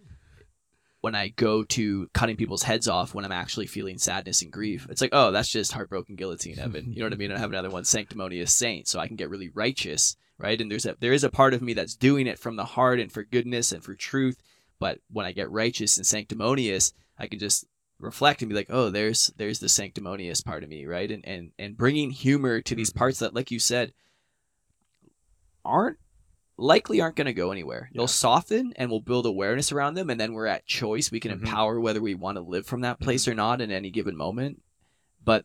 [1.01, 4.87] when I go to cutting people's heads off when I'm actually feeling sadness and grief.
[4.91, 6.93] It's like, oh, that's just heartbroken guillotine, Evan.
[6.93, 7.31] You know what I mean?
[7.31, 10.61] I have another one, sanctimonious saint, so I can get really righteous, right?
[10.61, 13.01] And there's a there is a part of me that's doing it from the heart
[13.01, 14.43] and for goodness and for truth.
[14.79, 17.67] But when I get righteous and sanctimonious, I can just
[17.99, 21.11] reflect and be like, oh, there's there's the sanctimonious part of me, right?
[21.11, 22.97] And and and bringing humor to these Mhm.
[22.97, 23.93] parts that, like you said,
[25.65, 25.99] aren't
[26.59, 27.91] likely aren't going to go anywhere.
[27.93, 27.99] Yeah.
[28.01, 31.11] They'll soften and we'll build awareness around them, and then we're at choice.
[31.11, 31.43] We can Mhm.
[31.47, 34.63] empower whether we want to live from that place or not in any given moment.
[35.23, 35.45] But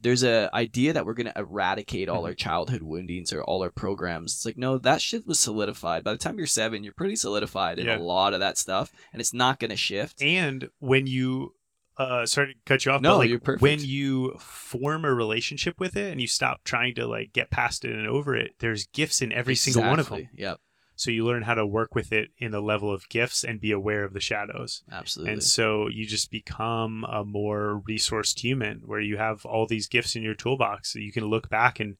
[0.00, 2.26] there's a idea that we're going to eradicate all Mhm.
[2.26, 4.34] our childhood woundings or all our programs.
[4.34, 6.04] It's like no, that shit was solidified.
[6.04, 7.98] By the time you're seven, you're pretty solidified in Yeah.
[7.98, 10.22] a lot of that stuff, and it's not going to shift.
[10.22, 11.54] And when you
[11.98, 13.62] uh sorry to cut you off, No, but like you're perfect.
[13.62, 17.86] when you form a relationship with it and you stop trying to like get past
[17.86, 20.28] it and over it, there's gifts in every single one of them.
[20.34, 20.60] Yep,
[20.96, 23.70] So you learn how to work with it in the level of gifts and be
[23.70, 24.82] aware of the shadows.
[24.90, 25.34] absolutely.
[25.34, 30.16] And so you just become a more resourced human where you have all these gifts
[30.16, 30.92] in your toolbox.
[30.92, 31.96] So you can look back and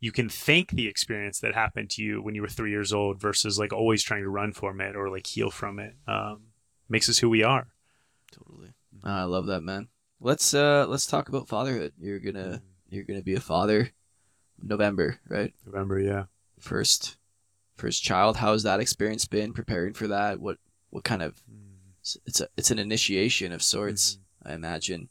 [0.00, 3.20] you can thank the experience that happened to you when you were three years old
[3.20, 5.94] versus like always trying to run from it or like heal from it.
[6.08, 6.48] Um,
[6.88, 7.68] makes us who we are.
[8.32, 8.72] Totally.
[9.04, 9.86] Ah, I love that, man.
[10.20, 11.92] Let's uh let's talk about fatherhood.
[12.00, 13.92] You're gonna you're gonna be a father
[14.60, 15.52] November, right?
[15.64, 16.24] November, yeah.
[16.58, 17.16] First
[17.76, 18.38] first child.
[18.38, 20.40] How's that experience been preparing for that?
[20.40, 20.58] What
[20.90, 21.42] what kind of
[22.26, 24.48] it's a it's an initiation of sorts, mm-hmm.
[24.48, 25.08] I imagine.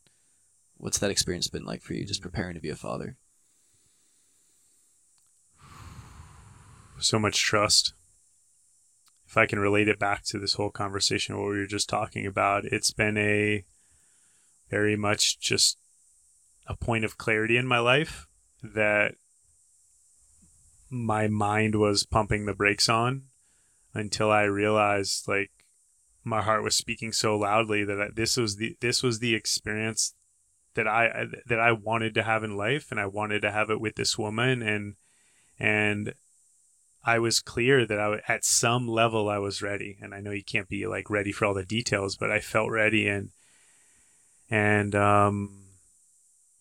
[0.77, 3.17] What's that experience been like for you just preparing to be a father?
[7.03, 7.93] so much trust.
[9.27, 12.25] If I can relate it back to this whole conversation, what we were just talking
[12.25, 13.63] about, it's been a
[14.69, 15.77] very much just
[16.67, 18.27] a point of clarity in my life
[18.61, 19.15] that
[20.91, 23.23] my mind was pumping the brakes on
[23.93, 25.51] until I realized like
[26.23, 30.13] my heart was speaking so loudly that I, this was the this was the experience
[30.75, 33.81] that I that I wanted to have in life and I wanted to have it
[33.81, 34.95] with this woman and
[35.57, 36.13] and
[37.03, 40.43] I was clear that I at some level I was ready, and I know you
[40.43, 43.29] can't be like ready for all the details, but I felt ready, and
[44.49, 45.60] and um,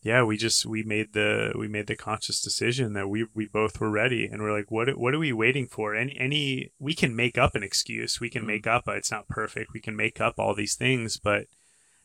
[0.03, 3.79] yeah, we just we made the we made the conscious decision that we we both
[3.81, 5.95] were ready, and we're like, what what are we waiting for?
[5.95, 8.47] Any any we can make up an excuse, we can Mhm.
[8.47, 11.47] make up a, it's not perfect, we can make up all these things, but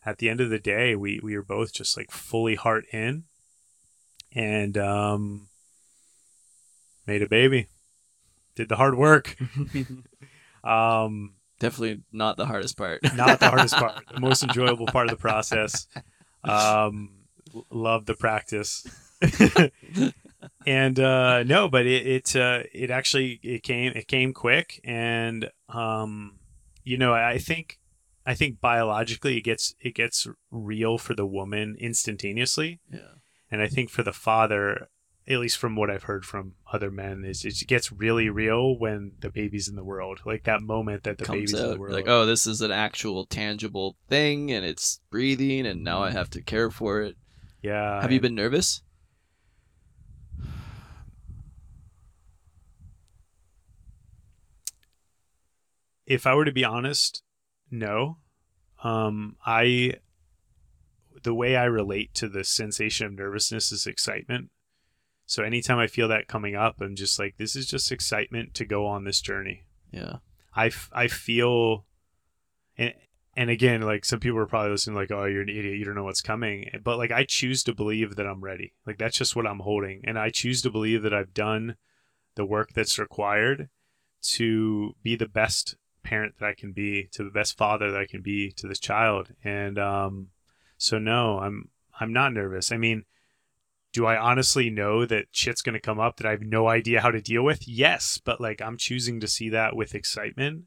[0.06, 3.24] at the end of the day, we we were both just like fully heart in,
[4.34, 5.48] and um,
[7.08, 7.68] made a baby
[8.56, 9.36] did the hard work.
[10.64, 13.02] um, Definitely not the hardest part.
[13.16, 15.88] not the hardest part, the most enjoyable part of the process.
[16.44, 17.15] Um, l-
[17.70, 18.86] love the practice.
[20.66, 25.50] and uh, no, but it it uh, it actually it came it came quick, and
[25.70, 26.40] um,
[26.84, 27.80] you know I think
[28.26, 33.16] I think biologically it gets it gets real for the woman instantaneously, yeah.
[33.52, 34.90] and I think for the father,
[35.28, 39.14] at least from what I've heard from other men, is it gets really real when
[39.20, 40.22] the baby's in the world.
[40.26, 41.94] Like that moment that the Comes baby's in the world.
[41.94, 46.30] like, oh, this is an actual tangible thing, and it's breathing, and now I have
[46.32, 47.16] to care for it.
[47.66, 48.02] Yeah.
[48.02, 48.82] Have you been nervous?
[56.06, 57.24] If I were to be honest,
[57.72, 58.18] no.
[58.84, 59.94] Um, I
[61.24, 64.52] the way I relate to the sensation of nervousness is excitement.
[65.26, 68.66] So anytime I feel that coming up, I'm just like, this is just excitement to
[68.66, 69.66] go on this journey.
[69.92, 70.18] Yeah.
[70.54, 71.88] I, f- I feel
[72.78, 72.94] and
[73.36, 75.78] and again like some people are probably listening like oh you're an idiot.
[75.78, 76.70] You don't know what's coming.
[76.84, 78.74] But like I choose to believe that I'm ready.
[78.86, 80.02] Like that's just what I'm holding.
[80.06, 81.76] And I choose to believe that I've done
[82.36, 83.70] the work that's required
[84.22, 88.06] to be the best parent that I can be to the best father that I
[88.06, 89.30] can be to this child.
[89.44, 90.30] And um
[90.78, 92.72] so no I'm I'm not nervous.
[92.72, 93.06] I mean
[93.92, 97.00] do I honestly know that shit's going to come up that I have no idea
[97.00, 97.66] how to deal with?
[97.66, 100.66] Yes, but like I'm choosing to see that with excitement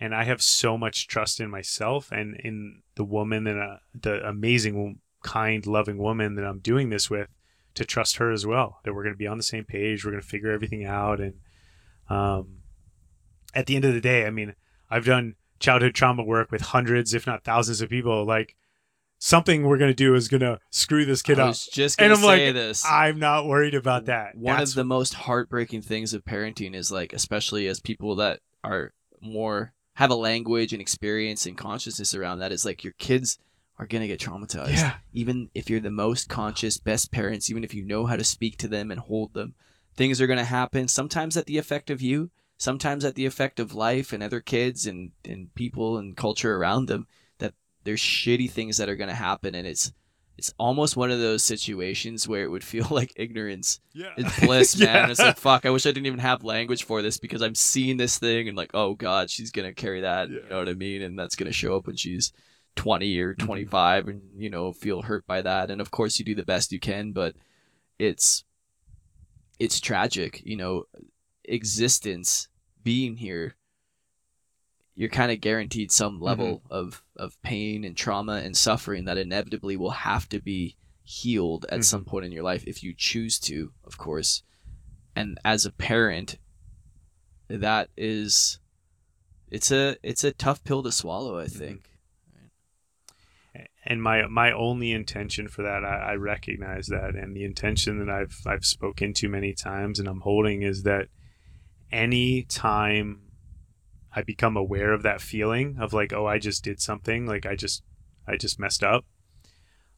[0.00, 4.26] and I have so much trust in myself and in the woman and uh, the
[4.26, 7.28] amazing kind loving woman that I'm doing this with
[7.74, 10.12] to trust her as well that we're going to be on the same page, we're
[10.12, 11.34] going to figure everything out and
[12.08, 12.58] um
[13.54, 14.54] at the end of the day, I mean,
[14.90, 18.54] I've done childhood trauma work with hundreds if not thousands of people like
[19.18, 21.54] something we're going to do is going to screw this kid up.
[21.72, 22.84] just And I'm like, this.
[22.86, 24.36] I'm not worried about that.
[24.36, 28.40] One That's- of the most heartbreaking things of parenting is like, especially as people that
[28.62, 33.36] are more have a language and experience and consciousness around that, is like your kids
[33.80, 34.74] are gonna get traumatized.
[34.74, 34.94] yeah.
[35.12, 38.56] Even if you're the most conscious, best parents, even if you know how to speak
[38.58, 39.56] to them and hold them,
[39.96, 40.86] things are gonna happen.
[40.86, 44.86] Sometimes at the effect of you, sometimes at the effect of life and other kids
[44.86, 47.08] and and people and culture around them.
[47.38, 49.92] That there's shitty things that are gonna happen, and it's
[50.38, 54.12] it's almost one of those situations where it would feel like ignorance Yeah.
[54.16, 54.86] it's bliss, man.
[54.94, 55.10] Yeah.
[55.10, 55.66] It's like fuck.
[55.66, 58.56] I wish I didn't even have language for this because I'm seeing this thing and
[58.56, 60.30] like, oh god, she's gonna carry that.
[60.30, 61.02] You know what I mean?
[61.02, 62.32] And that's gonna show up when she's
[62.76, 63.38] 20 or Mhm.
[63.44, 65.70] 25, and you know feel hurt by that.
[65.70, 67.34] And of course, you do the best you can, but
[67.98, 68.44] it's
[69.58, 70.40] it's tragic.
[70.44, 70.84] You know,
[71.44, 72.48] existence
[72.84, 73.56] being here,
[74.98, 76.24] you're kind of guaranteed some mm-hmm.
[76.24, 81.64] level of of pain and trauma and suffering that inevitably will have to be healed
[81.68, 82.10] at some mm-hmm.
[82.10, 84.42] point in your life if you choose to, of course.
[85.14, 86.38] And as a parent,
[87.48, 88.58] that is
[89.52, 91.58] it's a it's a tough pill to swallow, I mm-hmm.
[91.58, 91.90] think.
[93.84, 98.10] and my my only intention for that I, I recognize that and the intention that
[98.12, 101.06] I've I've spoken to many times and I'm holding is that
[101.92, 103.27] any time
[104.18, 107.54] I become aware of that feeling of like oh I just did something like I
[107.54, 107.84] just
[108.26, 109.04] I just messed up.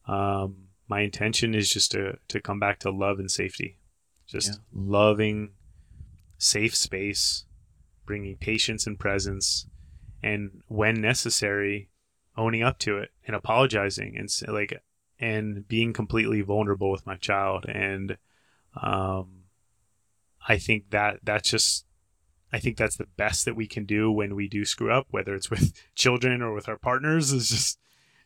[0.07, 3.79] Um my intention is just to to come back to love and safety.
[4.27, 4.57] Just Yeah.
[4.71, 5.53] loving
[6.37, 7.45] safe space
[8.05, 9.67] bringing patience and presence
[10.21, 11.89] and when necessary
[12.37, 14.73] owning up to it and apologizing and like
[15.19, 17.65] and being completely vulnerable with my child.
[17.67, 18.17] And
[18.81, 19.27] um
[20.47, 21.85] i think that that's just
[22.51, 25.35] i think that's the best that we can do when we do screw up whether
[25.35, 27.77] it's with children or with our partners is just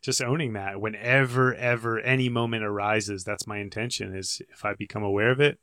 [0.02, 0.80] just owning that.
[0.80, 5.58] Whenever ever any moment arises that's my intention is if i become aware of it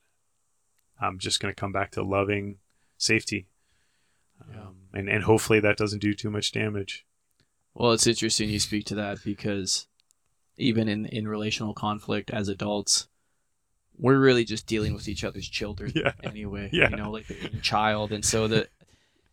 [1.00, 2.58] i'm just going to come back to loving
[3.04, 3.48] safety.
[4.54, 7.06] Um, and and hopefully that doesn't do too much damage.
[7.74, 9.88] Well, it's interesting you speak to that because
[10.58, 13.08] even in, in relational conflict as adults,
[13.98, 16.14] we're really just dealing with each other's children Yeah.
[16.24, 16.70] anyway.
[16.74, 16.90] Yeah.
[16.90, 18.12] You know, like the child.
[18.12, 18.68] And so that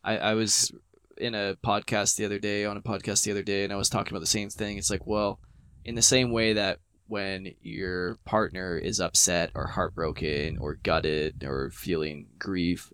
[0.04, 0.72] I, I was
[1.16, 3.88] in a podcast the other day, on a podcast the other day, and I was
[3.88, 4.78] talking about the same thing.
[4.78, 5.38] It's like, well,
[5.84, 6.78] in the same way that
[7.08, 12.92] when your partner is upset or heartbroken or gutted or feeling grief,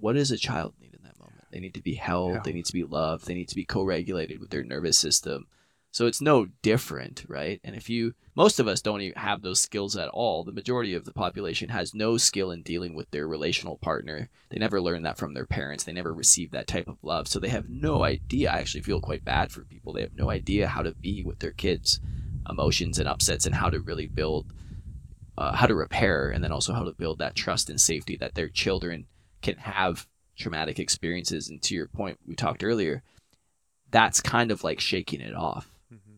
[0.00, 1.40] what does a child need in that moment?
[1.50, 2.40] They need to be held, Yeah.
[2.44, 5.46] they need to be loved, they need to be co regulated with their nervous system.
[5.92, 7.60] So it's no different, right?
[7.62, 10.42] And if you, most of us don't even have those skills at all.
[10.42, 14.30] The majority of the population has no skill in dealing with their relational partner.
[14.48, 15.84] They never learned that from their parents.
[15.84, 17.28] They never received that type of love.
[17.28, 18.50] So they have no idea.
[18.50, 19.92] I actually feel quite bad for people.
[19.92, 22.00] They have no idea how to be with their kids'
[22.48, 24.50] emotions and upsets and how to really build,
[25.36, 28.34] uh, how to repair, and then also how to build that trust and safety that
[28.34, 29.08] their children
[29.42, 30.08] can have
[30.38, 31.50] traumatic experiences.
[31.50, 33.02] And to your point, we talked earlier,
[33.90, 35.68] that's kind of like shaking it off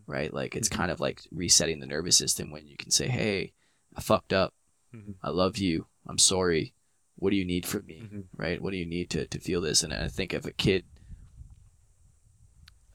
[0.07, 0.33] right?
[0.33, 3.53] Like it's kind of like resetting the nervous system when you can say, "Hey,
[3.97, 4.55] I fucked up.
[4.95, 5.15] Mhm.
[5.23, 5.87] I love you.
[6.07, 6.75] I'm sorry.
[7.17, 8.25] What do you need from me?" Mhm.
[8.37, 8.61] Right?
[8.61, 9.83] What do you need to to feel this?
[9.83, 10.85] And I think if a kid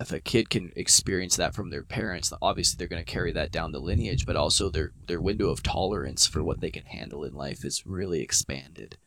[0.02, 3.52] if a kid can experience that from their parents, obviously they're going to carry that
[3.52, 7.26] down the lineage, but also their their window of tolerance for what they can handle
[7.26, 8.98] in life is really expanded.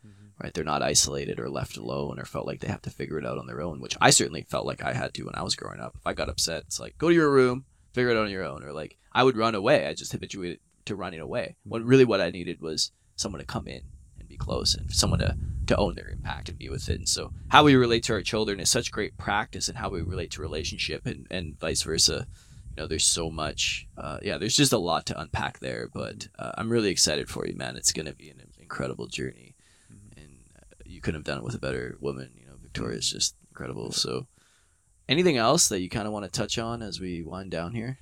[0.43, 0.53] Right?
[0.53, 3.39] They're not isolated or left alone or felt like they have to figure it out
[3.39, 5.79] on their own, which I certainly felt like I had to when I was growing
[5.79, 5.95] up.
[5.97, 8.45] If I got upset, it's like, go to your room, figure it out on your
[8.45, 8.65] own.
[8.65, 9.87] Or like, I would run away.
[9.87, 11.57] I just habituated to running away.
[11.65, 13.83] What really what I needed was someone to come in
[14.19, 15.37] and be close and someone to,
[15.67, 16.99] to own their impact and be with it.
[16.99, 20.03] And so how we relate to our children is such great practice and how we
[20.03, 22.27] relate to relationship and, and vice versa.
[22.77, 26.29] You know, there's so much, uh, yeah, there's just a lot to unpack there, but
[26.39, 27.77] uh, I'm really excited for you, man.
[27.77, 29.55] It's going to be an incredible journey
[30.17, 32.31] and uh, you couldn't have done it with a better woman.
[32.35, 33.93] You know, Victoria's just incredible.
[33.93, 34.27] So,
[35.09, 37.99] anything else that you kind of want to touch on as we wind down here?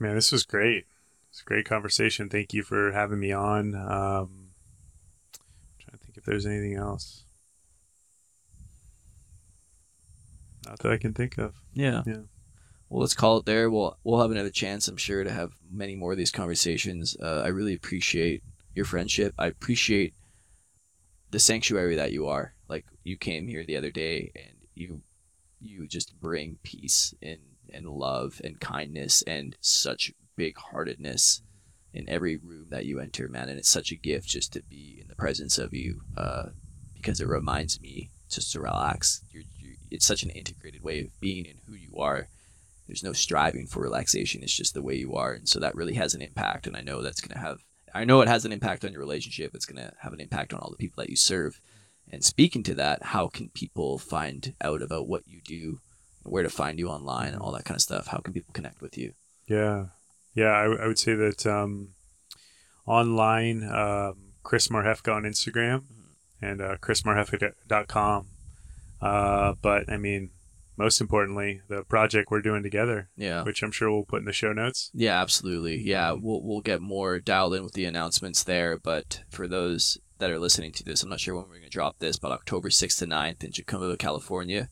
[0.00, 0.86] Man, this was great.
[1.30, 2.28] It's a great conversation.
[2.28, 3.74] Thank you for having me on.
[3.74, 4.50] Um,
[5.78, 7.24] trying to think if there's anything else.
[10.66, 11.54] Not that I can think of.
[11.72, 12.02] Yeah.
[12.06, 12.22] Yeah.
[12.88, 13.68] Well, let's call it there.
[13.68, 17.16] We'll we'll have another chance, I'm sure, to have many more of these conversations.
[17.20, 18.42] Uh, I really appreciate
[18.74, 19.34] your friendship.
[19.38, 20.14] I appreciate
[21.30, 22.54] the sanctuary that you are.
[22.68, 25.02] Like you came here the other day, and you
[25.60, 27.40] you just bring peace and
[27.72, 31.42] and love and kindness and such big heartedness
[31.92, 33.48] in every room that you enter, man.
[33.48, 36.50] And it's such a gift just to be in the presence of you, uh,
[36.94, 39.22] because it reminds me just to relax.
[39.30, 42.28] You're, you it's such an integrated way of being and who you are
[42.86, 45.94] there's no striving for relaxation it's just the way you are and so that really
[45.94, 47.58] has an impact and i know that's going to have
[47.98, 49.54] i know it has an impact on your relationship.
[49.54, 51.60] It's going to have an impact on all the people that you serve.
[52.10, 55.80] And speaking to that how can people find out about what you do
[56.22, 58.06] where to find you online and all that kind of stuff?
[58.06, 59.14] How can people connect with you?
[59.48, 59.86] Yeah.
[60.34, 61.94] Yeah, I, I would say that um,
[62.86, 65.82] online, um, Chris Marhefka on Instagram
[66.40, 68.26] and uh, chrismarhefka.com.
[69.00, 70.30] Uh, but, I mean,
[70.78, 74.32] most importantly, the project we're doing together, yeah which I'm sure we'll put in the
[74.32, 74.90] show notes.
[74.94, 75.76] Yeah, absolutely.
[75.82, 78.78] Yeah, we'll we'll get more dialed in with the announcements there.
[78.78, 81.68] But for those that are listening to this, I'm not sure when we're going to
[81.70, 84.68] drop this, but October 6th to 9th in Jacumba, California,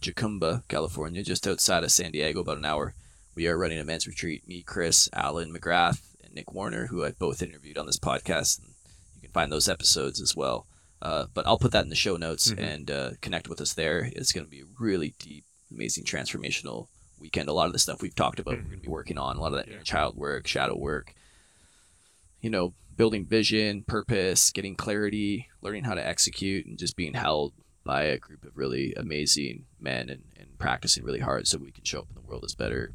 [0.00, 2.94] Jacumba, California, just outside of San Diego, about an hour.
[3.34, 4.46] We are running a men's retreat.
[4.48, 8.58] Me, Chris, Allan McGrath, and Nic Warner, who I've both interviewed on this podcast.
[8.60, 8.68] And
[9.16, 10.66] you can find those episodes as well.
[11.02, 12.58] Uh, but I'll put that in the show notes Mhm.
[12.62, 14.08] and uh, connect with us there.
[14.14, 16.88] It's going to be a really deep, amazing, transformational
[17.20, 17.48] weekend.
[17.48, 18.92] A lot of the stuff we've talked about, we're going to be mm-hmm.
[18.92, 19.36] working on.
[19.36, 19.82] A lot of that Yeah.
[19.82, 21.14] child work, shadow work.
[22.40, 27.52] You know, building vision, purpose, getting clarity, learning how to execute, and just being held
[27.84, 31.84] by a group of really amazing men and, and practicing really hard so we can
[31.84, 32.92] show up in the world as better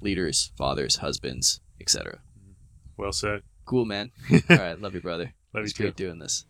[0.00, 2.20] leaders, fathers, husbands, etc.
[2.38, 2.52] Mm-hmm.
[2.96, 3.42] Well said.
[3.64, 4.10] Cool, man.
[4.32, 5.34] All right, love you, brother.
[5.52, 6.04] Love it's you great too.
[6.04, 6.44] doing this.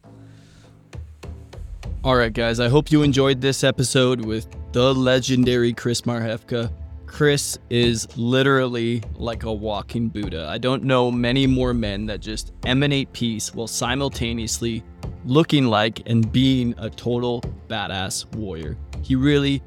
[2.05, 6.71] All right, guys, I hope you enjoyed this episode with the legendary Chris Marhefka.
[7.07, 10.47] Chris is literally like a walking Buddha.
[10.49, 14.85] I don't know many more men that just emanate peace while simultaneously
[15.25, 18.77] looking like and being a total badass warrior.
[19.03, 19.61] He really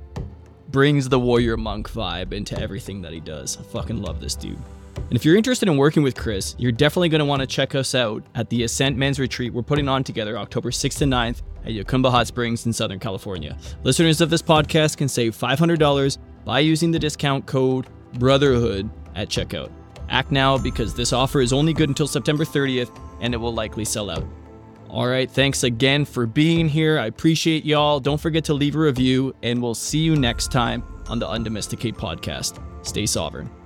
[0.69, 3.57] brings the warrior monk vibe into everything that he does.
[3.57, 4.57] I fucking love this dude.
[4.95, 7.76] And if you're interested in working with Chris, you're definitely going to want to check
[7.76, 11.41] us out at the Ascent Men's Retreat we're putting on together October 6th and 9th
[11.65, 13.57] at Jacumba Hot Springs in Southern California.
[13.84, 19.72] Listeners of this podcast can save $500 by using the discount code BROTHERHOOD at checkout.
[20.09, 23.85] Act now because this offer is only good until September 30th and it will likely
[23.85, 24.26] sell out.
[24.91, 26.99] All right, thanks again for being here.
[26.99, 28.01] I appreciate y'all.
[28.01, 31.95] Don't forget to leave a review, and we'll see you next time on the Undomesticate
[31.95, 32.61] podcast.
[32.85, 33.60] Stay sovereign.